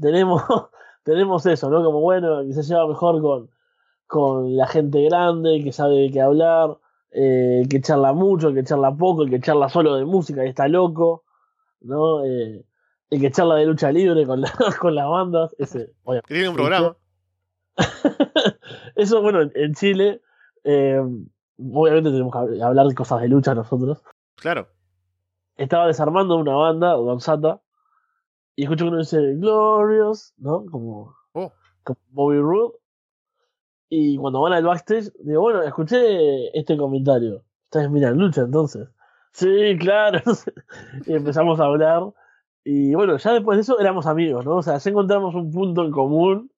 tenemos, 0.00 0.42
tenemos 1.04 1.44
eso, 1.46 1.70
¿no? 1.70 1.84
Como 1.84 2.00
bueno, 2.00 2.42
que 2.42 2.52
se 2.52 2.62
lleva 2.62 2.86
mejor 2.86 3.20
con, 3.20 3.50
con 4.06 4.56
la 4.56 4.66
gente 4.66 5.02
grande, 5.04 5.62
que 5.62 5.72
sabe 5.72 5.96
de 5.96 6.10
qué 6.10 6.20
hablar, 6.20 6.78
eh, 7.10 7.64
que 7.68 7.80
charla 7.80 8.12
mucho, 8.12 8.48
el 8.48 8.54
que 8.54 8.64
charla 8.64 8.94
poco, 8.94 9.22
el 9.22 9.30
que 9.30 9.40
charla 9.40 9.68
solo 9.68 9.96
de 9.96 10.04
música 10.04 10.44
y 10.44 10.48
está 10.48 10.68
loco, 10.68 11.24
¿no? 11.80 12.24
Eh, 12.24 12.64
el 13.10 13.20
que 13.20 13.30
charla 13.30 13.56
de 13.56 13.66
lucha 13.66 13.92
libre 13.92 14.26
con, 14.26 14.40
la, 14.40 14.50
con 14.80 14.94
las 14.94 15.08
bandas, 15.08 15.54
ese, 15.58 15.92
que 16.26 16.34
tiene 16.34 16.48
un 16.48 16.54
programa. 16.54 16.96
Eso, 18.96 19.22
bueno, 19.22 19.50
en 19.54 19.74
Chile, 19.74 20.20
eh, 20.64 21.00
obviamente 21.72 22.10
tenemos 22.10 22.32
que 22.32 22.62
hablar 22.62 22.86
de 22.86 22.94
cosas 22.94 23.20
de 23.20 23.28
lucha 23.28 23.54
nosotros. 23.54 24.02
Claro. 24.36 24.68
Estaba 25.56 25.86
desarmando 25.86 26.36
una 26.36 26.54
banda, 26.54 26.92
Don 26.92 27.20
Sata, 27.20 27.60
y 28.56 28.64
escucho 28.64 28.84
que 28.84 28.88
uno 28.88 28.98
dice 28.98 29.34
Glorious, 29.34 30.34
¿no? 30.38 30.64
Como, 30.66 31.14
oh. 31.32 31.52
como 31.82 32.00
Bobby 32.10 32.38
Roode. 32.38 32.78
Y 33.88 34.16
cuando 34.16 34.40
van 34.40 34.54
al 34.54 34.64
backstage, 34.64 35.12
digo, 35.20 35.42
bueno, 35.42 35.62
escuché 35.62 36.56
este 36.58 36.76
comentario. 36.76 37.44
Ustedes 37.64 37.90
miran 37.90 38.18
lucha 38.18 38.42
entonces. 38.42 38.88
Sí, 39.32 39.76
claro. 39.78 40.20
y 41.06 41.14
empezamos 41.14 41.60
a 41.60 41.64
hablar. 41.64 42.12
Y 42.64 42.94
bueno, 42.94 43.16
ya 43.16 43.32
después 43.32 43.56
de 43.56 43.62
eso 43.62 43.78
éramos 43.78 44.06
amigos, 44.06 44.44
¿no? 44.44 44.56
O 44.56 44.62
sea, 44.62 44.78
ya 44.78 44.90
encontramos 44.90 45.34
un 45.34 45.50
punto 45.50 45.84
en 45.84 45.90
común 45.90 46.50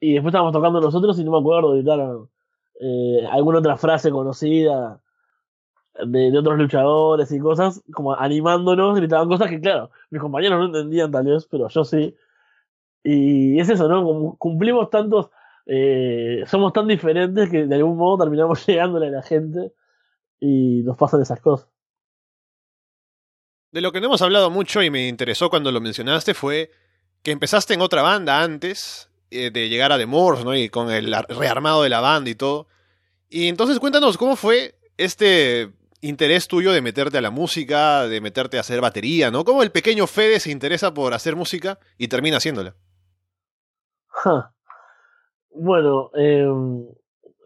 y 0.00 0.14
después 0.14 0.32
estábamos 0.32 0.52
tocando 0.52 0.80
nosotros 0.80 1.18
y 1.18 1.24
no 1.24 1.32
me 1.32 1.38
acuerdo 1.38 1.72
gritar 1.72 2.00
eh, 2.80 3.26
alguna 3.30 3.58
otra 3.58 3.76
frase 3.76 4.10
conocida 4.10 5.00
de, 6.06 6.36
otros 6.38 6.58
luchadores 6.58 7.32
y 7.32 7.38
cosas, 7.40 7.82
como 7.92 8.14
animándonos, 8.14 8.96
gritaban 8.96 9.28
cosas 9.28 9.50
que, 9.50 9.60
claro, 9.60 9.90
mis 10.10 10.20
compañeros 10.20 10.58
no 10.58 10.66
entendían 10.66 11.10
tal 11.10 11.26
vez, 11.26 11.46
pero 11.50 11.68
yo 11.68 11.84
sí. 11.84 12.14
Y 13.02 13.58
es 13.58 13.68
eso, 13.68 13.88
¿no? 13.88 14.36
Cumplimos 14.38 14.90
tantos, 14.90 15.30
eh, 15.66 16.44
somos 16.46 16.72
tan 16.72 16.86
diferentes 16.86 17.50
que 17.50 17.66
de 17.66 17.74
algún 17.74 17.96
modo 17.96 18.24
terminamos 18.24 18.64
llegándole 18.66 19.08
a 19.08 19.10
la 19.10 19.22
gente 19.22 19.72
y 20.40 20.82
nos 20.84 20.96
pasan 20.96 21.22
esas 21.22 21.40
cosas. 21.40 21.68
De 23.70 23.80
lo 23.80 23.92
que 23.92 24.00
no 24.00 24.06
hemos 24.06 24.22
hablado 24.22 24.50
mucho 24.50 24.82
y 24.82 24.90
me 24.90 25.08
interesó 25.08 25.50
cuando 25.50 25.70
lo 25.72 25.80
mencionaste 25.80 26.32
fue 26.32 26.70
que 27.22 27.32
empezaste 27.32 27.74
en 27.74 27.82
otra 27.82 28.02
banda 28.02 28.42
antes 28.42 29.07
eh, 29.30 29.50
de 29.50 29.68
llegar 29.68 29.92
a 29.92 29.98
The 29.98 30.06
Morse, 30.06 30.44
¿no? 30.44 30.54
Y 30.54 30.68
con 30.68 30.90
el 30.90 31.14
rearmado 31.28 31.82
de 31.82 31.88
la 31.88 32.00
banda 32.00 32.30
y 32.30 32.34
todo. 32.34 32.66
Y 33.28 33.48
entonces 33.48 33.78
cuéntanos 33.78 34.16
cómo 34.16 34.36
fue 34.36 34.76
este 34.96 35.70
interés 36.00 36.48
tuyo 36.48 36.72
de 36.72 36.80
meterte 36.80 37.18
a 37.18 37.20
la 37.20 37.30
música, 37.30 38.06
de 38.06 38.20
meterte 38.20 38.56
a 38.56 38.60
hacer 38.60 38.80
batería, 38.80 39.30
¿no? 39.30 39.44
¿Cómo 39.44 39.62
el 39.62 39.70
pequeño 39.70 40.06
Fede 40.06 40.40
se 40.40 40.50
interesa 40.50 40.94
por 40.94 41.14
hacer 41.14 41.36
música 41.36 41.78
y 41.96 42.08
termina 42.08 42.36
haciéndola? 42.36 42.74
Bueno, 45.50 46.10
eh, 46.14 46.46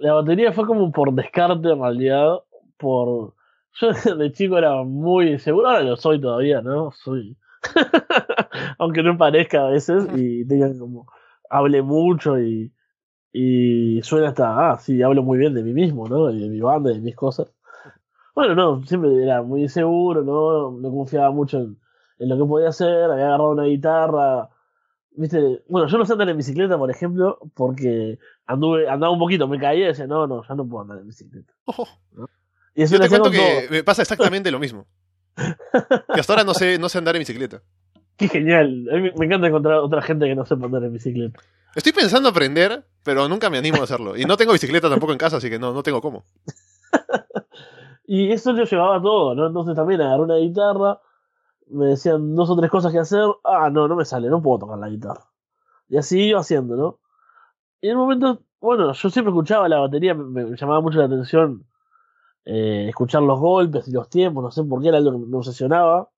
la 0.00 0.14
batería 0.14 0.52
fue 0.52 0.66
como 0.66 0.90
por 0.92 1.12
descarte 1.12 1.70
en 1.70 1.80
realidad, 1.80 2.38
por... 2.76 3.34
Yo 3.80 4.16
de 4.16 4.32
chico 4.32 4.58
era 4.58 4.82
muy 4.82 5.38
seguro, 5.38 5.68
ahora 5.68 5.82
lo 5.82 5.96
soy 5.96 6.20
todavía, 6.20 6.60
¿no? 6.60 6.90
Soy... 6.92 7.36
Aunque 8.78 9.02
no 9.02 9.16
parezca 9.16 9.66
a 9.66 9.70
veces 9.70 10.06
y 10.14 10.44
tengan 10.48 10.78
como... 10.78 11.06
Hable 11.52 11.82
mucho 11.82 12.40
y, 12.40 12.72
y 13.32 14.00
suena 14.02 14.28
hasta, 14.28 14.72
ah, 14.72 14.78
sí, 14.78 15.02
hablo 15.02 15.22
muy 15.22 15.38
bien 15.38 15.54
de 15.54 15.62
mí 15.62 15.72
mismo, 15.72 16.08
¿no? 16.08 16.30
Y 16.30 16.40
de 16.40 16.48
mi 16.48 16.60
banda 16.60 16.90
y 16.90 16.94
de 16.94 17.00
mis 17.00 17.14
cosas. 17.16 17.52
Bueno, 18.34 18.54
no, 18.54 18.82
siempre 18.84 19.22
era 19.22 19.42
muy 19.42 19.62
inseguro, 19.62 20.22
¿no? 20.22 20.70
No 20.78 20.90
confiaba 20.90 21.30
mucho 21.30 21.58
en, 21.58 21.78
en 22.18 22.28
lo 22.28 22.38
que 22.38 22.44
podía 22.44 22.68
hacer, 22.68 23.10
había 23.10 23.26
agarrado 23.26 23.50
una 23.50 23.64
guitarra, 23.64 24.48
viste, 25.16 25.62
bueno, 25.68 25.88
yo 25.88 25.98
no 25.98 26.06
sé 26.06 26.12
andar 26.12 26.28
en 26.28 26.36
bicicleta, 26.36 26.78
por 26.78 26.90
ejemplo, 26.90 27.38
porque 27.54 28.18
anduve, 28.46 28.88
andaba 28.88 29.12
un 29.12 29.18
poquito, 29.18 29.46
me 29.48 29.58
caí 29.58 29.82
y 29.82 29.86
decía, 29.86 30.06
no, 30.06 30.26
no, 30.26 30.42
ya 30.46 30.54
no 30.54 30.66
puedo 30.66 30.82
andar 30.82 30.98
en 30.98 31.06
bicicleta. 31.06 31.52
¿no? 32.12 32.28
Y 32.74 32.82
eso 32.82 32.94
Yo 32.94 33.00
te 33.00 33.08
cuento 33.08 33.30
que 33.30 33.68
me 33.70 33.84
pasa 33.84 34.02
exactamente 34.02 34.50
lo 34.50 34.58
mismo. 34.58 34.86
Que 36.14 36.20
hasta 36.20 36.34
ahora 36.34 36.44
no 36.44 36.52
sé, 36.52 36.78
no 36.78 36.88
sé 36.90 36.98
andar 36.98 37.16
en 37.16 37.20
bicicleta. 37.20 37.62
Qué 38.22 38.28
genial. 38.28 38.88
A 38.92 38.96
mí 38.98 39.10
me 39.16 39.26
encanta 39.26 39.48
encontrar 39.48 39.78
otra 39.78 40.00
gente 40.00 40.26
que 40.26 40.36
no 40.36 40.46
sepa 40.46 40.66
andar 40.66 40.84
en 40.84 40.92
bicicleta. 40.92 41.40
Estoy 41.74 41.92
pensando 41.92 42.28
aprender, 42.28 42.84
pero 43.02 43.28
nunca 43.28 43.50
me 43.50 43.58
animo 43.58 43.80
a 43.80 43.84
hacerlo. 43.84 44.16
Y 44.16 44.24
no 44.26 44.36
tengo 44.36 44.52
bicicleta 44.52 44.88
tampoco 44.88 45.10
en 45.10 45.18
casa, 45.18 45.38
así 45.38 45.50
que 45.50 45.58
no, 45.58 45.72
no 45.72 45.82
tengo 45.82 46.00
cómo. 46.00 46.22
y 48.06 48.30
eso 48.30 48.54
yo 48.54 48.62
llevaba 48.62 49.02
todo, 49.02 49.34
¿no? 49.34 49.48
Entonces 49.48 49.74
también 49.74 50.02
agarré 50.02 50.22
una 50.22 50.36
guitarra, 50.36 51.00
me 51.66 51.86
decían 51.86 52.36
dos 52.36 52.48
o 52.48 52.56
tres 52.56 52.70
cosas 52.70 52.92
que 52.92 53.00
hacer. 53.00 53.24
Ah, 53.42 53.70
no, 53.70 53.88
no 53.88 53.96
me 53.96 54.04
sale, 54.04 54.28
no 54.28 54.40
puedo 54.40 54.60
tocar 54.60 54.78
la 54.78 54.88
guitarra. 54.88 55.24
Y 55.88 55.96
así 55.96 56.28
iba 56.28 56.38
haciendo, 56.38 56.76
¿no? 56.76 57.00
Y 57.80 57.88
en 57.88 57.96
un 57.96 58.02
momento, 58.02 58.40
bueno, 58.60 58.92
yo 58.92 59.10
siempre 59.10 59.32
escuchaba 59.32 59.68
la 59.68 59.80
batería, 59.80 60.14
me, 60.14 60.44
me 60.44 60.56
llamaba 60.56 60.80
mucho 60.80 60.98
la 60.98 61.06
atención 61.06 61.66
eh, 62.44 62.86
escuchar 62.88 63.22
los 63.22 63.40
golpes 63.40 63.88
y 63.88 63.92
los 63.92 64.08
tiempos, 64.08 64.44
no 64.44 64.50
sé 64.52 64.62
por 64.62 64.80
qué 64.80 64.88
era 64.88 64.98
algo 64.98 65.12
que 65.12 65.26
me 65.26 65.36
obsesionaba. 65.36 66.11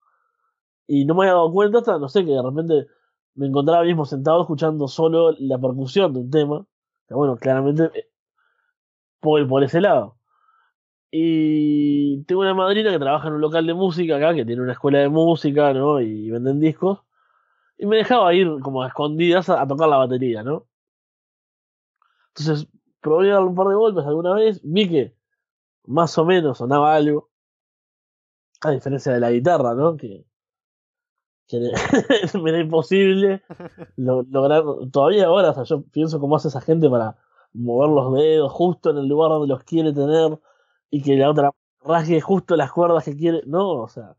Y 0.87 1.05
no 1.05 1.15
me 1.15 1.23
había 1.23 1.35
dado 1.35 1.53
cuenta 1.53 1.79
hasta, 1.79 1.99
no 1.99 2.09
sé, 2.09 2.25
que 2.25 2.33
de 2.33 2.43
repente 2.43 2.87
me 3.35 3.47
encontraba 3.47 3.85
mismo 3.85 4.05
sentado 4.05 4.43
escuchando 4.43 4.89
solo 4.89 5.33
la 5.39 5.59
percusión 5.59 6.13
de 6.13 6.21
un 6.21 6.31
tema. 6.31 6.67
Que 7.09 7.15
bueno, 7.15 7.37
claramente 7.37 7.85
eh, 7.95 8.09
por, 9.21 9.47
por 9.49 9.65
ese 9.65 9.81
lado. 9.81 10.19
Y 11.11 12.25
tengo 12.25 12.43
una 12.43 12.55
madrina 12.55 12.91
que 12.91 12.99
trabaja 12.99 13.29
en 13.29 13.35
un 13.35 13.41
local 13.41 13.67
de 13.67 13.75
música 13.75 14.17
acá, 14.17 14.35
que 14.35 14.45
tiene 14.45 14.63
una 14.63 14.73
escuela 14.73 14.99
de 14.99 15.09
música, 15.09 15.73
¿no? 15.73 16.01
Y 16.01 16.31
venden 16.31 16.61
discos. 16.61 17.01
Y 17.79 17.87
me 17.87 17.97
dejaba 17.97 18.35
ir 18.35 18.49
como 18.61 18.83
a 18.83 18.89
escondidas 18.89 19.49
a, 19.49 19.63
a 19.63 19.67
tocar 19.69 19.89
la 19.89 19.99
batería, 19.99 20.43
¿no? 20.43 20.67
Entonces, 22.29 22.69
probé 23.01 23.29
dar 23.29 23.43
un 23.43 23.55
par 23.55 23.69
de 23.69 23.75
golpes 23.77 24.05
alguna 24.07 24.35
vez, 24.35 24.61
vi 24.65 24.89
que 24.89 25.17
más 25.87 26.17
o 26.19 26.25
menos 26.25 26.59
sonaba 26.59 26.95
algo. 26.95 27.31
A 28.63 28.71
diferencia 28.71 29.13
de 29.13 29.21
la 29.21 29.31
guitarra, 29.31 29.75
¿no? 29.75 29.97
Que, 29.97 30.25
que 31.47 31.59
era 31.59 32.61
imposible 32.61 33.43
lograr. 33.97 34.65
Todavía 34.93 35.27
ahora, 35.27 35.55
yo 35.65 35.83
pienso 35.93 36.21
cómo 36.21 36.37
hace 36.37 36.49
esa 36.49 36.61
gente 36.61 36.89
para 36.89 37.17
mover 37.53 37.91
los 37.91 38.15
dedos 38.15 38.53
justo 38.53 38.91
en 38.91 38.99
el 38.99 39.09
lugar 39.09 39.31
donde 39.31 39.49
los 39.49 39.63
quiere 39.65 39.93
tener 39.93 40.39
y 40.91 41.03
que 41.03 41.17
la 41.17 41.31
otra 41.31 41.53
rasgue 41.83 42.21
justo 42.21 42.57
las 42.57 42.73
cuerdas 42.73 43.05
que 43.05 43.17
quiere. 43.17 43.43
No, 43.47 43.83
o 43.83 43.89
sea, 43.89 44.17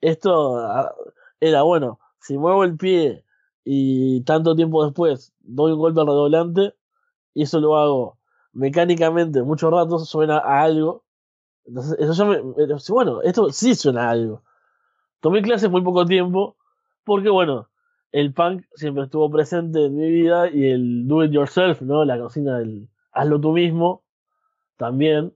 esto 0.00 0.58
ah, 0.58 0.94
era 1.40 1.62
bueno. 1.62 1.98
Si 2.20 2.38
muevo 2.38 2.64
el 2.64 2.76
pie 2.76 3.24
y 3.64 4.22
tanto 4.24 4.54
tiempo 4.56 4.84
después 4.84 5.32
doy 5.40 5.72
un 5.72 5.78
golpe 5.78 6.00
al 6.00 6.06
redoblante, 6.06 6.74
y 7.34 7.42
eso 7.42 7.60
lo 7.60 7.76
hago 7.76 8.18
mecánicamente 8.52 9.42
mucho 9.42 9.70
rato, 9.70 9.98
suena 10.00 10.38
a 10.38 10.62
algo. 10.62 11.04
Entonces, 11.64 11.96
eso 11.98 12.12
yo 12.14 12.26
me, 12.26 12.40
bueno, 12.88 13.22
esto 13.22 13.50
sí 13.50 13.74
suena 13.74 14.08
a 14.08 14.10
algo. 14.10 14.42
Tomé 15.22 15.40
clases 15.40 15.70
muy 15.70 15.82
poco 15.82 16.04
tiempo, 16.04 16.56
porque 17.04 17.30
bueno, 17.30 17.68
el 18.10 18.34
punk 18.34 18.64
siempre 18.74 19.04
estuvo 19.04 19.30
presente 19.30 19.86
en 19.86 19.96
mi 19.96 20.10
vida 20.10 20.50
y 20.50 20.66
el 20.66 21.06
do 21.06 21.22
it 21.22 21.30
yourself, 21.30 21.80
¿no? 21.80 22.04
La 22.04 22.18
cocina 22.18 22.58
del 22.58 22.88
hazlo 23.12 23.40
tú 23.40 23.52
mismo, 23.52 24.02
también. 24.76 25.32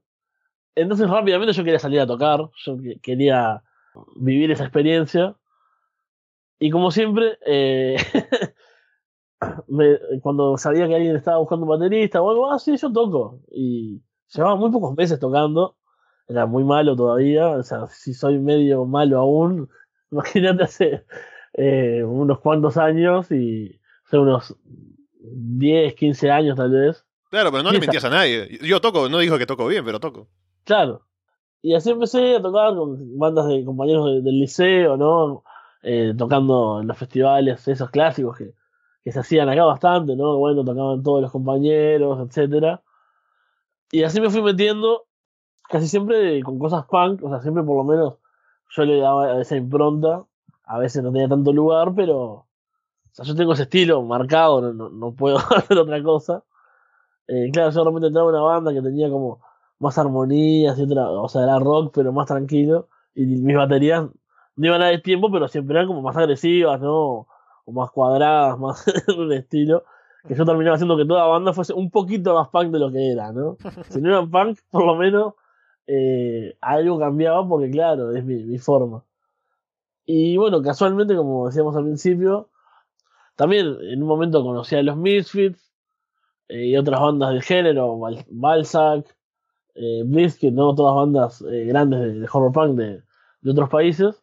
Entonces 0.75 1.09
rápidamente 1.09 1.53
yo 1.53 1.63
quería 1.63 1.79
salir 1.79 2.01
a 2.01 2.07
tocar, 2.07 2.51
yo 2.65 2.77
quería 3.01 3.63
vivir 4.17 4.51
esa 4.51 4.65
experiencia. 4.65 5.37
Y 6.59 6.71
como 6.71 6.91
siempre, 6.91 7.39
eh, 7.47 7.97
me, 9.69 9.99
cuando 10.21 10.59
sabía 10.59 10.89
que 10.89 10.97
alguien 10.97 11.15
estaba 11.15 11.39
buscando 11.39 11.65
un 11.65 11.71
baterista 11.71 12.21
o 12.21 12.31
algo 12.31 12.51
así, 12.51 12.77
yo 12.77 12.93
toco. 12.93 13.39
Y 13.53 14.03
llevaba 14.35 14.57
muy 14.57 14.73
pocos 14.73 14.97
meses 14.97 15.21
tocando. 15.21 15.77
Era 16.29 16.47
muy 16.47 16.65
malo 16.65 16.97
todavía. 16.97 17.51
O 17.51 17.63
sea, 17.63 17.87
si 17.87 18.15
soy 18.15 18.39
medio 18.39 18.85
malo 18.85 19.19
aún, 19.19 19.69
imagínate 20.11 20.65
hace 20.65 21.05
eh, 21.55 22.03
unos 22.05 22.41
cuantos 22.41 22.77
años 22.77 23.31
y 23.31 23.81
hace 24.07 24.19
unos 24.19 24.57
10, 25.21 25.95
15 25.95 26.31
años 26.31 26.57
tal 26.57 26.71
vez. 26.71 27.05
Claro, 27.31 27.51
pero 27.51 27.63
no 27.63 27.73
le 27.73 27.81
mentías 27.81 28.05
a 28.05 28.11
nadie. 28.11 28.59
Yo 28.63 28.81
toco, 28.81 29.09
no 29.09 29.19
digo 29.19 29.39
que 29.39 29.47
toco 29.47 29.67
bien, 29.67 29.85
pero 29.85 30.01
toco. 30.01 30.29
Claro. 30.65 31.03
Y 31.63 31.75
así 31.75 31.91
empecé 31.91 32.37
a 32.37 32.43
tocar 32.43 32.75
con 32.75 33.19
bandas 33.19 33.49
de 33.49 33.65
compañeros 33.65 34.23
del 34.23 34.39
liceo, 34.39 34.97
¿no? 34.97 35.43
Eh, 35.83 36.15
tocando 36.17 36.81
en 36.81 36.87
los 36.87 36.97
festivales, 36.97 37.67
esos 37.67 37.91
clásicos 37.91 38.37
que, 38.37 38.55
que 39.05 39.13
se 39.13 39.19
hacían 39.19 39.49
acá 39.49 39.65
bastante, 39.65 40.15
¿no? 40.15 40.37
Bueno, 40.39 40.65
tocaban 40.65 41.03
todos 41.03 41.23
los 41.23 41.33
compañeros, 41.33 42.29
etcétera. 42.29 42.83
Y 43.91 44.03
así 44.03 44.21
me 44.21 44.31
fui 44.31 44.43
metiendo 44.43 45.07
casi 45.69 45.89
siempre 45.89 46.43
con 46.43 46.59
cosas 46.59 46.85
punk, 46.87 47.23
o 47.23 47.29
sea, 47.29 47.41
siempre 47.41 47.63
por 47.63 47.77
lo 47.77 47.85
menos 47.85 48.15
yo 48.71 48.85
le 48.85 48.99
daba 48.99 49.41
esa 49.41 49.57
impronta, 49.57 50.25
a 50.65 50.79
veces 50.79 51.03
no 51.03 51.13
tenía 51.13 51.29
tanto 51.29 51.53
lugar, 51.53 51.95
pero 51.95 52.19
o 52.19 52.47
sea, 53.13 53.25
yo 53.25 53.35
tengo 53.35 53.53
ese 53.53 53.65
estilo 53.65 54.03
marcado, 54.03 54.61
no, 54.61 54.73
no, 54.73 54.91
no 54.91 55.13
puedo 55.13 55.39
hacer 55.57 55.79
otra 55.79 56.03
cosa. 56.03 56.45
Eh, 57.29 57.51
claro, 57.53 57.71
yo 57.71 57.83
realmente 57.83 58.09
entraba 58.09 58.29
una 58.29 58.41
banda 58.43 58.73
que 58.73 58.83
tenía 58.83 59.11
como 59.11 59.41
más 59.79 59.99
armonías 59.99 60.79
y 60.79 60.83
otra, 60.83 61.11
o 61.11 61.29
sea, 61.29 61.43
era 61.43 61.59
rock, 61.59 61.93
pero 61.95 62.13
más 62.13 62.27
tranquilo, 62.27 62.89
y 63.15 63.27
mis 63.27 63.57
baterías 63.57 64.05
no 64.57 64.67
iban 64.67 64.83
a 64.83 64.87
de 64.87 64.99
tiempo, 64.99 65.31
pero 65.31 65.49
siempre 65.49 65.77
eran 65.77 65.89
como 65.89 66.03
más 66.03 66.17
agresivas, 66.17 66.81
¿no? 66.81 67.27
o 67.67 67.73
más 67.73 67.91
cuadradas, 67.91 68.59
más 68.59 68.85
en 69.09 69.21
un 69.21 69.33
estilo, 69.33 69.85
que 70.27 70.35
yo 70.35 70.45
terminaba 70.45 70.77
haciendo 70.77 70.97
que 70.97 71.05
toda 71.05 71.27
banda 71.27 71.53
fuese 71.53 71.75
un 71.75 71.91
poquito 71.91 72.35
más 72.35 72.49
punk 72.49 72.71
de 72.73 72.79
lo 72.79 72.91
que 72.91 73.13
era, 73.13 73.33
¿no? 73.33 73.57
Si 73.91 74.01
no 74.01 74.09
era 74.09 74.27
punk, 74.27 74.59
por 74.71 74.85
lo 74.85 74.97
menos 74.97 75.35
eh, 75.87 76.57
algo 76.61 76.99
cambiaba 76.99 77.47
porque, 77.49 77.71
claro, 77.71 78.15
es 78.15 78.25
mi, 78.25 78.59
forma. 78.59 79.05
Y 80.05 80.37
bueno, 80.37 80.63
casualmente, 80.63 81.17
como 81.17 81.47
decíamos 81.47 81.77
al 81.77 81.85
principio, 81.85 82.49
también 83.37 83.77
en 83.81 84.03
un 84.03 84.09
momento 84.09 84.43
conocí 84.43 84.77
a 84.77 84.83
los 84.83 84.97
Misfits 84.97 85.73
eh, 86.49 86.67
y 86.67 86.77
otras 86.77 87.01
bandas 87.01 87.31
del 87.31 87.43
género, 87.43 87.99
Balzac, 88.31 89.17
eh, 89.75 90.05
¿no? 90.53 90.75
Todas 90.75 90.95
bandas 90.95 91.43
eh, 91.43 91.65
grandes 91.67 92.01
de, 92.21 92.29
horror 92.33 92.53
punk 92.53 92.77
de, 92.77 93.03
de 93.43 93.51
otros 93.51 93.69
países. 93.69 94.23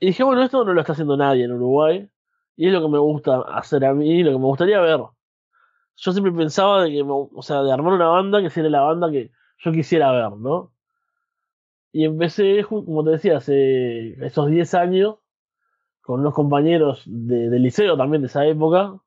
Y 0.00 0.06
dije, 0.08 0.22
bueno, 0.24 0.42
esto 0.42 0.64
no 0.64 0.72
lo 0.72 0.80
está 0.80 0.92
haciendo 0.92 1.16
nadie 1.16 1.44
en 1.44 1.52
Uruguay. 1.52 2.08
Y 2.56 2.66
es 2.66 2.72
lo 2.72 2.82
que 2.82 2.88
me 2.88 2.98
gusta 2.98 3.40
hacer 3.42 3.84
a 3.84 3.94
mí, 3.94 4.22
lo 4.22 4.32
que 4.32 4.38
me 4.38 4.44
gustaría 4.44 4.80
ver. 4.80 5.00
Yo 5.96 6.12
siempre 6.12 6.32
pensaba 6.32 6.84
de 6.84 6.90
que, 6.90 7.02
o 7.04 7.42
sea, 7.42 7.62
de 7.62 7.72
armar 7.72 7.94
una 7.94 8.08
banda 8.08 8.40
que 8.42 8.50
sería 8.50 8.70
la 8.70 8.82
banda 8.82 9.10
que 9.10 9.32
yo 9.58 9.72
quisiera 9.72 10.12
ver, 10.12 10.32
¿no? 10.38 10.72
Y 11.92 12.04
empecé, 12.04 12.64
como 12.64 13.04
te 13.04 13.10
decía, 13.10 13.38
hace 13.38 14.12
esos 14.24 14.48
10 14.48 14.74
años 14.74 15.16
con 16.02 16.20
unos 16.20 16.34
compañeros 16.34 17.02
de, 17.06 17.50
liceo 17.58 17.96
también 17.96 18.22
de 18.22 18.28
esa 18.28 18.46
época, 18.46 18.98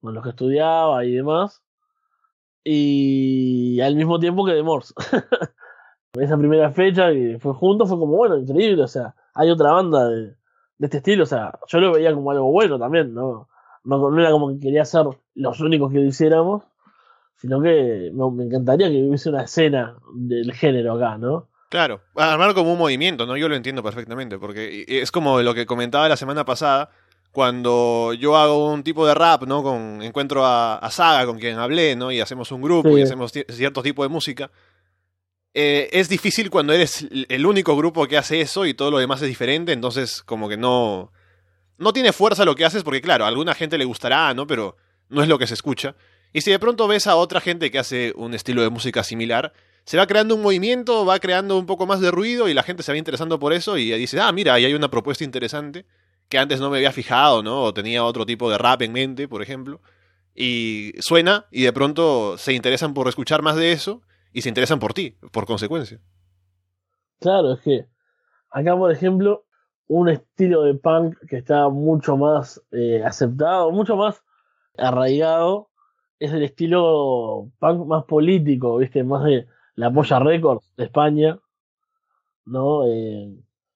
con 0.00 0.14
los 0.14 0.22
que 0.22 0.30
estudiaba 0.30 1.04
y 1.04 1.12
demás, 1.12 1.62
y 2.64 3.80
al 3.80 3.94
mismo 3.94 4.18
tiempo 4.18 4.46
que 4.46 4.52
de 4.52 4.62
Morse. 4.62 4.94
esa 6.14 6.38
primera 6.38 6.72
fecha 6.72 7.12
que 7.12 7.38
fue 7.40 7.52
juntos 7.52 7.88
fue 7.88 7.98
como, 7.98 8.16
bueno, 8.16 8.38
increíble, 8.38 8.82
o 8.82 8.88
sea, 8.88 9.14
hay 9.34 9.50
otra 9.50 9.72
banda 9.72 10.08
de, 10.08 10.36
de 10.78 10.86
este 10.86 10.98
estilo, 10.98 11.24
o 11.24 11.26
sea, 11.26 11.58
yo 11.66 11.78
lo 11.78 11.92
veía 11.92 12.14
como 12.14 12.30
algo 12.30 12.50
bueno 12.50 12.78
también, 12.78 13.12
¿no? 13.12 13.48
No, 13.84 14.10
no 14.10 14.20
era 14.20 14.30
como 14.30 14.48
que 14.48 14.58
quería 14.58 14.84
ser 14.84 15.06
los 15.34 15.60
únicos 15.60 15.92
que 15.92 15.98
lo 15.98 16.06
hiciéramos, 16.06 16.64
sino 17.36 17.60
que 17.62 18.10
me, 18.12 18.30
me 18.32 18.44
encantaría 18.44 18.88
que 18.88 19.02
hubiese 19.04 19.28
una 19.30 19.42
escena 19.44 19.96
del 20.14 20.52
género 20.52 20.94
acá, 20.94 21.18
¿no? 21.18 21.48
Claro, 21.68 22.00
armar 22.14 22.54
como 22.54 22.72
un 22.72 22.78
movimiento, 22.78 23.26
¿no? 23.26 23.36
Yo 23.36 23.48
lo 23.48 23.56
entiendo 23.56 23.82
perfectamente, 23.82 24.38
porque 24.38 24.84
es 24.86 25.10
como 25.10 25.42
lo 25.42 25.52
que 25.54 25.66
comentaba 25.66 26.08
la 26.08 26.16
semana 26.16 26.44
pasada, 26.44 26.90
cuando 27.32 28.14
yo 28.14 28.36
hago 28.36 28.72
un 28.72 28.82
tipo 28.82 29.06
de 29.06 29.14
rap, 29.14 29.42
¿no? 29.42 29.62
Con, 29.62 30.00
encuentro 30.02 30.46
a, 30.46 30.76
a 30.76 30.90
Saga, 30.90 31.26
con 31.26 31.38
quien 31.38 31.58
hablé, 31.58 31.94
¿no? 31.96 32.10
Y 32.12 32.20
hacemos 32.20 32.50
un 32.52 32.62
grupo 32.62 32.88
Sí. 32.94 33.00
y 33.00 33.02
hacemos 33.02 33.34
ci- 33.34 33.44
cierto 33.50 33.82
tipo 33.82 34.02
de 34.02 34.08
música. 34.08 34.50
Eh, 35.54 35.88
es 35.92 36.08
difícil 36.08 36.50
cuando 36.50 36.72
eres 36.72 37.06
el 37.28 37.46
único 37.46 37.76
grupo 37.76 38.06
que 38.06 38.18
hace 38.18 38.40
eso 38.40 38.66
y 38.66 38.74
todo 38.74 38.90
lo 38.90 38.98
demás 38.98 39.20
es 39.22 39.28
diferente, 39.28 39.72
entonces 39.72 40.22
como 40.22 40.48
que 40.48 40.56
no... 40.56 41.12
No 41.78 41.92
tiene 41.92 42.12
fuerza 42.12 42.44
lo 42.46 42.54
que 42.54 42.64
haces 42.64 42.82
porque, 42.84 43.02
claro, 43.02 43.24
a 43.26 43.28
alguna 43.28 43.54
gente 43.54 43.76
le 43.76 43.84
gustará, 43.84 44.32
¿no? 44.32 44.46
Pero 44.46 44.76
no 45.10 45.22
es 45.22 45.28
lo 45.28 45.38
que 45.38 45.46
se 45.46 45.52
escucha. 45.54 45.94
Y 46.36 46.42
si 46.42 46.50
de 46.50 46.58
pronto 46.58 46.86
ves 46.86 47.06
a 47.06 47.16
otra 47.16 47.40
gente 47.40 47.70
que 47.70 47.78
hace 47.78 48.12
un 48.14 48.34
estilo 48.34 48.60
de 48.60 48.68
música 48.68 49.02
similar, 49.02 49.54
se 49.84 49.96
va 49.96 50.06
creando 50.06 50.34
un 50.34 50.42
movimiento, 50.42 51.06
va 51.06 51.18
creando 51.18 51.58
un 51.58 51.64
poco 51.64 51.86
más 51.86 51.98
de 52.02 52.10
ruido 52.10 52.46
y 52.46 52.52
la 52.52 52.62
gente 52.62 52.82
se 52.82 52.92
va 52.92 52.98
interesando 52.98 53.38
por 53.38 53.54
eso 53.54 53.78
y 53.78 53.90
dice, 53.92 54.20
ah, 54.20 54.30
mira, 54.32 54.52
ahí 54.52 54.66
hay 54.66 54.74
una 54.74 54.90
propuesta 54.90 55.24
interesante 55.24 55.86
que 56.28 56.36
antes 56.36 56.60
no 56.60 56.68
me 56.68 56.76
había 56.76 56.92
fijado, 56.92 57.42
¿no? 57.42 57.62
O 57.62 57.72
tenía 57.72 58.04
otro 58.04 58.26
tipo 58.26 58.50
de 58.50 58.58
rap 58.58 58.82
en 58.82 58.92
mente, 58.92 59.28
por 59.28 59.40
ejemplo. 59.40 59.80
Y 60.34 60.92
suena 60.98 61.46
y 61.50 61.62
de 61.62 61.72
pronto 61.72 62.36
se 62.36 62.52
interesan 62.52 62.92
por 62.92 63.08
escuchar 63.08 63.40
más 63.40 63.56
de 63.56 63.72
eso 63.72 64.02
y 64.34 64.42
se 64.42 64.50
interesan 64.50 64.78
por 64.78 64.92
ti, 64.92 65.16
por 65.32 65.46
consecuencia. 65.46 66.00
Claro, 67.18 67.54
es 67.54 67.60
que 67.60 67.86
acá, 68.50 68.76
por 68.76 68.92
ejemplo, 68.92 69.46
un 69.86 70.10
estilo 70.10 70.64
de 70.64 70.74
punk 70.74 71.16
que 71.30 71.38
está 71.38 71.70
mucho 71.70 72.18
más 72.18 72.62
eh, 72.72 73.02
aceptado, 73.02 73.70
mucho 73.70 73.96
más 73.96 74.22
arraigado, 74.76 75.70
es 76.18 76.32
el 76.32 76.42
estilo 76.42 77.50
punk 77.58 77.86
más 77.86 78.04
político, 78.04 78.78
¿viste? 78.78 79.04
Más 79.04 79.24
de 79.24 79.46
la 79.74 79.92
Polla 79.92 80.18
Records 80.18 80.72
de 80.76 80.84
España, 80.84 81.38
¿no? 82.46 82.86
Eh, 82.86 83.34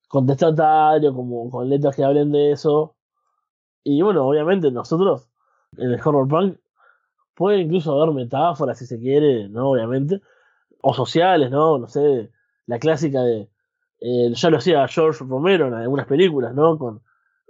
contestatario, 0.09 1.15
como 1.15 1.51
con 1.51 1.69
letras 1.69 1.97
que 1.97 2.05
hablen 2.05 2.33
de 2.33 2.53
eso. 2.53 2.97
Y 3.85 4.03
bueno, 4.03 4.27
obviamente 4.27 4.71
nosotros, 4.71 5.29
en 5.77 5.93
el 5.93 6.01
horror 6.05 6.29
punk, 6.29 6.59
puede 7.35 7.61
incluso 7.61 7.93
haber 8.01 8.15
metáforas 8.15 8.79
si 8.79 8.87
se 8.87 8.99
quiere, 8.99 9.49
¿no? 9.49 9.71
Obviamente. 9.71 10.21
O 10.83 10.95
sociales, 10.95 11.51
¿no? 11.51 11.79
No 11.79 11.89
sé, 11.89 12.31
la 12.67 12.79
clásica 12.79 13.23
de. 13.23 13.51
eh, 14.01 14.33
ya 14.35 14.51
lo 14.51 14.59
hacía 14.59 14.89
George 14.89 15.25
Romero 15.25 15.69
en 15.69 15.75
algunas 15.75 16.07
películas, 16.07 16.55
¿no? 16.55 16.79
Con 16.79 17.03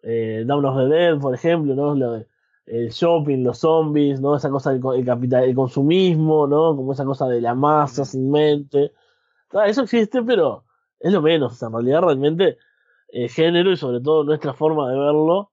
eh, 0.02 0.44
Dawn 0.46 0.64
of 0.64 0.76
the 0.78 0.94
Dead, 0.94 1.18
por 1.18 1.34
ejemplo, 1.34 1.74
¿no? 1.74 1.94
Lo 1.94 2.12
de 2.12 2.26
el 2.70 2.90
shopping, 2.90 3.42
los 3.44 3.58
zombies, 3.58 4.20
¿no? 4.20 4.36
Esa 4.36 4.50
cosa 4.50 4.72
del 4.72 4.82
el 4.96 5.04
capital, 5.04 5.44
el 5.44 5.54
consumismo, 5.54 6.46
¿no? 6.46 6.76
Como 6.76 6.92
esa 6.92 7.04
cosa 7.04 7.26
de 7.28 7.40
la 7.40 7.54
masa 7.54 8.04
sin 8.04 8.30
mente. 8.30 8.92
Ah, 9.52 9.68
eso 9.68 9.82
existe, 9.82 10.22
pero 10.22 10.64
es 11.00 11.12
lo 11.12 11.22
menos. 11.22 11.52
O 11.52 11.56
sea, 11.56 11.68
en 11.68 11.74
realidad, 11.74 12.02
realmente, 12.02 12.58
el 13.08 13.28
género 13.30 13.72
y 13.72 13.76
sobre 13.76 14.00
todo 14.00 14.24
nuestra 14.24 14.54
forma 14.54 14.90
de 14.90 14.98
verlo 14.98 15.50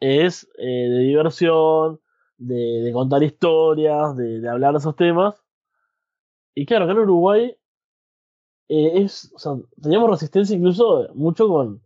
es 0.00 0.48
eh, 0.58 0.88
de 0.88 0.98
diversión, 1.00 2.00
de, 2.36 2.82
de 2.82 2.92
contar 2.92 3.22
historias, 3.22 4.16
de, 4.16 4.40
de 4.40 4.48
hablar 4.48 4.72
de 4.72 4.78
esos 4.78 4.96
temas. 4.96 5.42
Y 6.54 6.66
claro, 6.66 6.84
acá 6.84 6.92
en 6.92 6.98
Uruguay 7.00 7.56
eh, 8.68 9.02
es, 9.02 9.32
o 9.34 9.38
sea, 9.38 9.52
teníamos 9.82 10.10
resistencia 10.10 10.56
incluso 10.56 11.08
mucho 11.14 11.48
con 11.48 11.82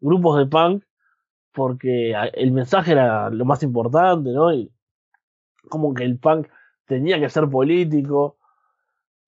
grupos 0.00 0.38
de 0.38 0.46
punk, 0.46 0.84
porque 1.56 2.14
el 2.34 2.52
mensaje 2.52 2.92
era 2.92 3.30
lo 3.30 3.46
más 3.46 3.62
importante, 3.62 4.30
¿no? 4.30 4.52
Y 4.52 4.70
como 5.70 5.94
que 5.94 6.04
el 6.04 6.18
punk 6.18 6.48
tenía 6.84 7.18
que 7.18 7.30
ser 7.30 7.48
político. 7.48 8.36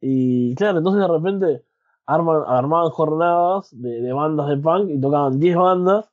Y 0.00 0.54
claro, 0.54 0.78
entonces 0.78 1.00
de 1.00 1.08
repente 1.08 1.64
arman, 2.04 2.42
armaban 2.46 2.90
jornadas 2.90 3.70
de, 3.72 4.02
de 4.02 4.12
bandas 4.12 4.48
de 4.48 4.58
punk 4.58 4.90
y 4.90 5.00
tocaban 5.00 5.40
10 5.40 5.56
bandas 5.56 6.10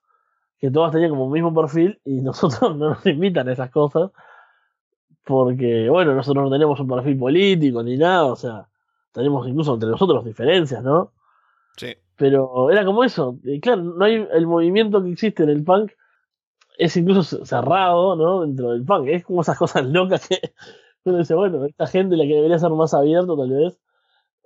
que 0.58 0.72
todas 0.72 0.94
tenían 0.94 1.10
como 1.12 1.26
el 1.26 1.32
mismo 1.32 1.54
perfil 1.54 2.00
y 2.06 2.22
nosotros 2.22 2.78
no 2.78 2.92
nos 2.92 3.06
invitan 3.06 3.50
a 3.50 3.52
esas 3.52 3.70
cosas 3.70 4.12
porque, 5.26 5.90
bueno, 5.90 6.16
nosotros 6.16 6.46
no 6.46 6.52
tenemos 6.52 6.80
un 6.80 6.88
perfil 6.88 7.18
político 7.18 7.84
ni 7.84 7.98
nada, 7.98 8.26
o 8.26 8.36
sea, 8.36 8.68
tenemos 9.12 9.46
incluso 9.48 9.74
entre 9.74 9.90
nosotros 9.90 10.24
diferencias, 10.24 10.82
¿no? 10.84 11.12
Sí. 11.76 11.94
Pero 12.16 12.70
era 12.70 12.86
como 12.86 13.04
eso, 13.04 13.38
y 13.44 13.60
claro, 13.60 13.82
no 13.82 14.06
hay 14.06 14.26
el 14.32 14.48
movimiento 14.48 15.04
que 15.04 15.12
existe 15.12 15.44
en 15.44 15.50
el 15.50 15.64
punk 15.64 15.92
es 16.78 16.98
incluso 16.98 17.46
cerrado, 17.46 18.16
¿no? 18.16 18.42
Dentro 18.42 18.72
del 18.72 18.86
punk, 18.86 19.08
es 19.10 19.24
como 19.26 19.42
esas 19.42 19.58
cosas 19.58 19.86
locas 19.86 20.28
que 20.28 20.40
uno 21.06 21.18
dice, 21.20 21.36
bueno, 21.36 21.66
esta 21.66 21.88
gente 21.88 22.18
la 22.18 22.26
que 22.26 22.36
debería 22.36 22.60
ser 22.60 22.72
más 22.72 22.94
abierto 22.94 23.38
tal 23.38 23.50
vez, 23.52 23.80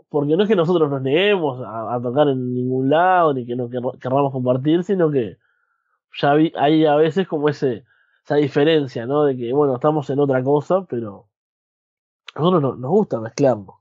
porque 0.09 0.37
no 0.37 0.43
es 0.43 0.49
que 0.49 0.55
nosotros 0.57 0.89
nos 0.89 1.01
neguemos 1.03 1.61
a, 1.65 1.95
a 1.95 2.01
tocar 2.01 2.29
en 2.29 2.53
ningún 2.55 2.89
lado, 2.89 3.33
ni 3.33 3.45
que 3.45 3.55
no 3.55 3.69
quer- 3.69 3.99
querramos 3.99 4.31
compartir, 4.33 4.83
sino 4.83 5.11
que 5.11 5.37
ya 6.21 6.33
vi- 6.35 6.53
hay 6.57 6.85
a 6.85 6.95
veces 6.95 7.27
como 7.27 7.49
ese 7.49 7.85
esa 8.25 8.35
diferencia, 8.37 9.05
¿no? 9.07 9.23
De 9.25 9.37
que, 9.37 9.53
bueno, 9.53 9.75
estamos 9.75 10.09
en 10.11 10.19
otra 10.19 10.43
cosa, 10.43 10.85
pero 10.89 11.27
a 12.33 12.39
nosotros 12.39 12.61
no- 12.63 12.75
nos 12.75 12.89
gusta 12.89 13.19
mezclarnos. 13.19 13.75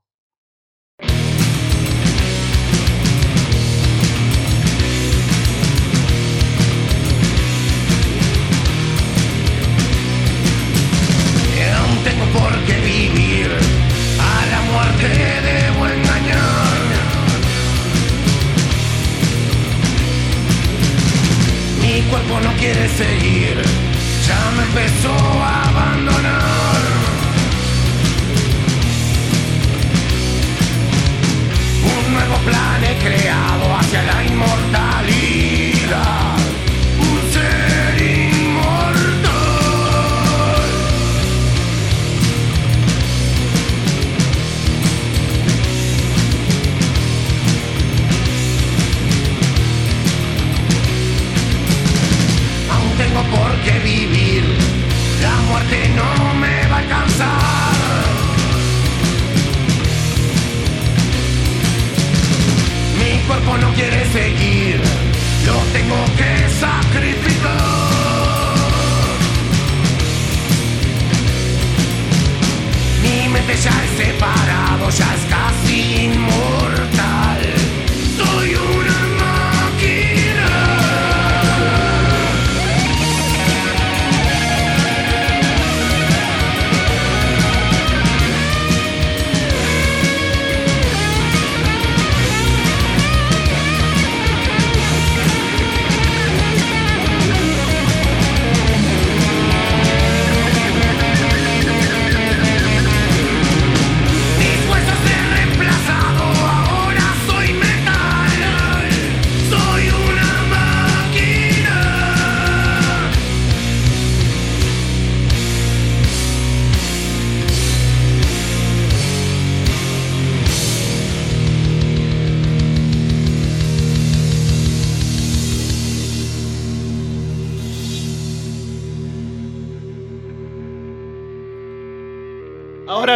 Cuerpo 22.09 22.39
no 22.39 22.51
quiere 22.53 22.87
seguir, 22.89 23.61
ya 24.27 24.51
me 24.55 24.63
empezó 24.63 25.13
a 25.13 25.69
abandonar. 25.69 26.81
Un 31.83 32.13
nuevo 32.13 32.37
plan 32.37 32.83
he 32.83 32.97
creado 32.97 33.75
hacia 33.75 34.01
la 34.03 34.25
inmortalidad. 34.25 36.28
Cuerpo 63.29 63.57
no 63.57 63.71
quiere 63.73 64.03
seguir, 64.11 64.81
lo 65.45 65.53
tengo 65.71 66.03
que 66.17 66.49
sacrificar. 66.59 67.59
Mi 73.03 73.29
mente 73.29 73.55
ya 73.55 73.83
es 73.85 74.03
separado, 74.03 74.89
ya 74.89 75.13
es 75.13 75.25
casi 75.29 76.05
inmortal. 76.05 76.58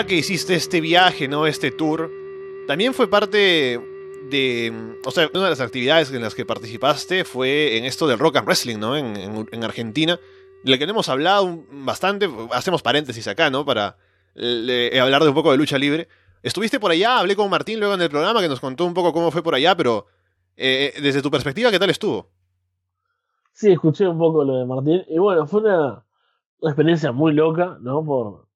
Que 0.08 0.16
hiciste 0.18 0.54
este 0.56 0.82
viaje, 0.82 1.28
¿no? 1.28 1.48
Este 1.48 1.72
tour, 1.72 2.12
también 2.68 2.94
fue 2.94 3.10
parte 3.10 3.80
de. 4.30 4.98
O 5.06 5.12
sea, 5.12 5.30
una 5.34 5.46
de 5.46 5.50
las 5.52 5.62
actividades 5.62 6.12
en 6.12 6.22
las 6.22 6.36
que 6.36 6.46
participaste 6.46 7.24
fue 7.24 7.78
en 7.78 7.86
esto 7.86 8.06
del 8.08 8.20
rock 8.20 8.36
and 8.38 8.46
wrestling, 8.46 8.78
¿no? 8.80 8.96
En, 8.98 9.16
en- 9.16 9.48
en 9.52 9.64
Argentina. 9.64 10.20
De 10.64 10.72
la 10.72 10.78
que 10.78 10.86
no 10.86 10.92
hemos 10.92 11.10
hablado 11.10 11.64
bastante. 11.72 12.30
Hacemos 12.52 12.82
paréntesis 12.82 13.28
acá, 13.28 13.50
¿no? 13.50 13.66
Para 13.66 13.98
le- 14.36 15.00
hablar 15.00 15.24
de 15.24 15.30
un 15.30 15.36
poco 15.36 15.52
de 15.52 15.58
lucha 15.58 15.78
libre. 15.78 16.08
Estuviste 16.44 16.80
por 16.80 16.92
allá, 16.92 17.20
hablé 17.20 17.36
con 17.36 17.50
Martín 17.50 17.80
luego 17.80 17.94
en 17.96 18.02
el 18.02 18.10
programa 18.10 18.42
que 18.42 18.50
nos 18.50 18.60
contó 18.60 18.86
un 18.86 18.94
poco 18.94 19.14
cómo 19.14 19.32
fue 19.32 19.42
por 19.42 19.56
allá, 19.56 19.76
pero 19.78 20.06
eh, 20.58 20.94
desde 21.02 21.22
tu 21.22 21.32
perspectiva, 21.32 21.72
¿qué 21.72 21.80
tal 21.80 21.90
estuvo? 21.90 22.30
Sí, 23.54 23.72
escuché 23.72 24.08
un 24.08 24.18
poco 24.20 24.44
lo 24.44 24.58
de 24.58 24.66
Martín. 24.66 25.04
Y 25.10 25.18
bueno, 25.18 25.48
fue 25.48 25.62
una, 25.62 26.06
una 26.60 26.72
experiencia 26.72 27.12
muy 27.14 27.34
loca, 27.34 27.78
¿no? 27.82 28.04
Por. 28.04 28.48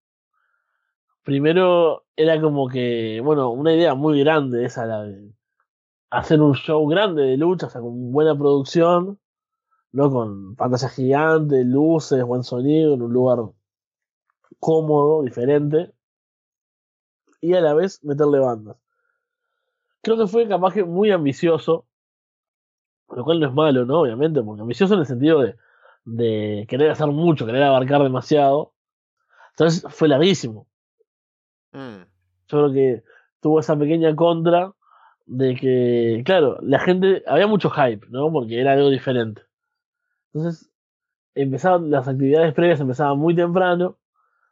Primero 1.28 2.06
era 2.16 2.40
como 2.40 2.70
que, 2.70 3.20
bueno, 3.22 3.50
una 3.50 3.74
idea 3.74 3.96
muy 3.96 4.22
grande 4.22 4.64
esa, 4.64 4.86
la 4.86 5.04
de 5.04 5.34
hacer 6.10 6.42
un 6.42 6.54
show 6.56 6.88
grande 6.88 7.24
de 7.24 7.36
lucha, 7.36 7.68
o 7.68 7.70
sea, 7.70 7.82
con 7.82 8.14
buena 8.14 8.34
producción, 8.34 9.20
¿no? 9.92 10.10
Con 10.10 10.56
pantalla 10.56 10.88
gigante, 10.88 11.66
luces, 11.66 12.24
buen 12.24 12.46
sonido, 12.46 12.94
en 12.94 13.02
un 13.02 13.12
lugar 13.12 13.40
cómodo, 14.62 15.22
diferente. 15.22 15.92
Y 17.42 17.56
a 17.56 17.60
la 17.60 17.74
vez 17.74 18.02
meterle 18.06 18.40
bandas. 18.40 18.78
Creo 20.02 20.16
que 20.18 20.28
fue 20.28 20.48
capaz 20.48 20.76
que 20.76 20.86
muy 20.86 21.12
ambicioso, 21.12 21.88
lo 23.10 23.26
cual 23.26 23.42
no 23.42 23.48
es 23.48 23.54
malo, 23.54 23.86
¿no? 23.86 24.00
Obviamente, 24.00 24.42
porque 24.42 24.62
ambicioso 24.62 24.94
en 24.94 25.02
el 25.02 25.06
sentido 25.06 25.42
de, 25.42 25.58
de 26.06 26.66
querer 26.70 26.90
hacer 26.90 27.08
mucho, 27.08 27.46
querer 27.46 27.64
abarcar 27.64 28.02
demasiado. 28.02 28.72
Entonces 29.50 29.84
fue 29.94 30.08
larguísimo. 30.08 30.68
Mm, 31.78 32.06
creo 32.48 32.74
que 32.74 33.04
tuvo 33.40 33.60
esa 33.60 33.78
pequeña 33.78 34.16
contra 34.16 34.74
de 35.28 35.56
que, 35.56 36.24
claro, 36.26 36.58
la 36.62 36.80
gente, 36.80 37.24
había 37.28 37.46
mucho 37.46 37.70
hype, 37.70 38.08
¿no? 38.10 38.32
Porque 38.32 38.60
era 38.60 38.74
algo 38.74 38.90
diferente. 38.90 39.44
Entonces, 40.34 40.72
empezaban, 41.36 41.92
las 41.92 42.08
actividades 42.08 42.54
previas 42.56 42.80
empezaban 42.80 43.20
muy 43.20 43.36
temprano. 43.36 43.98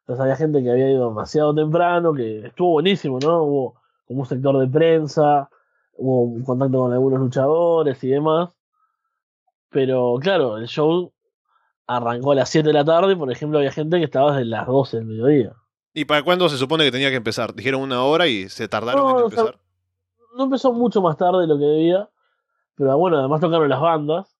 Entonces 0.01 0.21
había 0.21 0.35
gente 0.35 0.61
que 0.61 0.69
había 0.71 0.91
ido 0.91 1.09
demasiado 1.09 1.55
temprano, 1.55 2.13
que 2.13 2.47
estuvo 2.47 2.73
buenísimo, 2.73 3.17
¿no? 3.19 3.43
Hubo 3.43 3.75
como 4.07 4.21
un 4.21 4.25
sector 4.27 4.59
de 4.59 4.67
prensa, 4.67 5.49
hubo 5.97 6.23
un 6.25 6.43
contacto 6.43 6.79
con 6.79 6.93
algunos 6.93 7.19
luchadores 7.19 8.03
y 8.03 8.09
demás. 8.09 8.51
Pero 9.69 10.17
claro, 10.21 10.57
el 10.57 10.67
show 10.67 11.11
arrancó 11.87 12.33
a 12.33 12.35
las 12.35 12.49
7 12.49 12.67
de 12.67 12.73
la 12.73 12.85
tarde 12.85 13.13
y, 13.13 13.15
por 13.15 13.31
ejemplo, 13.31 13.57
había 13.57 13.71
gente 13.71 13.97
que 13.97 14.05
estaba 14.05 14.33
desde 14.33 14.45
las 14.45 14.67
12 14.67 14.97
del 14.97 15.05
mediodía. 15.07 15.55
¿Y 15.95 16.05
para 16.05 16.21
cuándo 16.23 16.49
se 16.49 16.57
supone 16.57 16.83
que 16.83 16.91
tenía 16.91 17.09
que 17.09 17.15
empezar? 17.15 17.55
Dijeron 17.55 17.81
una 17.81 18.03
hora 18.03 18.27
y 18.27 18.49
se 18.49 18.67
tardaron 18.67 19.01
No, 19.01 19.09
en 19.11 19.25
o 19.25 19.29
sea, 19.29 19.39
empezar. 19.39 19.59
No 20.37 20.43
empezó 20.43 20.73
mucho 20.73 21.01
más 21.01 21.15
tarde 21.15 21.41
de 21.41 21.47
lo 21.47 21.57
que 21.57 21.63
debía, 21.63 22.09
pero 22.75 22.97
bueno, 22.97 23.17
además 23.17 23.39
tocaron 23.39 23.69
las 23.69 23.79
bandas. 23.79 24.37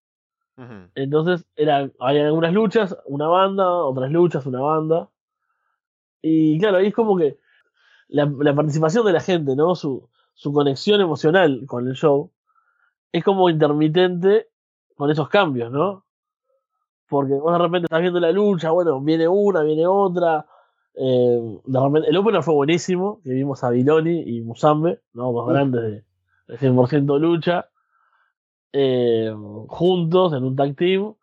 Entonces, 0.95 1.45
era, 1.55 1.89
había 1.99 2.27
algunas 2.27 2.53
luchas, 2.53 2.97
una 3.05 3.27
banda, 3.27 3.69
otras 3.69 4.11
luchas, 4.11 4.45
una 4.45 4.61
banda. 4.61 5.09
Y 6.21 6.59
claro, 6.59 6.77
ahí 6.77 6.87
es 6.87 6.93
como 6.93 7.17
que 7.17 7.39
la, 8.09 8.29
la 8.39 8.53
participación 8.53 9.05
de 9.05 9.13
la 9.13 9.19
gente, 9.21 9.55
¿no? 9.55 9.75
Su, 9.75 10.09
su 10.33 10.51
conexión 10.51 10.99
emocional 10.99 11.63
con 11.65 11.87
el 11.87 11.95
show 11.95 12.31
es 13.11 13.23
como 13.23 13.49
intermitente 13.49 14.49
con 14.95 15.09
esos 15.09 15.29
cambios, 15.29 15.71
¿no? 15.71 16.05
Porque 17.07 17.33
vos 17.33 17.53
de 17.53 17.59
repente 17.59 17.85
estás 17.85 18.01
viendo 18.01 18.19
la 18.19 18.31
lucha, 18.31 18.71
bueno, 18.71 18.99
viene 18.99 19.27
una, 19.27 19.61
viene 19.61 19.87
otra. 19.87 20.45
Eh, 20.97 21.59
el 21.65 22.17
opener 22.17 22.43
fue 22.43 22.53
buenísimo, 22.53 23.21
que 23.23 23.31
vimos 23.31 23.63
a 23.63 23.69
Biloni 23.69 24.21
y 24.21 24.41
Musambe, 24.41 25.01
¿no? 25.13 25.31
Dos 25.31 25.47
grandes 25.47 25.81
de, 25.81 26.03
de 26.47 26.57
100% 26.57 27.19
lucha 27.19 27.69
eh, 28.77 29.33
juntos 29.69 30.33
en 30.33 30.43
un 30.43 30.55
tag 30.55 30.75
team. 30.75 31.15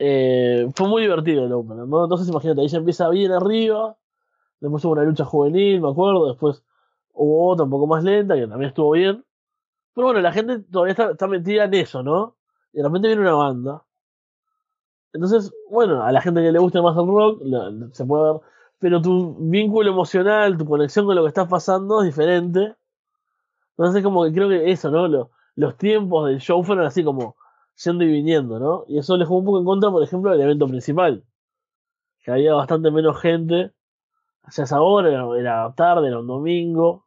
Eh, 0.00 0.68
fue 0.74 0.88
muy 0.88 1.02
divertido 1.02 1.46
el 1.46 1.52
opener, 1.52 1.86
¿no? 1.86 2.02
Entonces 2.02 2.28
imagínate, 2.28 2.60
ahí 2.60 2.68
ya 2.68 2.78
empieza 2.78 3.08
bien 3.08 3.30
arriba, 3.30 3.96
después 4.58 4.84
hubo 4.84 4.92
una 4.94 5.04
lucha 5.04 5.24
juvenil, 5.24 5.80
me 5.80 5.90
acuerdo, 5.90 6.26
después 6.26 6.64
hubo 7.12 7.50
otra 7.50 7.64
un 7.64 7.70
poco 7.70 7.86
más 7.86 8.02
lenta, 8.02 8.34
que 8.34 8.48
también 8.48 8.70
estuvo 8.70 8.90
bien. 8.92 9.24
Pero 9.94 10.08
bueno, 10.08 10.20
la 10.20 10.32
gente 10.32 10.58
todavía 10.58 10.92
está, 10.92 11.12
está 11.12 11.28
metida 11.28 11.64
en 11.64 11.74
eso, 11.74 12.02
¿no? 12.02 12.34
Y 12.72 12.78
de 12.78 12.82
repente 12.82 13.06
viene 13.08 13.22
una 13.22 13.34
banda. 13.34 13.84
Entonces, 15.12 15.52
bueno, 15.70 16.02
a 16.02 16.10
la 16.10 16.20
gente 16.20 16.42
que 16.42 16.50
le 16.50 16.58
guste 16.58 16.82
más 16.82 16.96
el 16.96 17.06
rock, 17.06 17.42
se 17.92 18.04
puede 18.04 18.32
ver. 18.32 18.42
Pero 18.82 19.00
tu 19.00 19.36
vínculo 19.38 19.90
emocional, 19.92 20.58
tu 20.58 20.66
conexión 20.66 21.06
con 21.06 21.14
lo 21.16 21.22
que 21.22 21.28
está 21.28 21.46
pasando 21.48 22.00
es 22.02 22.06
diferente. 22.06 22.74
Entonces, 23.76 24.02
como 24.02 24.24
que 24.24 24.32
creo 24.32 24.48
que 24.48 24.70
eso, 24.70 24.90
¿no? 24.90 25.08
Lo- 25.08 25.30
los 25.56 25.76
tiempos 25.76 26.26
del 26.28 26.40
show 26.40 26.62
fueron 26.64 26.84
así 26.86 27.04
como 27.04 27.36
yendo 27.84 28.04
y 28.04 28.08
viniendo, 28.08 28.58
¿no? 28.58 28.84
Y 28.88 28.98
eso 28.98 29.16
le 29.16 29.24
jugó 29.24 29.40
un 29.40 29.44
poco 29.46 29.58
en 29.60 29.64
contra, 29.64 29.90
por 29.90 30.02
ejemplo, 30.02 30.30
del 30.32 30.40
evento 30.42 30.66
principal. 30.66 31.22
Que 32.24 32.32
había 32.32 32.54
bastante 32.54 32.90
menos 32.90 33.20
gente. 33.20 33.72
Ya 34.56 34.64
esa 34.64 34.80
hora, 34.80 35.10
era, 35.10 35.24
era 35.38 35.74
tarde, 35.76 36.08
era 36.08 36.20
un 36.20 36.26
domingo. 36.26 37.06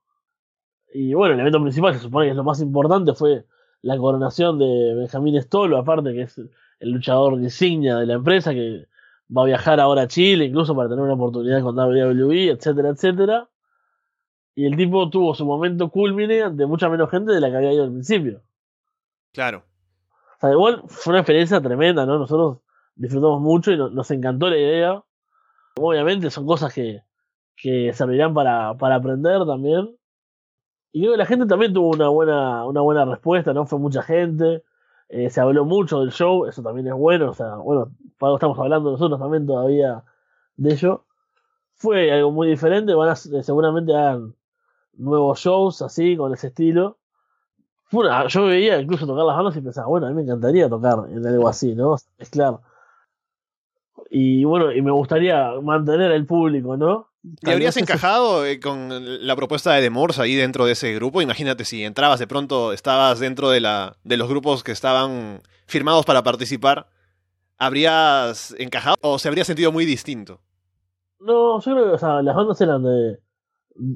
Y 0.93 1.13
bueno, 1.13 1.34
el 1.36 1.41
evento 1.41 1.61
principal 1.61 1.93
se 1.93 1.99
supone 1.99 2.28
que 2.28 2.32
es 2.32 2.38
lo 2.38 2.43
más 2.43 2.61
importante, 2.61 3.13
fue 3.13 3.45
la 3.82 3.97
coronación 3.97 4.57
de 4.59 4.95
Benjamín 4.95 5.41
Stolo, 5.41 5.78
aparte 5.78 6.13
que 6.13 6.23
es 6.23 6.38
el 6.80 6.91
luchador 6.91 7.34
insignia 7.34 7.97
de 7.97 8.05
la 8.05 8.13
empresa, 8.13 8.53
que 8.53 8.88
va 9.36 9.43
a 9.43 9.45
viajar 9.45 9.80
ahora 9.80 10.03
a 10.03 10.07
Chile, 10.07 10.45
incluso 10.45 10.76
para 10.76 10.89
tener 10.89 11.03
una 11.03 11.13
oportunidad 11.13 11.61
con 11.61 11.78
WWE, 11.78 12.49
etcétera, 12.51 12.89
etcétera. 12.89 13.49
Y 14.55 14.65
el 14.65 14.78
tipo 14.78 15.09
tuvo 15.09 15.34
su 15.36 15.45
momento 15.45 15.89
culmine 15.89 16.41
ante 16.43 16.65
mucha 16.65 16.89
menos 16.89 17.09
gente 17.09 17.34
de 17.34 17.41
la 17.41 17.49
que 17.49 17.57
había 17.57 17.73
ido 17.73 17.84
al 17.84 17.91
principio. 17.91 18.41
Claro. 19.34 19.63
O 20.38 20.39
sea, 20.39 20.51
igual 20.51 20.84
fue 20.88 21.11
una 21.11 21.19
experiencia 21.21 21.61
tremenda, 21.61 22.05
¿no? 22.05 22.17
Nosotros 22.19 22.59
disfrutamos 22.95 23.41
mucho 23.41 23.71
y 23.71 23.78
no- 23.78 23.89
nos 23.89 24.09
encantó 24.11 24.49
la 24.49 24.57
idea. 24.57 25.03
Obviamente 25.78 26.30
son 26.30 26.45
cosas 26.45 26.73
que, 26.73 27.01
que 27.57 27.91
servirán 27.93 28.34
para, 28.34 28.76
para 28.76 28.95
aprender 28.95 29.45
también. 29.45 29.95
Y 30.93 31.01
creo 31.01 31.11
que 31.13 31.17
la 31.17 31.26
gente 31.26 31.45
también 31.45 31.73
tuvo 31.73 31.89
una 31.89 32.07
buena, 32.07 32.65
una 32.65 32.80
buena 32.80 33.03
respuesta, 33.03 33.53
¿no? 33.53 33.65
Fue 33.65 33.78
mucha 33.80 34.01
gente, 34.01 34.63
eh, 35.09 35.29
se 35.29 35.41
habló 35.41 35.65
mucho 35.65 35.99
del 36.01 36.11
show, 36.11 36.45
eso 36.45 36.61
también 36.63 36.87
es 36.87 36.93
bueno, 36.93 37.31
o 37.31 37.33
sea, 37.33 37.55
bueno, 37.57 37.91
estamos 38.35 38.57
hablando 38.59 38.91
nosotros 38.91 39.19
también 39.19 39.45
todavía 39.45 40.03
de 40.57 40.73
ello. 40.73 41.05
Fue 41.75 42.11
algo 42.11 42.31
muy 42.31 42.47
diferente, 42.49 42.93
van 42.93 43.09
a, 43.09 43.13
eh, 43.13 43.43
seguramente 43.43 43.95
hagan 43.95 44.33
nuevos 44.97 45.39
shows 45.39 45.81
así, 45.81 46.15
con 46.17 46.33
ese 46.33 46.47
estilo. 46.47 46.97
Fue 47.85 48.05
una- 48.05 48.27
yo 48.27 48.45
veía 48.45 48.79
incluso 48.79 49.05
tocar 49.07 49.25
las 49.25 49.37
bandas 49.37 49.55
y 49.57 49.61
pensaba, 49.61 49.87
bueno, 49.87 50.07
a 50.07 50.09
mí 50.09 50.15
me 50.15 50.23
encantaría 50.23 50.69
tocar 50.69 51.05
en 51.09 51.25
algo 51.27 51.47
así, 51.49 51.75
¿no? 51.75 51.95
Mezclar. 52.17 52.59
Y 54.09 54.43
bueno, 54.43 54.71
y 54.71 54.81
me 54.81 54.91
gustaría 54.91 55.51
mantener 55.61 56.11
al 56.11 56.25
público, 56.25 56.77
¿no? 56.77 57.07
¿Y 57.41 57.49
habrías 57.49 57.78
encajado 57.78 58.45
eh, 58.45 58.59
con 58.59 58.89
la 59.26 59.36
propuesta 59.36 59.73
de 59.73 59.82
The 59.82 59.89
Morse 59.89 60.21
ahí 60.21 60.36
dentro 60.36 60.65
de 60.65 60.73
ese 60.73 60.93
grupo? 60.93 61.21
Imagínate 61.21 61.65
si 61.65 61.84
entrabas 61.84 62.19
de 62.19 62.28
pronto, 62.28 62.73
estabas 62.73 63.19
dentro 63.19 63.49
de, 63.49 63.61
la, 63.61 63.97
de 64.03 64.17
los 64.17 64.30
grupos 64.30 64.63
que 64.63 64.71
estaban 64.71 65.41
firmados 65.65 66.05
para 66.05 66.23
participar. 66.23 66.88
¿Habrías 67.57 68.53
encajado 68.59 68.97
o 69.01 69.17
se 69.17 69.28
habría 69.28 69.45
sentido 69.45 69.71
muy 69.71 69.86
distinto? 69.86 70.41
No, 71.19 71.59
yo 71.61 71.71
creo 71.71 71.86
que 71.86 71.91
o 71.91 71.97
sea, 71.97 72.21
las 72.21 72.36
bandas 72.36 72.59
eran 72.61 72.84
de 72.84 73.19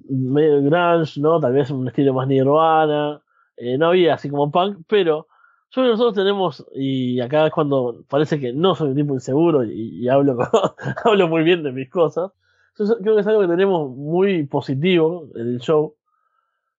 medio 0.09 0.61
grunge, 0.63 1.19
¿no? 1.19 1.39
Tal 1.39 1.53
vez 1.53 1.69
un 1.69 1.87
estilo 1.87 2.13
más 2.13 2.27
nirvana. 2.27 3.21
eh, 3.57 3.77
no 3.77 3.87
había 3.87 4.15
así 4.15 4.29
como 4.29 4.51
punk, 4.51 4.79
pero 4.87 5.27
yo 5.71 5.81
creo 5.81 5.85
que 5.85 5.91
nosotros 5.91 6.15
tenemos, 6.15 6.65
y 6.73 7.19
acá 7.19 7.45
es 7.45 7.53
cuando 7.53 8.03
parece 8.09 8.39
que 8.39 8.53
no 8.53 8.73
soy 8.73 8.89
un 8.89 8.95
tipo 8.95 9.13
inseguro 9.13 9.63
y, 9.63 10.03
y 10.03 10.09
hablo, 10.09 10.37
hablo 11.05 11.27
muy 11.27 11.43
bien 11.43 11.61
de 11.63 11.71
mis 11.71 11.89
cosas. 11.89 12.31
Creo 13.01 13.15
que 13.15 13.21
es 13.21 13.27
algo 13.27 13.41
que 13.41 13.47
tenemos 13.47 13.89
muy 13.89 14.45
positivo 14.45 15.27
en 15.35 15.47
el 15.47 15.59
show. 15.59 15.95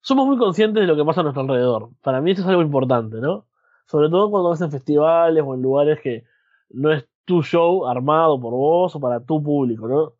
Somos 0.00 0.26
muy 0.26 0.38
conscientes 0.38 0.80
de 0.80 0.86
lo 0.86 0.96
que 0.96 1.04
pasa 1.04 1.20
a 1.20 1.24
nuestro 1.24 1.42
alrededor. 1.42 1.90
Para 2.00 2.22
mí 2.22 2.30
eso 2.30 2.40
es 2.40 2.48
algo 2.48 2.62
importante, 2.62 3.18
¿no? 3.20 3.46
Sobre 3.86 4.08
todo 4.08 4.30
cuando 4.30 4.48
vas 4.48 4.60
en 4.62 4.70
festivales 4.70 5.44
o 5.46 5.54
en 5.54 5.60
lugares 5.60 6.00
que 6.00 6.24
no 6.70 6.90
es 6.90 7.06
tu 7.26 7.42
show 7.42 7.86
armado 7.86 8.40
por 8.40 8.52
vos 8.54 8.96
o 8.96 9.00
para 9.00 9.20
tu 9.20 9.42
público, 9.42 9.86
¿no? 9.86 10.14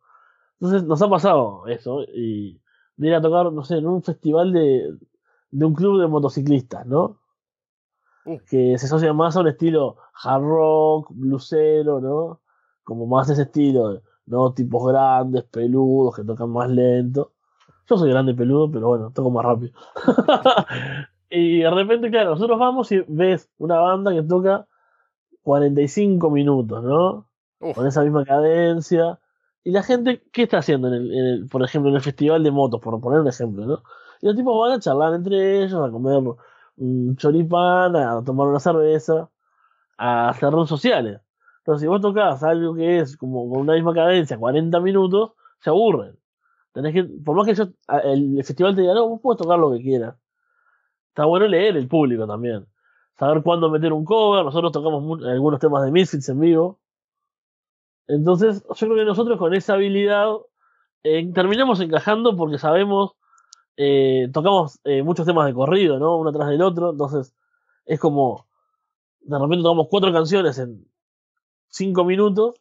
Entonces 0.59 0.83
nos 0.83 1.01
ha 1.01 1.09
pasado 1.09 1.65
eso 1.67 2.03
y 2.03 2.61
de 2.97 3.07
ir 3.07 3.15
a 3.15 3.21
tocar, 3.21 3.51
no 3.51 3.63
sé, 3.63 3.77
en 3.77 3.87
un 3.87 4.03
festival 4.03 4.53
de, 4.53 4.95
de 5.49 5.65
un 5.65 5.73
club 5.73 5.99
de 5.99 6.07
motociclistas, 6.07 6.85
¿no? 6.85 7.17
Que 8.47 8.77
se 8.77 8.85
asocia 8.85 9.13
más 9.13 9.35
a 9.35 9.39
un 9.39 9.47
estilo 9.47 9.97
hard 10.23 10.43
rock, 10.43 11.07
bluesero, 11.09 11.99
¿no? 11.99 12.41
Como 12.83 13.07
más 13.07 13.31
ese 13.31 13.43
estilo, 13.43 14.01
¿no? 14.25 14.53
Tipos 14.53 14.87
grandes, 14.87 15.43
peludos, 15.45 16.15
que 16.15 16.23
tocan 16.23 16.49
más 16.51 16.69
lento. 16.69 17.33
Yo 17.89 17.97
soy 17.97 18.09
grande 18.09 18.31
y 18.33 18.35
peludo, 18.35 18.71
pero 18.71 18.87
bueno, 18.89 19.11
toco 19.11 19.31
más 19.31 19.45
rápido. 19.45 19.73
y 21.29 21.59
de 21.59 21.69
repente, 21.69 22.09
claro, 22.09 22.31
nosotros 22.31 22.59
vamos 22.59 22.91
y 22.91 23.03
ves 23.07 23.49
una 23.57 23.79
banda 23.79 24.13
que 24.13 24.23
toca 24.23 24.67
45 25.43 26.29
minutos, 26.29 26.83
¿no? 26.83 27.27
Uf. 27.59 27.75
Con 27.75 27.87
esa 27.87 28.03
misma 28.03 28.25
cadencia. 28.25 29.19
Y 29.63 29.71
la 29.71 29.83
gente, 29.83 30.23
¿qué 30.31 30.43
está 30.43 30.59
haciendo 30.59 30.87
en 30.87 30.93
el, 30.95 31.11
en 31.13 31.25
el- 31.25 31.47
por 31.49 31.63
ejemplo, 31.63 31.89
en 31.89 31.95
el 31.95 32.01
festival 32.01 32.43
de 32.43 32.51
motos, 32.51 32.81
por 32.81 32.99
poner 33.01 33.19
un 33.21 33.27
ejemplo, 33.27 33.65
¿no? 33.65 33.83
Y 34.21 34.27
los 34.27 34.35
tipos 34.35 34.57
van 34.59 34.73
a 34.77 34.79
charlar 34.79 35.13
entre 35.13 35.63
ellos, 35.63 35.81
a 35.87 35.91
comer 35.91 36.21
un 36.77 37.15
choripán, 37.17 37.95
a 37.95 38.23
tomar 38.23 38.47
una 38.47 38.59
cerveza, 38.59 39.29
a 39.97 40.29
hacer 40.29 40.51
redes 40.53 40.69
sociales. 40.69 41.21
Entonces, 41.61 41.81
si 41.81 41.87
vos 41.87 42.01
tocás 42.01 42.41
algo 42.43 42.73
que 42.75 42.99
es 42.99 43.17
como 43.17 43.47
con 43.49 43.61
una 43.61 43.73
misma 43.73 43.93
cadencia, 43.93 44.37
40 44.37 44.79
minutos, 44.79 45.33
se 45.59 45.69
aburren. 45.69 46.17
Tenés 46.73 46.93
que, 46.93 47.03
por 47.03 47.35
más 47.35 47.45
que 47.45 47.53
yo, 47.53 47.65
el 48.03 48.43
festival 48.43 48.75
te 48.75 48.81
diga, 48.81 48.95
no, 48.95 49.09
vos 49.09 49.21
podés 49.21 49.39
tocar 49.39 49.59
lo 49.59 49.71
que 49.71 49.81
quieras. 49.81 50.15
Está 51.09 51.25
bueno 51.25 51.47
leer 51.47 51.77
el 51.77 51.87
público 51.87 52.25
también. 52.25 52.65
Saber 53.19 53.43
cuándo 53.43 53.69
meter 53.69 53.93
un 53.93 54.05
cover. 54.05 54.43
Nosotros 54.45 54.71
tocamos 54.71 55.23
algunos 55.23 55.59
temas 55.59 55.83
de 55.85 55.91
Misfits 55.91 56.29
en 56.29 56.39
vivo. 56.39 56.79
Entonces, 58.07 58.63
yo 58.63 58.87
creo 58.87 58.95
que 58.95 59.05
nosotros 59.05 59.37
con 59.37 59.53
esa 59.53 59.73
habilidad 59.73 60.31
eh, 61.03 61.31
terminamos 61.33 61.79
encajando 61.81 62.35
porque 62.35 62.57
sabemos, 62.57 63.11
eh, 63.77 64.29
tocamos 64.33 64.79
eh, 64.85 65.03
muchos 65.03 65.25
temas 65.25 65.45
de 65.45 65.53
corrido, 65.53 65.99
¿no? 65.99 66.17
Uno 66.17 66.31
tras 66.31 66.49
del 66.49 66.61
otro. 66.61 66.91
Entonces, 66.91 67.35
es 67.85 67.99
como, 67.99 68.47
de 69.21 69.37
repente 69.37 69.63
tocamos 69.63 69.87
cuatro 69.89 70.11
canciones 70.11 70.57
en 70.57 70.90
cinco 71.71 72.05
minutos. 72.05 72.55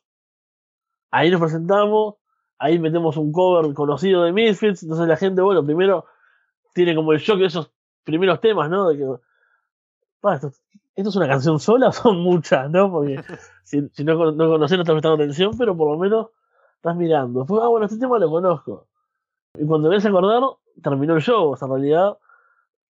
Ahí 1.10 1.30
nos 1.30 1.40
presentamos. 1.40 2.14
Ahí 2.58 2.78
metemos 2.78 3.16
un 3.16 3.32
cover 3.32 3.72
conocido 3.74 4.22
de 4.22 4.32
Misfits. 4.32 4.82
Entonces 4.82 5.06
la 5.06 5.16
gente, 5.16 5.42
bueno, 5.42 5.64
primero 5.64 6.06
tiene 6.74 6.94
como 6.94 7.12
el 7.12 7.18
shock 7.18 7.38
de 7.38 7.46
esos 7.46 7.72
primeros 8.04 8.40
temas, 8.40 8.70
¿no? 8.70 8.88
De 8.88 8.96
que, 8.96 9.04
esto, 10.34 10.52
esto 10.94 11.08
es 11.10 11.16
una 11.16 11.28
canción 11.28 11.58
sola 11.58 11.88
o 11.88 11.92
son 11.92 12.18
muchas, 12.18 12.70
¿no? 12.70 12.90
Porque 12.90 13.22
si, 13.64 13.88
si 13.90 14.04
no, 14.04 14.32
no 14.32 14.48
conoces 14.48 14.76
no 14.76 14.82
estás 14.82 14.94
prestando 14.94 15.14
atención, 15.22 15.52
pero 15.58 15.76
por 15.76 15.90
lo 15.90 15.98
menos 15.98 16.28
estás 16.76 16.96
mirando. 16.96 17.40
Después, 17.40 17.62
ah, 17.62 17.68
bueno, 17.68 17.86
este 17.86 17.98
tema 17.98 18.18
lo 18.18 18.30
conozco. 18.30 18.86
Y 19.58 19.66
cuando 19.66 19.88
ves 19.88 20.04
a 20.04 20.08
acordar, 20.08 20.42
terminó 20.82 21.16
el 21.16 21.22
show. 21.22 21.50
O 21.50 21.56
sea, 21.56 21.66
en 21.66 21.72
realidad, 21.72 22.18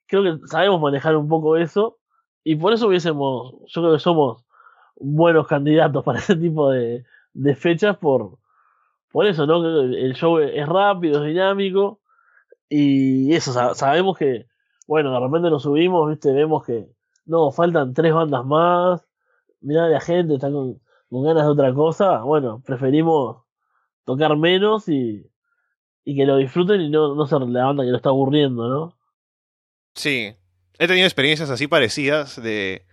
creo 0.06 0.22
que 0.22 0.46
sabemos 0.46 0.80
manejar 0.80 1.16
un 1.16 1.28
poco 1.28 1.56
eso. 1.56 1.98
Y 2.44 2.56
por 2.56 2.72
eso 2.72 2.88
hubiésemos, 2.88 3.54
yo 3.66 3.82
creo 3.82 3.92
que 3.92 3.98
somos 3.98 4.44
buenos 4.96 5.46
candidatos 5.46 6.04
para 6.04 6.18
ese 6.18 6.36
tipo 6.36 6.70
de, 6.70 7.04
de 7.32 7.54
fechas 7.54 7.96
por, 7.98 8.38
por 9.10 9.26
eso, 9.26 9.46
¿no? 9.46 9.64
El 9.82 10.14
show 10.14 10.38
es 10.38 10.66
rápido, 10.68 11.22
es 11.24 11.28
dinámico. 11.28 12.00
Y 12.68 13.34
eso, 13.34 13.52
sa- 13.52 13.74
sabemos 13.74 14.16
que, 14.16 14.46
bueno, 14.86 15.12
de 15.12 15.20
repente 15.20 15.50
nos 15.50 15.62
subimos, 15.64 16.08
¿viste? 16.08 16.32
Vemos 16.32 16.64
que, 16.64 16.86
no, 17.26 17.50
faltan 17.50 17.94
tres 17.94 18.14
bandas 18.14 18.44
más. 18.44 19.06
Mirá, 19.60 19.88
la 19.88 20.00
gente 20.00 20.34
está 20.34 20.50
con, 20.50 20.80
ganas 21.10 21.44
de 21.44 21.50
otra 21.50 21.74
cosa. 21.74 22.22
Bueno, 22.22 22.62
preferimos 22.64 23.42
tocar 24.04 24.36
menos 24.36 24.88
y, 24.88 25.26
y 26.04 26.16
que 26.16 26.24
lo 26.26 26.36
disfruten 26.36 26.80
y 26.80 26.90
no, 26.90 27.14
no 27.14 27.26
ser 27.26 27.40
la 27.42 27.66
banda 27.66 27.84
que 27.84 27.90
lo 27.90 27.96
está 27.96 28.10
aburriendo, 28.10 28.68
¿no? 28.68 28.96
Sí. 29.94 30.34
He 30.78 30.86
tenido 30.86 31.06
experiencias 31.06 31.50
así 31.50 31.66
parecidas 31.66 32.40
de 32.42 32.86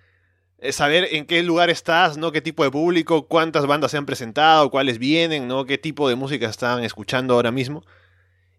saber 0.71 1.07
en 1.11 1.25
qué 1.25 1.43
lugar 1.43 1.69
estás, 1.69 2.17
¿no? 2.17 2.31
Qué 2.31 2.41
tipo 2.41 2.63
de 2.63 2.71
público, 2.71 3.27
cuántas 3.27 3.65
bandas 3.67 3.91
se 3.91 3.97
han 3.97 4.05
presentado, 4.05 4.69
cuáles 4.71 4.97
vienen, 4.97 5.47
¿no? 5.47 5.65
Qué 5.65 5.77
tipo 5.77 6.09
de 6.09 6.15
música 6.15 6.47
están 6.49 6.83
escuchando 6.83 7.33
ahora 7.35 7.51
mismo. 7.51 7.83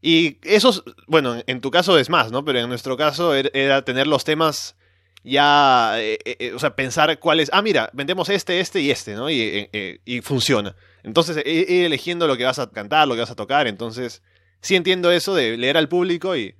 Y 0.00 0.38
esos, 0.44 0.84
bueno, 1.08 1.36
en 1.46 1.60
tu 1.60 1.70
caso 1.72 1.98
es 1.98 2.08
más, 2.08 2.30
¿no? 2.30 2.44
Pero 2.44 2.60
en 2.60 2.68
nuestro 2.68 2.96
caso 2.96 3.34
er- 3.36 3.50
era 3.52 3.82
tener 3.84 4.06
los 4.06 4.24
temas 4.24 4.76
ya, 5.24 5.94
eh, 6.00 6.18
eh, 6.24 6.36
eh, 6.38 6.52
o 6.54 6.58
sea, 6.60 6.76
pensar 6.76 7.18
cuáles, 7.18 7.50
ah, 7.52 7.62
mira, 7.62 7.90
vendemos 7.92 8.28
este, 8.28 8.60
este 8.60 8.80
y 8.80 8.90
este, 8.92 9.14
¿no? 9.14 9.28
Y, 9.28 9.40
eh, 9.40 9.70
eh, 9.72 9.98
y 10.04 10.20
funciona. 10.20 10.76
Entonces, 11.02 11.36
eh, 11.38 11.66
ir 11.68 11.84
eligiendo 11.84 12.26
lo 12.28 12.36
que 12.36 12.44
vas 12.44 12.60
a 12.60 12.70
cantar, 12.70 13.08
lo 13.08 13.14
que 13.14 13.20
vas 13.20 13.30
a 13.30 13.34
tocar, 13.36 13.66
entonces, 13.66 14.22
sí 14.60 14.76
entiendo 14.76 15.10
eso 15.10 15.34
de 15.34 15.56
leer 15.56 15.76
al 15.76 15.88
público 15.88 16.36
y 16.36 16.54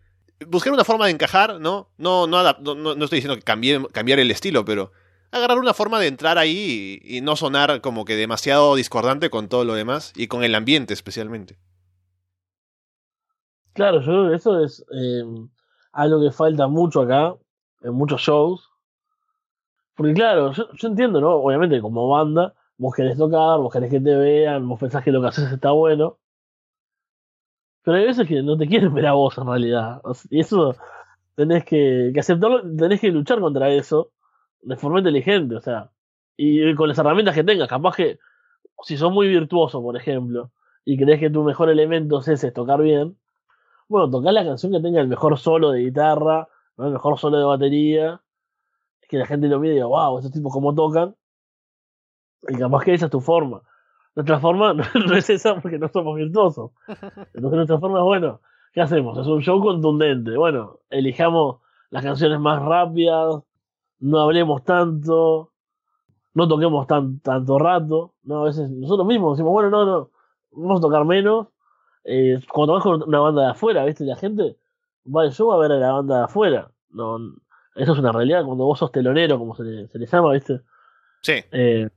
buscar 0.46 0.72
una 0.72 0.84
forma 0.84 1.06
de 1.06 1.12
encajar, 1.12 1.60
¿no? 1.60 1.88
No, 1.96 2.26
no, 2.26 2.42
no- 2.42 2.74
no 2.74 3.04
estoy 3.04 3.18
diciendo 3.18 3.36
que 3.36 3.44
cambie- 3.44 3.88
cambiar 3.92 4.18
el 4.18 4.30
estilo, 4.32 4.64
pero 4.64 4.92
agarrar 5.30 5.58
una 5.58 5.74
forma 5.74 6.00
de 6.00 6.08
entrar 6.08 6.38
ahí 6.38 7.00
y, 7.02 7.20
no 7.20 7.36
sonar 7.36 7.80
como 7.80 8.04
que 8.04 8.16
demasiado 8.16 8.74
discordante 8.74 9.30
con 9.30 9.48
todo 9.48 9.64
lo 9.64 9.74
demás 9.74 10.12
y 10.16 10.26
con 10.28 10.44
el 10.44 10.54
ambiente 10.54 10.94
especialmente. 10.94 11.58
Claro, 13.74 14.00
yo 14.00 14.06
creo 14.06 14.28
que 14.30 14.36
eso 14.36 14.64
es 14.64 14.84
eh, 14.92 15.22
algo 15.92 16.20
que 16.20 16.32
falta 16.32 16.66
mucho 16.66 17.02
acá, 17.02 17.36
en 17.82 17.94
muchos 17.94 18.20
shows. 18.22 18.68
Porque 19.94 20.14
claro, 20.14 20.52
yo, 20.52 20.88
entiendo, 20.88 21.20
¿no? 21.20 21.36
Obviamente 21.36 21.80
como 21.80 22.08
banda, 22.08 22.54
vos 22.76 22.94
querés 22.94 23.18
tocar, 23.18 23.58
vos 23.58 23.72
querés 23.72 23.90
que 23.90 24.00
te 24.00 24.14
vean, 24.16 24.68
vos 24.68 24.80
pensás 24.80 25.04
que 25.04 25.12
lo 25.12 25.20
que 25.20 25.28
haces 25.28 25.52
está 25.52 25.70
bueno. 25.72 26.18
Pero 27.82 27.96
hay 27.96 28.06
veces 28.06 28.26
que 28.26 28.42
no 28.42 28.56
te 28.56 28.66
quieren 28.66 28.92
ver 28.94 29.06
a 29.06 29.12
vos 29.12 29.38
en 29.38 29.46
realidad. 29.46 30.00
Y 30.30 30.40
eso 30.40 30.76
tenés 31.34 31.64
que, 31.64 32.10
que 32.12 32.20
aceptarlo, 32.20 32.62
tenés 32.76 33.00
que 33.00 33.10
luchar 33.10 33.40
contra 33.40 33.70
eso 33.70 34.12
de 34.62 34.76
forma 34.76 34.98
inteligente, 34.98 35.56
o 35.56 35.60
sea. 35.60 35.90
Y 36.36 36.74
con 36.74 36.88
las 36.88 36.98
herramientas 36.98 37.34
que 37.34 37.44
tengas, 37.44 37.68
capaz 37.68 37.96
que 37.96 38.18
si 38.82 38.96
sos 38.96 39.12
muy 39.12 39.28
virtuoso, 39.28 39.82
por 39.82 39.96
ejemplo, 39.96 40.52
y 40.84 40.96
crees 40.96 41.20
que 41.20 41.30
tu 41.30 41.42
mejor 41.42 41.68
elemento 41.68 42.20
es 42.20 42.28
ese, 42.28 42.52
tocar 42.52 42.80
bien, 42.80 43.18
bueno, 43.88 44.10
tocar 44.10 44.32
la 44.32 44.44
canción 44.44 44.72
que 44.72 44.80
tenga 44.80 45.00
el 45.00 45.08
mejor 45.08 45.38
solo 45.38 45.70
de 45.70 45.80
guitarra, 45.80 46.48
¿no? 46.76 46.86
el 46.86 46.92
mejor 46.92 47.18
solo 47.18 47.38
de 47.38 47.44
batería, 47.44 48.22
que 49.08 49.16
la 49.16 49.26
gente 49.26 49.48
lo 49.48 49.58
mire 49.58 49.72
y 49.72 49.76
diga, 49.76 49.86
wow, 49.86 50.18
estos 50.18 50.32
tipos 50.32 50.52
cómo 50.52 50.74
tocan, 50.74 51.16
y 52.46 52.56
capaz 52.56 52.84
que 52.84 52.94
esa 52.94 53.06
es 53.06 53.10
tu 53.10 53.20
forma. 53.20 53.62
Nuestra 54.14 54.38
forma 54.40 54.74
no 55.06 55.14
es 55.14 55.30
esa 55.30 55.60
porque 55.60 55.78
no 55.78 55.88
somos 55.88 56.16
virtuosos. 56.16 56.72
Entonces 57.34 57.56
nuestra 57.56 57.78
forma 57.78 57.98
es, 57.98 58.04
bueno, 58.04 58.40
¿qué 58.72 58.80
hacemos? 58.80 59.18
Es 59.18 59.26
un 59.26 59.40
show 59.42 59.60
contundente. 59.60 60.36
Bueno, 60.36 60.80
elijamos 60.90 61.60
las 61.90 62.04
canciones 62.04 62.38
más 62.38 62.62
rápidas, 62.62 63.42
no 64.00 64.20
hablemos 64.20 64.64
tanto, 64.64 65.52
no 66.34 66.48
toquemos 66.48 66.86
tan, 66.86 67.20
tanto 67.20 67.58
rato, 67.58 68.14
¿no? 68.22 68.42
A 68.42 68.44
veces 68.44 68.70
nosotros 68.70 69.06
mismos 69.06 69.36
decimos, 69.36 69.52
bueno, 69.52 69.70
no, 69.70 69.84
no, 69.84 70.10
vamos 70.52 70.78
a 70.78 70.82
tocar 70.82 71.04
menos. 71.04 71.48
Eh, 72.04 72.40
cuando 72.52 72.74
vas 72.74 72.82
con 72.82 73.02
una 73.02 73.20
banda 73.20 73.42
de 73.42 73.48
afuera, 73.50 73.84
¿viste? 73.84 74.04
La 74.04 74.16
gente 74.16 74.56
va 75.04 75.22
al 75.22 75.32
show 75.32 75.52
a 75.52 75.58
ver 75.58 75.72
a 75.72 75.76
la 75.76 75.92
banda 75.92 76.18
de 76.18 76.24
afuera. 76.24 76.70
No, 76.90 77.18
eso 77.74 77.92
es 77.92 77.98
una 77.98 78.12
realidad. 78.12 78.44
Cuando 78.44 78.64
vos 78.64 78.78
sos 78.78 78.92
telonero, 78.92 79.38
como 79.38 79.54
se 79.54 79.64
le, 79.64 79.88
se 79.88 79.98
le 79.98 80.06
llama, 80.06 80.32
¿viste? 80.32 80.60
Sí, 81.22 81.34
Eh, 81.50 81.88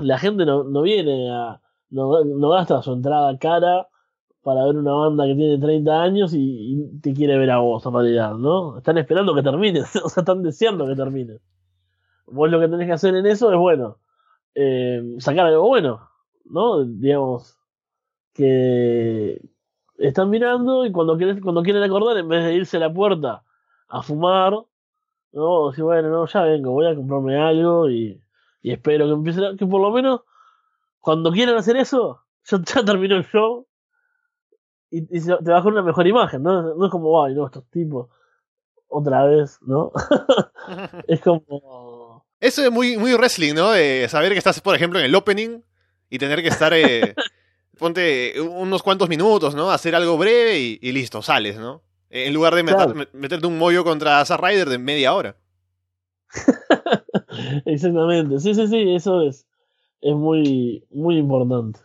la 0.00 0.18
gente 0.18 0.44
no, 0.44 0.64
no 0.64 0.82
viene 0.82 1.30
a. 1.30 1.60
No, 1.90 2.22
no 2.22 2.50
gasta 2.50 2.82
su 2.82 2.92
entrada 2.92 3.38
cara 3.38 3.88
para 4.42 4.64
ver 4.64 4.76
una 4.76 4.92
banda 4.92 5.26
que 5.26 5.34
tiene 5.34 5.58
30 5.58 6.02
años 6.02 6.32
y, 6.34 6.98
te 7.02 7.12
quiere 7.12 7.38
ver 7.38 7.50
a 7.50 7.58
vos, 7.58 7.84
en 7.84 7.92
realidad, 7.92 8.34
¿no? 8.34 8.78
Están 8.78 8.98
esperando 8.98 9.34
que 9.34 9.42
termines, 9.42 9.94
o 10.04 10.08
sea, 10.08 10.22
están 10.22 10.42
deseando 10.42 10.86
que 10.86 10.94
termines. 10.96 11.40
Vos 12.26 12.50
lo 12.50 12.60
que 12.60 12.68
tenés 12.68 12.86
que 12.86 12.92
hacer 12.92 13.14
en 13.16 13.26
eso 13.26 13.52
es, 13.52 13.58
bueno, 13.58 13.98
eh, 14.54 15.16
sacar 15.18 15.46
algo 15.46 15.68
bueno, 15.68 16.08
¿no? 16.44 16.84
Digamos, 16.84 17.58
que 18.34 19.40
están 19.98 20.30
mirando 20.30 20.86
y 20.86 20.92
cuando 20.92 21.16
quieren, 21.16 21.40
cuando 21.40 21.62
quieren 21.62 21.82
acordar, 21.82 22.16
en 22.18 22.28
vez 22.28 22.44
de 22.44 22.54
irse 22.54 22.76
a 22.76 22.80
la 22.80 22.92
puerta 22.92 23.42
a 23.88 24.02
fumar, 24.02 24.54
¿no? 25.32 25.70
Decir, 25.70 25.84
bueno, 25.84 26.10
no, 26.10 26.26
ya 26.26 26.42
vengo, 26.42 26.72
voy 26.72 26.86
a 26.86 26.94
comprarme 26.94 27.36
algo 27.36 27.90
y, 27.90 28.20
espero 28.62 29.06
que 29.06 29.12
empiecen 29.12 29.44
a- 29.44 29.56
que 29.56 29.66
por 29.66 29.80
lo 29.80 29.90
menos 29.90 30.20
cuando 31.00 31.32
quieran 31.32 31.56
hacer 31.56 31.76
eso, 31.76 32.22
ya, 32.44 32.58
ya 32.64 32.84
terminó 32.84 33.16
el 33.16 33.24
show 33.24 33.67
y, 34.90 35.16
y 35.16 35.20
se- 35.20 35.36
te 35.36 35.50
vas 35.50 35.62
con 35.62 35.72
una 35.72 35.82
mejor 35.82 36.06
imagen, 36.06 36.42
¿no? 36.42 36.74
No 36.74 36.84
es 36.86 36.90
como, 36.90 37.22
ay, 37.24 37.34
no, 37.34 37.46
estos 37.46 37.64
tipos, 37.70 38.08
otra 38.88 39.24
vez, 39.26 39.58
¿no? 39.62 39.92
es 41.08 41.20
como... 41.20 42.24
Eso 42.40 42.62
es 42.64 42.70
muy, 42.70 42.96
muy 42.96 43.14
wrestling, 43.14 43.54
¿no? 43.54 43.72
De 43.72 44.06
saber 44.08 44.32
que 44.32 44.38
estás, 44.38 44.60
por 44.60 44.74
ejemplo, 44.74 44.98
en 44.98 45.06
el 45.06 45.14
opening 45.14 45.60
y 46.08 46.18
tener 46.18 46.42
que 46.42 46.48
estar, 46.48 46.72
eh, 46.72 47.14
ponte 47.78 48.40
unos 48.40 48.82
cuantos 48.82 49.08
minutos, 49.08 49.54
¿no? 49.54 49.70
Hacer 49.70 49.94
algo 49.94 50.16
breve 50.16 50.58
y, 50.58 50.78
y 50.80 50.92
listo, 50.92 51.20
sales, 51.22 51.58
¿no? 51.58 51.82
En 52.10 52.32
lugar 52.32 52.54
de 52.54 52.62
meter- 52.62 52.92
Claro. 52.92 53.10
meterte 53.12 53.46
un 53.46 53.58
mollo 53.58 53.84
contra 53.84 54.24
Zack 54.24 54.40
Ryder 54.40 54.68
de 54.68 54.78
media 54.78 55.12
hora. 55.14 55.36
Exactamente, 57.66 58.38
sí, 58.40 58.54
sí, 58.54 58.66
sí, 58.68 58.94
eso 58.94 59.22
es, 59.22 59.46
es 60.00 60.14
muy, 60.14 60.84
muy 60.90 61.16
importante. 61.18 61.80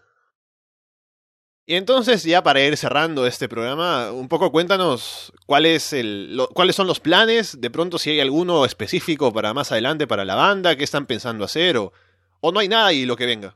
Y 1.65 1.75
entonces, 1.75 2.23
ya 2.23 2.43
para 2.43 2.59
ir 2.61 2.75
cerrando 2.75 3.25
este 3.25 3.47
programa, 3.47 4.11
un 4.11 4.27
poco 4.27 4.51
cuéntanos 4.51 5.31
cuál 5.45 5.65
es 5.65 5.93
el, 5.93 6.37
cuáles 6.53 6.75
son 6.75 6.87
los 6.87 6.99
planes, 6.99 7.61
de 7.61 7.69
pronto 7.69 7.97
si 7.97 8.09
hay 8.09 8.19
alguno 8.19 8.65
específico 8.65 9.31
para 9.31 9.53
más 9.53 9.71
adelante 9.71 10.05
para 10.05 10.25
la 10.25 10.35
banda, 10.35 10.75
qué 10.75 10.83
están 10.83 11.05
pensando 11.05 11.45
hacer, 11.45 11.77
o, 11.77 11.93
o 12.41 12.51
no 12.51 12.59
hay 12.59 12.67
nada 12.67 12.91
y 12.91 13.05
lo 13.05 13.15
que 13.15 13.25
venga. 13.25 13.55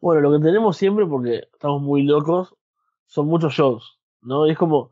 Bueno, 0.00 0.20
lo 0.20 0.32
que 0.32 0.44
tenemos 0.44 0.76
siempre, 0.76 1.06
porque 1.06 1.48
estamos 1.52 1.80
muy 1.80 2.02
locos, 2.02 2.56
son 3.06 3.28
muchos 3.28 3.54
shows, 3.54 4.00
¿no? 4.20 4.48
Y 4.48 4.50
es 4.50 4.58
como, 4.58 4.90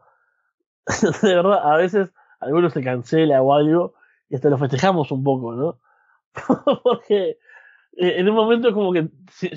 de 1.22 1.34
verdad, 1.34 1.72
a 1.72 1.76
veces 1.76 2.12
algunos 2.38 2.72
se 2.72 2.82
cancela 2.84 3.42
o 3.42 3.52
algo, 3.52 3.94
y 4.28 4.36
hasta 4.36 4.50
lo 4.50 4.58
festejamos 4.58 5.10
un 5.10 5.24
poco, 5.24 5.52
¿no? 5.52 5.80
porque 6.84 7.38
en 7.96 8.28
un 8.28 8.34
momento 8.34 8.68
es 8.68 8.74
como 8.74 8.92
que 8.92 9.10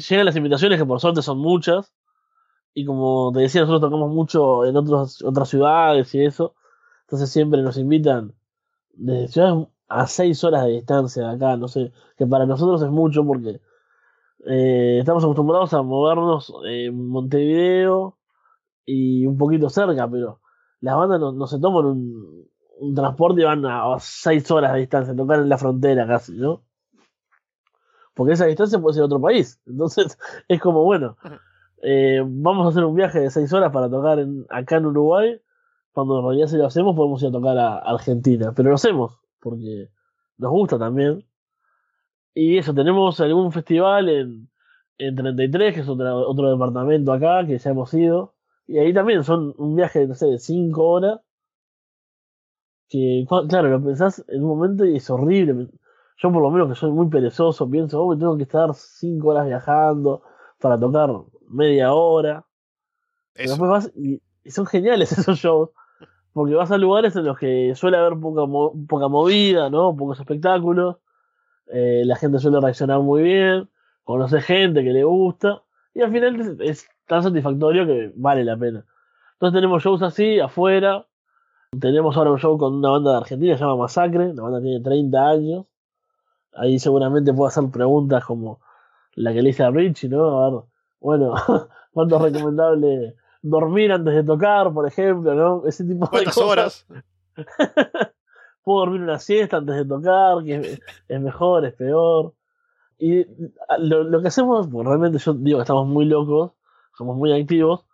llegan 0.10 0.26
las 0.26 0.36
invitaciones, 0.36 0.80
que 0.80 0.86
por 0.86 1.00
suerte 1.00 1.22
son 1.22 1.40
muchas, 1.40 1.94
y 2.74 2.86
como 2.86 3.32
te 3.34 3.42
decía, 3.42 3.62
nosotros 3.62 3.90
tocamos 3.90 4.14
mucho 4.14 4.66
en 4.66 4.78
otros, 4.78 5.24
otras 5.24 5.50
ciudades 5.50 6.14
y 6.16 6.24
eso, 6.24 6.56
entonces 7.02 7.32
siempre 7.32 7.62
nos 7.62 7.78
invitan 7.78 8.36
desde 8.94 9.28
ciudades 9.30 9.68
a 9.88 10.08
seis 10.08 10.44
horas 10.44 10.66
de 10.66 10.72
distancia 10.72 11.28
de 11.28 11.36
acá, 11.36 11.58
no 11.58 11.68
sé, 11.68 11.92
que 12.18 12.28
para 12.28 12.46
nosotros 12.46 12.82
es 12.84 12.90
mucho 12.90 13.26
porque 13.26 13.62
eh, 14.46 14.98
estamos 15.00 15.24
acostumbrados 15.24 15.74
a 15.74 15.82
movernos 15.82 16.54
en 16.66 17.08
Montevideo 17.08 18.18
y 18.86 19.26
un 19.26 19.38
poquito 19.38 19.70
cerca, 19.70 20.08
pero 20.10 20.42
las 20.82 20.96
bandas 20.98 21.20
no, 21.20 21.32
no 21.32 21.48
se 21.48 21.60
toman 21.60 21.86
un, 21.86 22.48
un 22.80 22.96
transporte 22.96 23.42
y 23.42 23.46
van 23.46 23.66
a, 23.66 23.94
a 23.94 24.00
seis 24.00 24.50
horas 24.52 24.74
de 24.74 24.80
distancia, 24.82 25.16
tocar 25.16 25.40
en 25.40 25.50
la 25.50 25.58
frontera 25.58 26.06
casi, 26.08 26.34
¿no? 26.34 26.67
Porque 28.18 28.34
esa 28.34 28.48
distancia 28.48 28.80
puede 28.80 28.96
ser 28.96 29.04
otro 29.04 29.22
país. 29.22 29.62
Entonces, 29.68 30.18
es 30.50 30.62
como, 30.62 30.84
bueno, 30.84 31.18
eh, 31.84 32.22
vamos 32.26 32.66
a 32.66 32.70
hacer 32.70 32.84
un 32.86 32.96
viaje 32.96 33.20
de 33.22 33.30
seis 33.32 33.54
horas 33.54 33.72
para 33.72 33.90
tocar 33.90 34.20
en, 34.20 34.46
acá 34.50 34.78
en 34.78 34.88
Uruguay. 34.88 35.42
Cuando 35.94 36.20
en 36.20 36.26
realidad 36.26 36.48
si 36.48 36.58
lo 36.58 36.68
hacemos, 36.68 36.96
podemos 36.96 37.22
ir 37.24 37.30
a 37.30 37.32
tocar 37.32 37.58
a 37.58 37.78
Argentina. 37.80 38.54
Pero 38.56 38.70
lo 38.70 38.76
hacemos, 38.76 39.20
porque 39.42 39.90
nos 40.38 40.52
gusta 40.52 40.80
también. 40.80 41.26
Y 42.34 42.58
eso, 42.58 42.74
tenemos 42.74 43.20
algún 43.20 43.52
festival 43.52 44.10
en, 44.10 44.50
en 44.98 45.16
33, 45.16 45.74
que 45.74 45.82
es 45.82 45.90
otra- 45.90 46.16
otro 46.16 46.52
departamento 46.52 47.12
acá, 47.12 47.46
que 47.46 47.58
ya 47.58 47.72
hemos 47.72 47.94
ido. 47.94 48.36
Y 48.68 48.78
ahí 48.78 48.94
también 48.94 49.24
son 49.24 49.54
un 49.58 49.76
viaje, 49.76 50.06
no 50.08 50.14
sé, 50.16 50.28
de 50.28 50.40
cinco 50.40 50.86
horas. 50.88 51.20
Que, 52.90 53.26
claro, 53.50 53.70
lo 53.70 53.84
pensás 53.84 54.24
en 54.30 54.44
un 54.44 54.50
momento 54.50 54.86
y 54.86 54.96
es 54.98 55.10
horrible. 55.10 55.68
Yo 56.18 56.32
por 56.32 56.42
lo 56.42 56.50
menos 56.50 56.68
que 56.70 56.76
soy 56.76 56.92
muy 56.92 57.08
perezoso, 57.10 57.70
pienso, 57.70 58.02
oh, 58.04 58.10
me 58.10 58.18
tengo 58.18 58.36
que 58.38 58.44
estar 58.44 58.74
cinco 58.74 59.30
horas 59.30 59.46
viajando 59.48 60.24
para 60.60 60.80
tocar 60.80 61.12
media 61.48 61.94
hora. 61.94 62.46
Eso. 63.36 63.52
después 63.52 63.70
vas 63.70 63.92
y, 63.96 64.22
y 64.44 64.52
son 64.52 64.66
geniales 64.66 65.12
esos 65.18 65.38
shows. 65.38 65.70
Porque 66.34 66.54
vas 66.56 66.72
a 66.72 66.78
lugares 66.78 67.16
en 67.16 67.26
los 67.26 67.38
que 67.38 67.74
suele 67.76 67.98
haber 67.98 68.20
poca, 68.20 68.46
mo- 68.46 68.74
poca 68.88 69.08
movida, 69.08 69.70
¿no? 69.70 69.96
Pocos 69.96 70.20
espectáculos. 70.20 70.98
eh, 71.68 72.04
la 72.06 72.16
gente 72.16 72.40
suele 72.40 72.60
reaccionar 72.62 73.00
muy 73.00 73.24
bien. 73.24 73.70
Conoce 74.04 74.42
gente 74.42 74.84
que 74.84 74.92
le 74.94 75.04
gusta. 75.04 75.64
Y 75.96 76.02
al 76.02 76.12
final 76.12 76.40
es, 76.40 76.48
es 76.60 76.90
tan 77.08 77.24
satisfactorio 77.24 77.86
que 77.88 78.14
vale 78.16 78.44
la 78.46 78.56
pena. 78.58 78.86
Entonces 79.34 79.58
tenemos 79.58 79.84
shows 79.84 80.02
así, 80.04 80.40
afuera. 80.40 81.06
Tenemos 81.80 82.16
ahora 82.18 82.32
un 82.32 82.38
show 82.40 82.58
con 82.58 82.76
una 82.76 82.92
banda 82.92 83.12
de 83.12 83.18
Argentina, 83.18 83.56
se 83.58 83.64
llama 83.64 83.76
Masacre. 83.78 84.34
La 84.34 84.44
banda 84.44 84.62
tiene 84.62 84.80
30 84.82 85.28
años. 85.30 85.66
Ahí 86.58 86.80
seguramente 86.80 87.34
puedo 87.34 87.48
hacer 87.48 87.64
preguntas 87.72 88.26
como 88.26 88.60
la 89.14 89.34
que 89.34 89.42
le 89.42 89.50
hice 89.50 89.64
a 89.64 89.72
Richie, 89.72 90.10
¿no? 90.10 90.44
A 90.44 90.50
ver, 90.50 90.62
bueno, 91.00 91.34
¿cuánto 91.92 92.18
es 92.18 92.34
recomendable 92.34 93.16
dormir 93.42 93.92
antes 93.92 94.14
de 94.14 94.24
tocar, 94.24 94.74
por 94.74 94.88
ejemplo, 94.88 95.34
¿no? 95.34 95.68
Ese 95.68 95.84
tipo 95.84 96.06
de 96.06 96.10
¿Cuántas 96.10 96.36
cosas. 96.36 96.50
horas? 96.50 96.88
Puedo 98.64 98.80
dormir 98.80 99.02
una 99.02 99.20
siesta 99.20 99.58
antes 99.58 99.76
de 99.76 99.86
tocar, 99.86 100.44
que 100.44 100.56
es, 100.56 100.82
es 101.08 101.22
mejor, 101.22 101.66
es 101.66 101.74
peor. 101.74 102.34
Y 103.00 103.26
lo 103.80 104.22
que 104.22 104.28
hacemos, 104.28 104.68
pues 104.68 104.88
realmente 104.88 105.20
yo 105.20 105.34
digo 105.34 105.60
que 105.60 105.64
estamos 105.64 105.88
muy 105.88 106.06
locos, 106.06 106.52
somos 106.98 107.16
muy 107.16 107.32
activos, 107.32 107.86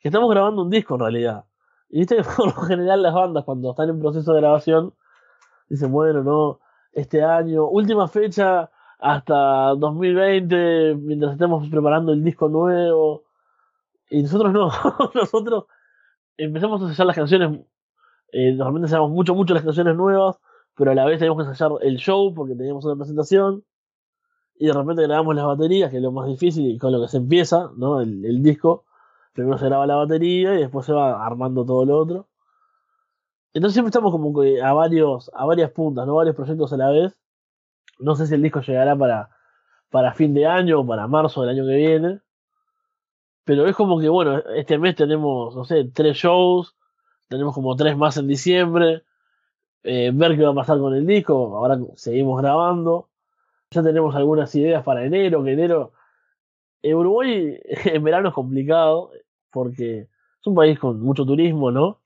que 0.00 0.08
estamos 0.08 0.30
grabando 0.30 0.62
un 0.62 0.70
disco 0.70 0.94
en 0.94 1.00
realidad. 1.00 1.44
Y 1.90 2.00
viste 2.00 2.16
que 2.16 2.22
por 2.36 2.46
lo 2.46 2.62
general 2.62 3.02
las 3.02 3.14
bandas 3.14 3.44
cuando 3.44 3.70
están 3.70 3.90
en 3.90 4.00
proceso 4.00 4.32
de 4.32 4.40
grabación 4.40 4.94
dicen, 5.68 5.92
bueno, 5.92 6.22
no, 6.22 6.60
este 6.96 7.22
año, 7.22 7.68
última 7.68 8.08
fecha 8.08 8.70
hasta 8.98 9.74
2020, 9.76 10.94
mientras 10.96 11.32
estemos 11.32 11.68
preparando 11.68 12.12
el 12.12 12.24
disco 12.24 12.48
nuevo. 12.48 13.24
Y 14.08 14.22
nosotros 14.22 14.52
no, 14.52 14.70
nosotros 15.14 15.66
empezamos 16.38 16.80
a 16.80 16.86
ensayar 16.86 17.06
las 17.06 17.16
canciones, 17.16 17.60
eh, 18.32 18.52
normalmente 18.52 18.86
ensayamos 18.86 19.10
mucho, 19.10 19.34
mucho 19.34 19.52
las 19.52 19.62
canciones 19.62 19.94
nuevas, 19.94 20.38
pero 20.74 20.90
a 20.92 20.94
la 20.94 21.04
vez 21.04 21.18
teníamos 21.18 21.44
que 21.44 21.50
ensayar 21.50 21.72
el 21.82 21.98
show 21.98 22.32
porque 22.34 22.54
teníamos 22.54 22.84
una 22.86 22.96
presentación. 22.96 23.62
Y 24.58 24.68
de 24.68 24.72
repente 24.72 25.02
grabamos 25.02 25.36
las 25.36 25.44
baterías, 25.44 25.90
que 25.90 25.98
es 25.98 26.02
lo 26.02 26.12
más 26.12 26.26
difícil 26.28 26.66
y 26.66 26.78
con 26.78 26.92
lo 26.92 27.02
que 27.02 27.08
se 27.08 27.18
empieza, 27.18 27.70
¿no? 27.76 28.00
El, 28.00 28.24
el 28.24 28.42
disco. 28.42 28.86
Primero 29.34 29.58
se 29.58 29.66
graba 29.66 29.86
la 29.86 29.96
batería 29.96 30.54
y 30.54 30.60
después 30.60 30.86
se 30.86 30.94
va 30.94 31.26
armando 31.26 31.66
todo 31.66 31.84
lo 31.84 31.98
otro. 31.98 32.28
Entonces 33.56 33.72
siempre 33.72 33.88
estamos 33.88 34.12
como 34.12 34.38
que 34.38 34.60
a 34.60 34.74
varios, 34.74 35.30
a 35.32 35.46
varias 35.46 35.70
puntas, 35.70 36.06
¿no? 36.06 36.16
Varios 36.16 36.36
proyectos 36.36 36.74
a 36.74 36.76
la 36.76 36.90
vez. 36.90 37.18
No 37.98 38.14
sé 38.14 38.26
si 38.26 38.34
el 38.34 38.42
disco 38.42 38.60
llegará 38.60 38.94
para, 38.94 39.30
para 39.88 40.12
fin 40.12 40.34
de 40.34 40.44
año 40.44 40.80
o 40.80 40.86
para 40.86 41.06
marzo 41.06 41.40
del 41.40 41.50
año 41.56 41.64
que 41.64 41.74
viene. 41.74 42.20
Pero 43.44 43.66
es 43.66 43.74
como 43.74 43.98
que, 43.98 44.10
bueno, 44.10 44.40
este 44.54 44.76
mes 44.76 44.94
tenemos, 44.94 45.56
no 45.56 45.64
sé, 45.64 45.84
tres 45.84 46.18
shows, 46.18 46.76
tenemos 47.28 47.54
como 47.54 47.74
tres 47.76 47.96
más 47.96 48.18
en 48.18 48.28
diciembre, 48.28 49.04
eh, 49.84 50.10
ver 50.12 50.36
qué 50.36 50.42
va 50.42 50.50
a 50.50 50.54
pasar 50.54 50.78
con 50.78 50.94
el 50.94 51.06
disco, 51.06 51.56
ahora 51.56 51.78
seguimos 51.94 52.42
grabando, 52.42 53.08
ya 53.70 53.82
tenemos 53.82 54.14
algunas 54.16 54.54
ideas 54.54 54.84
para 54.84 55.02
enero, 55.06 55.42
que 55.42 55.52
enero, 55.52 55.92
en 56.82 56.94
Uruguay 56.94 57.58
en 57.86 58.04
verano 58.04 58.28
es 58.28 58.34
complicado, 58.34 59.12
porque 59.50 60.00
es 60.00 60.46
un 60.46 60.54
país 60.54 60.78
con 60.78 61.00
mucho 61.00 61.24
turismo, 61.24 61.70
¿no? 61.70 62.02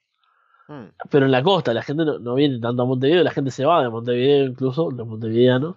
Mm. 0.71 0.93
Pero 1.11 1.27
en 1.27 1.33
la 1.33 1.43
costa 1.43 1.75
la 1.75 1.83
gente 1.83 2.05
no, 2.05 2.21
no 2.21 2.35
viene 2.37 2.61
tanto 2.61 2.83
a 2.83 2.87
Montevideo, 2.87 3.25
la 3.25 3.33
gente 3.33 3.51
se 3.51 3.65
va 3.65 3.83
de 3.83 3.91
Montevideo 3.91 4.47
incluso, 4.47 4.91
los 4.93 5.07
montevideanos. 5.07 5.77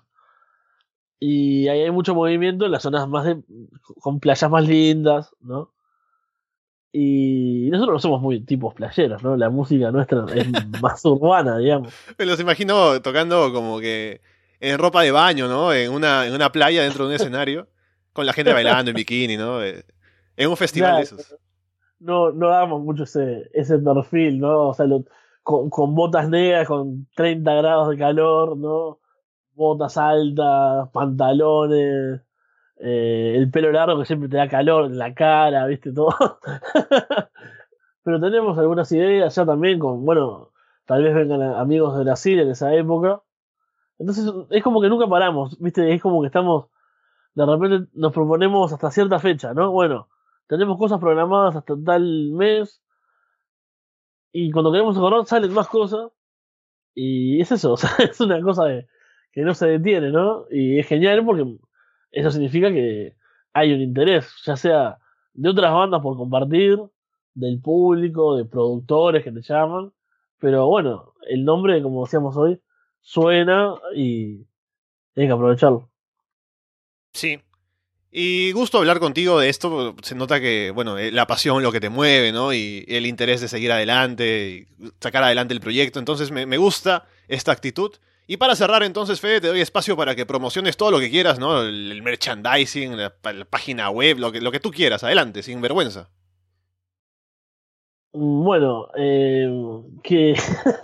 Y 1.20 1.68
ahí 1.68 1.82
hay 1.82 1.92
mucho 1.92 2.14
movimiento 2.14 2.66
en 2.66 2.72
las 2.72 2.84
zonas 2.84 3.08
más 3.08 3.26
de, 3.26 3.42
con 4.02 4.20
playas 4.20 4.52
más 4.52 4.68
lindas, 4.68 5.34
¿no? 5.42 5.74
Y 6.92 7.70
nosotros 7.72 7.96
no 7.96 8.00
somos 8.00 8.22
muy 8.22 8.42
tipos 8.42 8.76
playeros, 8.76 9.24
¿no? 9.24 9.36
La 9.36 9.50
música 9.50 9.90
nuestra 9.90 10.26
es 10.36 10.48
más 10.82 11.04
urbana, 11.06 11.58
digamos. 11.58 11.92
Me 12.20 12.26
los 12.28 12.40
imagino 12.40 13.02
tocando 13.02 13.52
como 13.52 13.80
que 13.80 14.22
en 14.60 14.78
ropa 14.78 15.02
de 15.02 15.12
baño, 15.12 15.48
¿no? 15.48 15.74
En 15.74 15.92
una, 15.92 16.28
en 16.28 16.36
una 16.36 16.52
playa 16.52 16.84
dentro 16.84 17.06
de 17.06 17.10
un 17.10 17.16
escenario, 17.16 17.68
con 18.12 18.28
la 18.28 18.34
gente 18.34 18.54
bailando 18.54 18.92
en 18.92 18.96
bikini, 18.96 19.38
¿no? 19.38 19.64
Eh, 19.64 19.86
En 20.38 20.50
un 20.50 20.58
festival 20.58 20.98
de 20.98 21.02
esos. 21.04 21.36
No, 22.08 22.32
no 22.32 22.50
damos 22.50 22.82
mucho 22.84 23.04
ese, 23.04 23.50
ese 23.54 23.80
perfil, 23.80 24.40
¿no? 24.40 24.70
O 24.70 24.74
sea, 24.74 24.86
lo- 24.86 25.06
con, 25.44 25.70
con 25.70 25.96
botas 25.96 26.30
negras, 26.30 26.68
con 26.68 27.08
30 27.16 27.54
grados 27.54 27.90
de 27.90 27.98
calor, 27.98 28.58
¿no? 28.58 29.00
Botas 29.56 29.98
altas, 29.98 30.90
pantalones, 30.92 32.22
eh, 32.80 33.34
el 33.38 33.52
pelo 33.52 33.72
largo 33.72 34.00
que 34.00 34.06
siempre 34.06 34.30
te 34.30 34.38
da 34.38 34.48
calor 34.50 34.86
en 34.88 34.98
la 35.00 35.14
cara, 35.16 35.66
¿viste? 35.68 35.94
Todo. 35.94 36.16
Pero 38.04 38.20
tenemos 38.20 38.58
algunas 38.58 38.92
ideas 38.92 39.34
ya 39.36 39.46
también 39.46 39.80
con, 39.80 40.06
bueno, 40.06 40.52
tal 40.86 41.04
vez 41.04 41.16
vengan 41.16 41.42
amigos 41.42 41.98
de 41.98 42.04
Brasil 42.04 42.40
en 42.40 42.50
esa 42.50 42.74
época. 42.74 43.22
Entonces 44.00 44.32
es 44.52 44.64
como 44.64 44.82
que 44.82 44.90
nunca 44.90 45.08
paramos, 45.08 45.60
¿viste? 45.60 45.94
Es 45.94 46.02
como 46.02 46.22
que 46.22 46.28
estamos, 46.28 46.68
de 47.36 47.46
repente 47.46 47.90
nos 47.96 48.14
proponemos 48.14 48.74
hasta 48.74 48.92
cierta 48.92 49.20
fecha, 49.20 49.54
¿no? 49.54 49.72
Bueno, 49.72 50.10
tenemos 50.54 50.78
cosas 50.78 51.00
programadas 51.00 51.56
hasta 51.56 51.76
tal 51.84 52.32
mes 52.32 52.82
y 54.32 54.52
cuando 54.52 54.72
queremos 54.72 54.98
acordar 54.98 55.26
salen 55.26 55.54
más 55.54 55.68
cosas 55.68 56.12
y 56.96 57.42
es 57.42 57.52
eso, 57.52 57.74
o 57.74 57.78
sea, 57.78 57.90
es 58.00 58.20
una 58.20 58.42
cosa 58.42 58.66
de- 58.66 58.88
que 59.32 59.42
no 59.42 59.54
se 59.56 59.68
detiene, 59.68 60.12
¿no? 60.12 60.46
Y 60.52 60.78
es 60.80 60.88
genial 60.88 61.26
porque 61.26 61.58
eso 62.12 62.30
significa 62.30 62.70
que 62.72 63.16
hay 63.54 63.74
un 63.74 63.82
interés, 63.82 64.32
ya 64.46 64.56
sea 64.56 65.00
de 65.34 65.50
otras 65.50 65.74
bandas 65.74 66.02
por 66.02 66.16
compartir, 66.18 66.80
del 67.34 67.60
público, 67.60 68.36
de 68.36 68.46
productores 68.46 69.24
que 69.24 69.32
te 69.32 69.42
llaman, 69.42 69.92
pero 70.38 70.68
bueno, 70.68 71.14
el 71.28 71.44
nombre, 71.46 71.82
como 71.82 72.04
decíamos 72.04 72.38
hoy, 72.38 72.62
suena 73.02 73.74
y 73.96 74.46
hay 75.16 75.26
que 75.28 75.32
aprovecharlo. 75.32 75.90
Sí. 77.14 77.40
Y 78.16 78.52
gusto 78.52 78.78
hablar 78.78 79.00
contigo 79.00 79.40
de 79.40 79.50
esto. 79.50 79.96
Se 80.04 80.14
nota 80.14 80.40
que, 80.40 80.70
bueno, 80.70 81.00
eh, 81.00 81.12
la 81.12 81.26
pasión, 81.26 81.64
lo 81.64 81.72
que 81.72 81.80
te 81.80 81.90
mueve, 81.90 82.32
¿no? 82.32 82.54
Y 82.54 82.86
el 82.88 83.08
interés 83.08 83.42
de 83.42 83.48
seguir 83.48 83.72
adelante 83.72 84.68
y 84.80 84.88
sacar 85.00 85.24
adelante 85.24 85.56
el 85.56 85.60
proyecto. 85.60 85.98
Entonces 85.98 86.30
me, 86.30 86.46
me 86.46 86.58
gusta 86.58 87.08
esta 87.28 87.52
actitud. 87.52 87.92
Y 88.28 88.38
para 88.38 88.56
cerrar, 88.56 88.84
entonces, 88.84 89.20
Fede, 89.20 89.42
te 89.42 89.48
doy 89.48 89.62
espacio 89.62 89.98
para 89.98 90.14
que 90.14 90.28
promociones 90.28 90.78
todo 90.78 90.92
lo 90.92 91.00
que 91.00 91.10
quieras, 91.10 91.40
¿no? 91.40 91.64
El, 91.64 92.04
merchandising, 92.04 92.98
la 92.98 93.16
página 93.50 93.90
web, 93.90 94.20
lo 94.20 94.32
que, 94.32 94.42
lo 94.42 94.52
que 94.52 94.60
tú 94.60 94.70
quieras. 94.70 95.04
Adelante, 95.04 95.42
sin 95.42 95.60
vergüenza. 95.60 96.12
Bueno, 98.12 98.90
eh, 98.96 99.50
que 100.04 100.36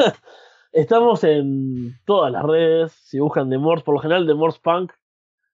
estamos 0.72 1.24
en 1.24 2.00
todas 2.06 2.32
las 2.32 2.44
redes. 2.44 2.92
Si 3.04 3.20
buscan 3.20 3.52
The 3.52 3.60
Morse, 3.60 3.86
por 3.86 3.94
lo 3.94 4.02
general 4.02 4.26
The 4.26 4.34
Morse 4.34 4.60
Punk 4.64 4.94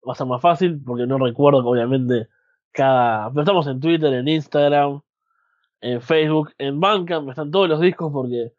va 0.07 0.13
a 0.13 0.17
ser 0.17 0.27
más 0.27 0.41
fácil 0.43 0.81
porque 0.85 1.07
no 1.07 1.19
recuerdo 1.19 1.59
obviamente 1.67 2.29
cada. 2.73 3.31
Pero 3.31 3.43
estamos 3.43 3.67
en 3.67 3.81
Twitter, 3.81 4.13
en 4.15 4.29
Instagram, 4.29 5.03
en 5.81 6.01
Facebook, 6.01 6.53
en 6.59 6.81
Bandcamp 6.81 7.29
están 7.31 7.51
todos 7.51 7.69
los 7.69 7.81
discos 7.81 8.13
porque 8.13 8.53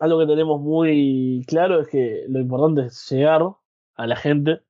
algo 0.00 0.20
que 0.20 0.26
tenemos 0.26 0.60
muy 0.60 1.44
claro 1.48 1.80
es 1.80 1.88
que 1.88 2.24
lo 2.28 2.40
importante 2.40 2.86
es 2.86 3.10
llegar 3.10 3.42
a 3.96 4.06
la 4.06 4.16
gente 4.16 4.62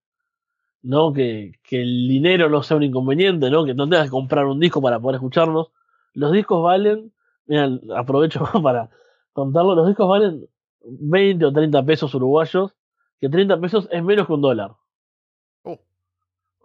¿no? 0.82 1.12
Que, 1.12 1.52
que 1.62 1.82
el 1.82 2.08
dinero 2.08 2.48
no 2.48 2.62
sea 2.62 2.76
un 2.76 2.82
inconveniente, 2.82 3.50
¿no? 3.50 3.64
Que 3.64 3.74
no 3.74 3.88
tengas 3.88 4.06
que 4.06 4.10
comprar 4.10 4.46
un 4.46 4.60
disco 4.60 4.80
para 4.80 5.00
poder 5.00 5.16
escucharnos. 5.16 5.70
Los 6.14 6.32
discos 6.32 6.62
valen, 6.62 7.12
mira, 7.46 7.70
aprovecho 7.96 8.44
para 8.62 8.90
contarlo, 9.32 9.74
los 9.74 9.86
discos 9.86 10.08
valen 10.08 10.48
20 10.82 11.44
o 11.44 11.52
30 11.52 11.84
pesos 11.84 12.14
uruguayos, 12.14 12.74
que 13.20 13.28
30 13.28 13.60
pesos 13.60 13.88
es 13.90 14.02
menos 14.02 14.26
que 14.26 14.32
un 14.32 14.40
dólar. 14.40 14.72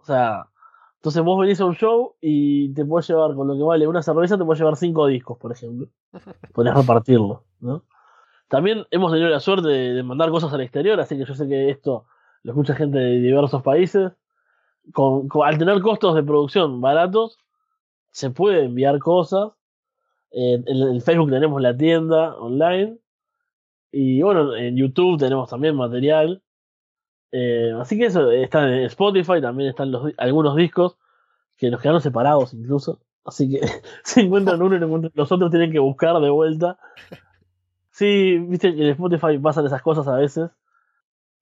O 0.04 0.06
sea, 0.06 0.50
entonces 0.96 1.22
vos 1.22 1.40
venís 1.40 1.58
a 1.62 1.64
un 1.64 1.74
show 1.74 2.14
y 2.20 2.74
te 2.74 2.84
puedes 2.84 3.08
llevar, 3.08 3.34
con 3.34 3.48
lo 3.48 3.56
que 3.56 3.62
vale 3.62 3.86
una 3.86 4.02
cerveza, 4.02 4.36
te 4.36 4.44
puedes 4.44 4.58
llevar 4.58 4.76
5 4.76 5.06
discos, 5.06 5.38
por 5.38 5.50
ejemplo. 5.50 5.88
Podés 6.52 6.74
repartirlo, 6.74 7.44
¿no? 7.60 7.84
También 8.48 8.84
hemos 8.90 9.10
tenido 9.12 9.30
la 9.30 9.40
suerte 9.40 9.66
de, 9.68 10.02
mandar 10.02 10.28
cosas 10.30 10.52
al 10.52 10.60
exterior, 10.60 11.00
así 11.00 11.16
que 11.16 11.24
yo 11.24 11.34
sé 11.34 11.48
que 11.48 11.70
esto 11.70 12.04
lo 12.42 12.52
escucha 12.52 12.74
gente 12.74 12.98
de 12.98 13.18
diversos 13.18 13.62
países. 13.62 14.12
Con, 14.92 15.26
con- 15.28 15.48
al 15.48 15.56
tener 15.56 15.80
costos 15.80 16.14
de 16.14 16.22
producción 16.22 16.82
baratos, 16.82 17.38
se 18.10 18.28
puede 18.28 18.64
enviar 18.64 18.98
cosas. 18.98 19.52
Eh, 20.32 20.62
en 20.66 21.00
Facebook 21.00 21.30
tenemos 21.30 21.62
la 21.62 21.74
tienda 21.74 22.36
online. 22.36 22.98
Y 23.90 24.20
bueno, 24.20 24.54
en 24.54 24.76
YouTube 24.76 25.18
tenemos 25.18 25.48
también 25.48 25.76
material. 25.76 26.42
Eh, 27.36 27.72
así 27.80 27.98
que 27.98 28.06
eso, 28.06 28.30
está 28.30 28.64
en 28.68 28.84
Spotify, 28.84 29.40
también 29.40 29.70
están 29.70 29.90
los, 29.90 30.12
algunos 30.18 30.54
discos 30.54 30.96
que 31.56 31.68
nos 31.68 31.80
quedaron 31.80 32.00
separados 32.00 32.54
incluso. 32.54 33.00
Así 33.24 33.50
que 33.50 33.60
se 34.04 34.20
encuentran 34.20 34.62
uno 34.62 34.76
y 34.76 35.10
los 35.14 35.32
otros 35.32 35.50
tienen 35.50 35.72
que 35.72 35.80
buscar 35.80 36.20
de 36.20 36.30
vuelta. 36.30 36.78
Sí, 37.90 38.38
viste 38.38 38.72
que 38.74 38.82
en 38.82 38.90
Spotify 38.90 39.36
pasan 39.38 39.66
esas 39.66 39.82
cosas 39.82 40.06
a 40.06 40.14
veces. 40.14 40.48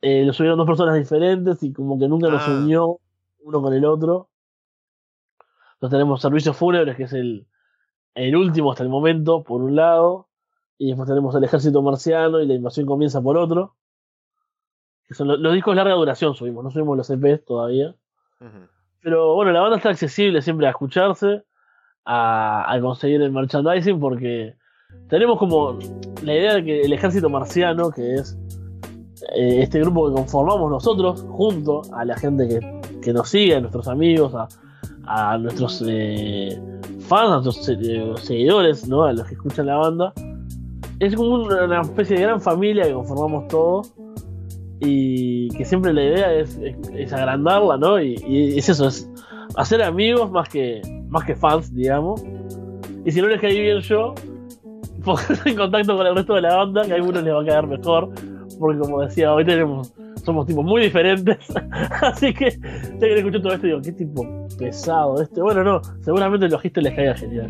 Eh, 0.01 0.24
lo 0.24 0.32
subieron 0.32 0.57
dos 0.57 0.66
personas 0.66 0.95
diferentes 0.97 1.62
y 1.62 1.74
como 1.74 1.99
que 1.99 2.09
nunca 2.09 2.28
nos 2.30 2.49
Ah. 2.49 2.53
unió 2.53 2.99
uno 3.40 3.61
con 3.61 3.74
el 3.74 3.84
otro. 3.84 4.30
Entonces 5.74 5.99
tenemos 5.99 6.22
Servicios 6.22 6.57
Fúnebres, 6.57 6.97
que 6.97 7.03
es 7.03 7.12
el, 7.12 7.47
el 8.14 8.34
último 8.34 8.72
hasta 8.72 8.82
el 8.82 8.88
momento, 8.88 9.43
por 9.43 9.61
un 9.61 9.76
lado. 9.76 10.28
Y 10.78 10.86
después 10.88 11.07
tenemos 11.07 11.34
El 11.34 11.45
Ejército 11.45 11.82
Marciano 11.82 12.40
y 12.40 12.47
La 12.47 12.55
Invasión 12.55 12.86
Comienza 12.86 13.20
por 13.20 13.36
otro. 13.36 13.76
Que 15.13 15.17
son 15.17 15.29
lo- 15.29 15.37
los 15.37 15.53
discos 15.55 15.73
de 15.73 15.77
larga 15.77 15.95
duración 15.95 16.35
subimos, 16.35 16.65
no 16.65 16.71
subimos 16.71 16.97
los 16.97 17.11
EPs 17.11 17.45
todavía. 17.45 17.95
Pero 19.03 19.35
bueno, 19.35 19.53
la 19.53 19.61
banda 19.61 19.77
está 19.77 19.91
accesible 19.91 20.41
siempre 20.43 20.67
a 20.67 20.71
escucharse, 20.71 21.43
a, 22.05 22.73
a 22.73 22.81
conseguir 22.81 23.21
el 23.23 23.31
merchandising, 23.33 24.01
porque 24.01 24.55
tenemos 25.09 25.39
como 25.39 25.79
la 26.23 26.35
idea 26.35 26.55
de 26.55 26.65
que 26.65 26.81
el 26.83 26.93
ejército 26.93 27.29
marciano, 27.29 27.91
que 27.91 28.15
es 28.15 28.39
eh, 29.35 29.63
este 29.63 29.81
grupo 29.81 30.09
que 30.09 30.15
conformamos 30.15 30.71
nosotros, 30.71 31.25
junto 31.31 31.83
a 31.95 32.05
la 32.05 32.17
gente 32.17 32.49
que, 32.49 32.81
que 33.01 33.13
nos 33.13 33.29
sigue, 33.29 33.57
a 33.57 33.61
nuestros 33.61 33.87
amigos, 33.89 34.35
a, 34.35 34.49
a 35.07 35.39
nuestros 35.39 35.83
eh, 35.87 36.61
fans, 37.01 37.31
a 37.31 37.41
nuestros 37.41 37.69
eh, 37.69 38.13
seguidores, 38.17 38.89
¿no? 38.89 39.05
a 39.05 39.13
los 39.13 39.27
que 39.27 39.35
escuchan 39.35 39.67
la 39.67 39.77
banda, 39.77 40.13
es 41.01 41.15
como 41.17 41.35
una 41.45 41.81
especie 41.81 42.17
de 42.17 42.23
gran 42.23 42.41
familia 42.41 42.85
que 42.85 42.93
conformamos 42.93 43.49
todos 43.49 43.95
y 44.85 45.49
que 45.51 45.64
siempre 45.64 45.93
la 45.93 46.03
idea 46.03 46.33
es, 46.35 46.59
agrandarla, 47.12 47.76
¿no? 47.76 48.01
Y, 48.01 48.16
y 48.26 48.59
es 48.59 48.68
eso, 48.68 48.89
es 48.89 49.09
hacer 49.57 49.83
amigos 49.83 50.30
más 50.30 50.49
que, 50.49 50.80
más 51.09 51.24
que 51.24 51.37
fans, 51.37 51.74
digamos. 51.74 52.22
Y 53.05 53.11
si 53.12 53.20
no 53.20 53.28
les 53.28 53.41
caí 53.41 53.61
bien 53.61 53.80
yo, 53.80 54.14
ponerse 55.05 55.49
en 55.49 55.57
contacto 55.57 55.97
con 55.97 56.07
el 56.07 56.14
resto 56.14 56.35
de 56.35 56.43
la 56.43 56.57
banda, 56.57 56.85
que 56.85 56.93
a 56.93 56.97
algunos 56.97 57.22
les 57.22 57.35
va 57.35 57.43
a 57.43 57.45
quedar 57.45 57.66
mejor, 57.66 58.11
porque 58.59 58.78
como 58.78 59.01
decía, 59.03 59.33
hoy 59.33 59.45
tenemos, 59.45 59.93
somos 60.24 60.47
tipos 60.47 60.64
muy 60.64 60.83
diferentes, 60.83 61.39
así 62.03 62.33
que 62.33 62.51
ya 62.51 62.99
que 62.99 63.18
escuché 63.18 63.41
todo 63.41 63.53
esto 63.53 63.66
digo, 63.66 63.80
qué 63.83 63.93
tipo 63.93 64.47
pesado 64.59 65.20
este. 65.20 65.41
Bueno, 65.43 65.64
no, 65.64 65.80
seguramente 66.01 66.47
el 66.47 66.55
ojito 66.55 66.80
les 66.80 66.95
caiga 66.95 67.14
genial. 67.14 67.49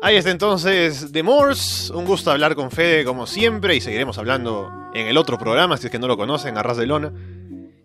Ahí 0.00 0.14
está 0.16 0.30
entonces 0.30 1.10
The 1.12 1.22
Morse. 1.24 1.92
Un 1.92 2.04
gusto 2.04 2.30
hablar 2.30 2.54
con 2.54 2.70
Fede 2.70 3.04
como 3.04 3.26
siempre 3.26 3.74
y 3.74 3.80
seguiremos 3.80 4.16
hablando 4.16 4.70
en 4.94 5.08
el 5.08 5.16
otro 5.16 5.38
programa 5.38 5.76
si 5.76 5.86
es 5.86 5.90
que 5.90 5.98
no 5.98 6.06
lo 6.06 6.16
conocen, 6.16 6.56
Arras 6.56 6.76
de 6.76 6.86
Lona. 6.86 7.12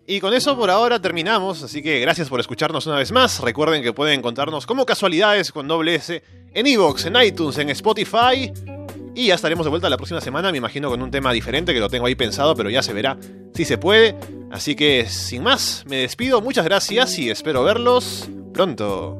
Y 0.06 0.20
con 0.20 0.32
eso 0.32 0.56
por 0.56 0.70
ahora 0.70 1.00
terminamos, 1.00 1.62
así 1.62 1.82
que 1.82 1.98
gracias 1.98 2.28
por 2.28 2.38
escucharnos 2.38 2.86
una 2.86 2.96
vez 2.96 3.10
más. 3.10 3.40
Recuerden 3.40 3.82
que 3.82 3.92
pueden 3.92 4.20
encontrarnos 4.20 4.64
como 4.64 4.86
casualidades 4.86 5.50
con 5.50 5.66
doble 5.66 5.96
S 5.96 6.22
en 6.52 6.66
Evox, 6.66 7.06
en 7.06 7.16
iTunes, 7.20 7.58
en 7.58 7.70
Spotify. 7.70 8.52
Y 9.16 9.28
ya 9.28 9.34
estaremos 9.34 9.66
de 9.66 9.70
vuelta 9.70 9.88
la 9.88 9.96
próxima 9.96 10.20
semana, 10.20 10.52
me 10.52 10.58
imagino 10.58 10.90
con 10.90 11.02
un 11.02 11.10
tema 11.10 11.32
diferente 11.32 11.74
que 11.74 11.80
lo 11.80 11.88
tengo 11.88 12.06
ahí 12.06 12.14
pensado, 12.14 12.54
pero 12.54 12.70
ya 12.70 12.82
se 12.82 12.92
verá 12.92 13.16
si 13.54 13.64
se 13.64 13.76
puede. 13.76 14.14
Así 14.52 14.76
que 14.76 15.06
sin 15.08 15.42
más, 15.42 15.84
me 15.86 15.96
despido, 15.96 16.40
muchas 16.40 16.64
gracias 16.64 17.18
y 17.18 17.30
espero 17.30 17.64
verlos 17.64 18.28
pronto. 18.52 19.18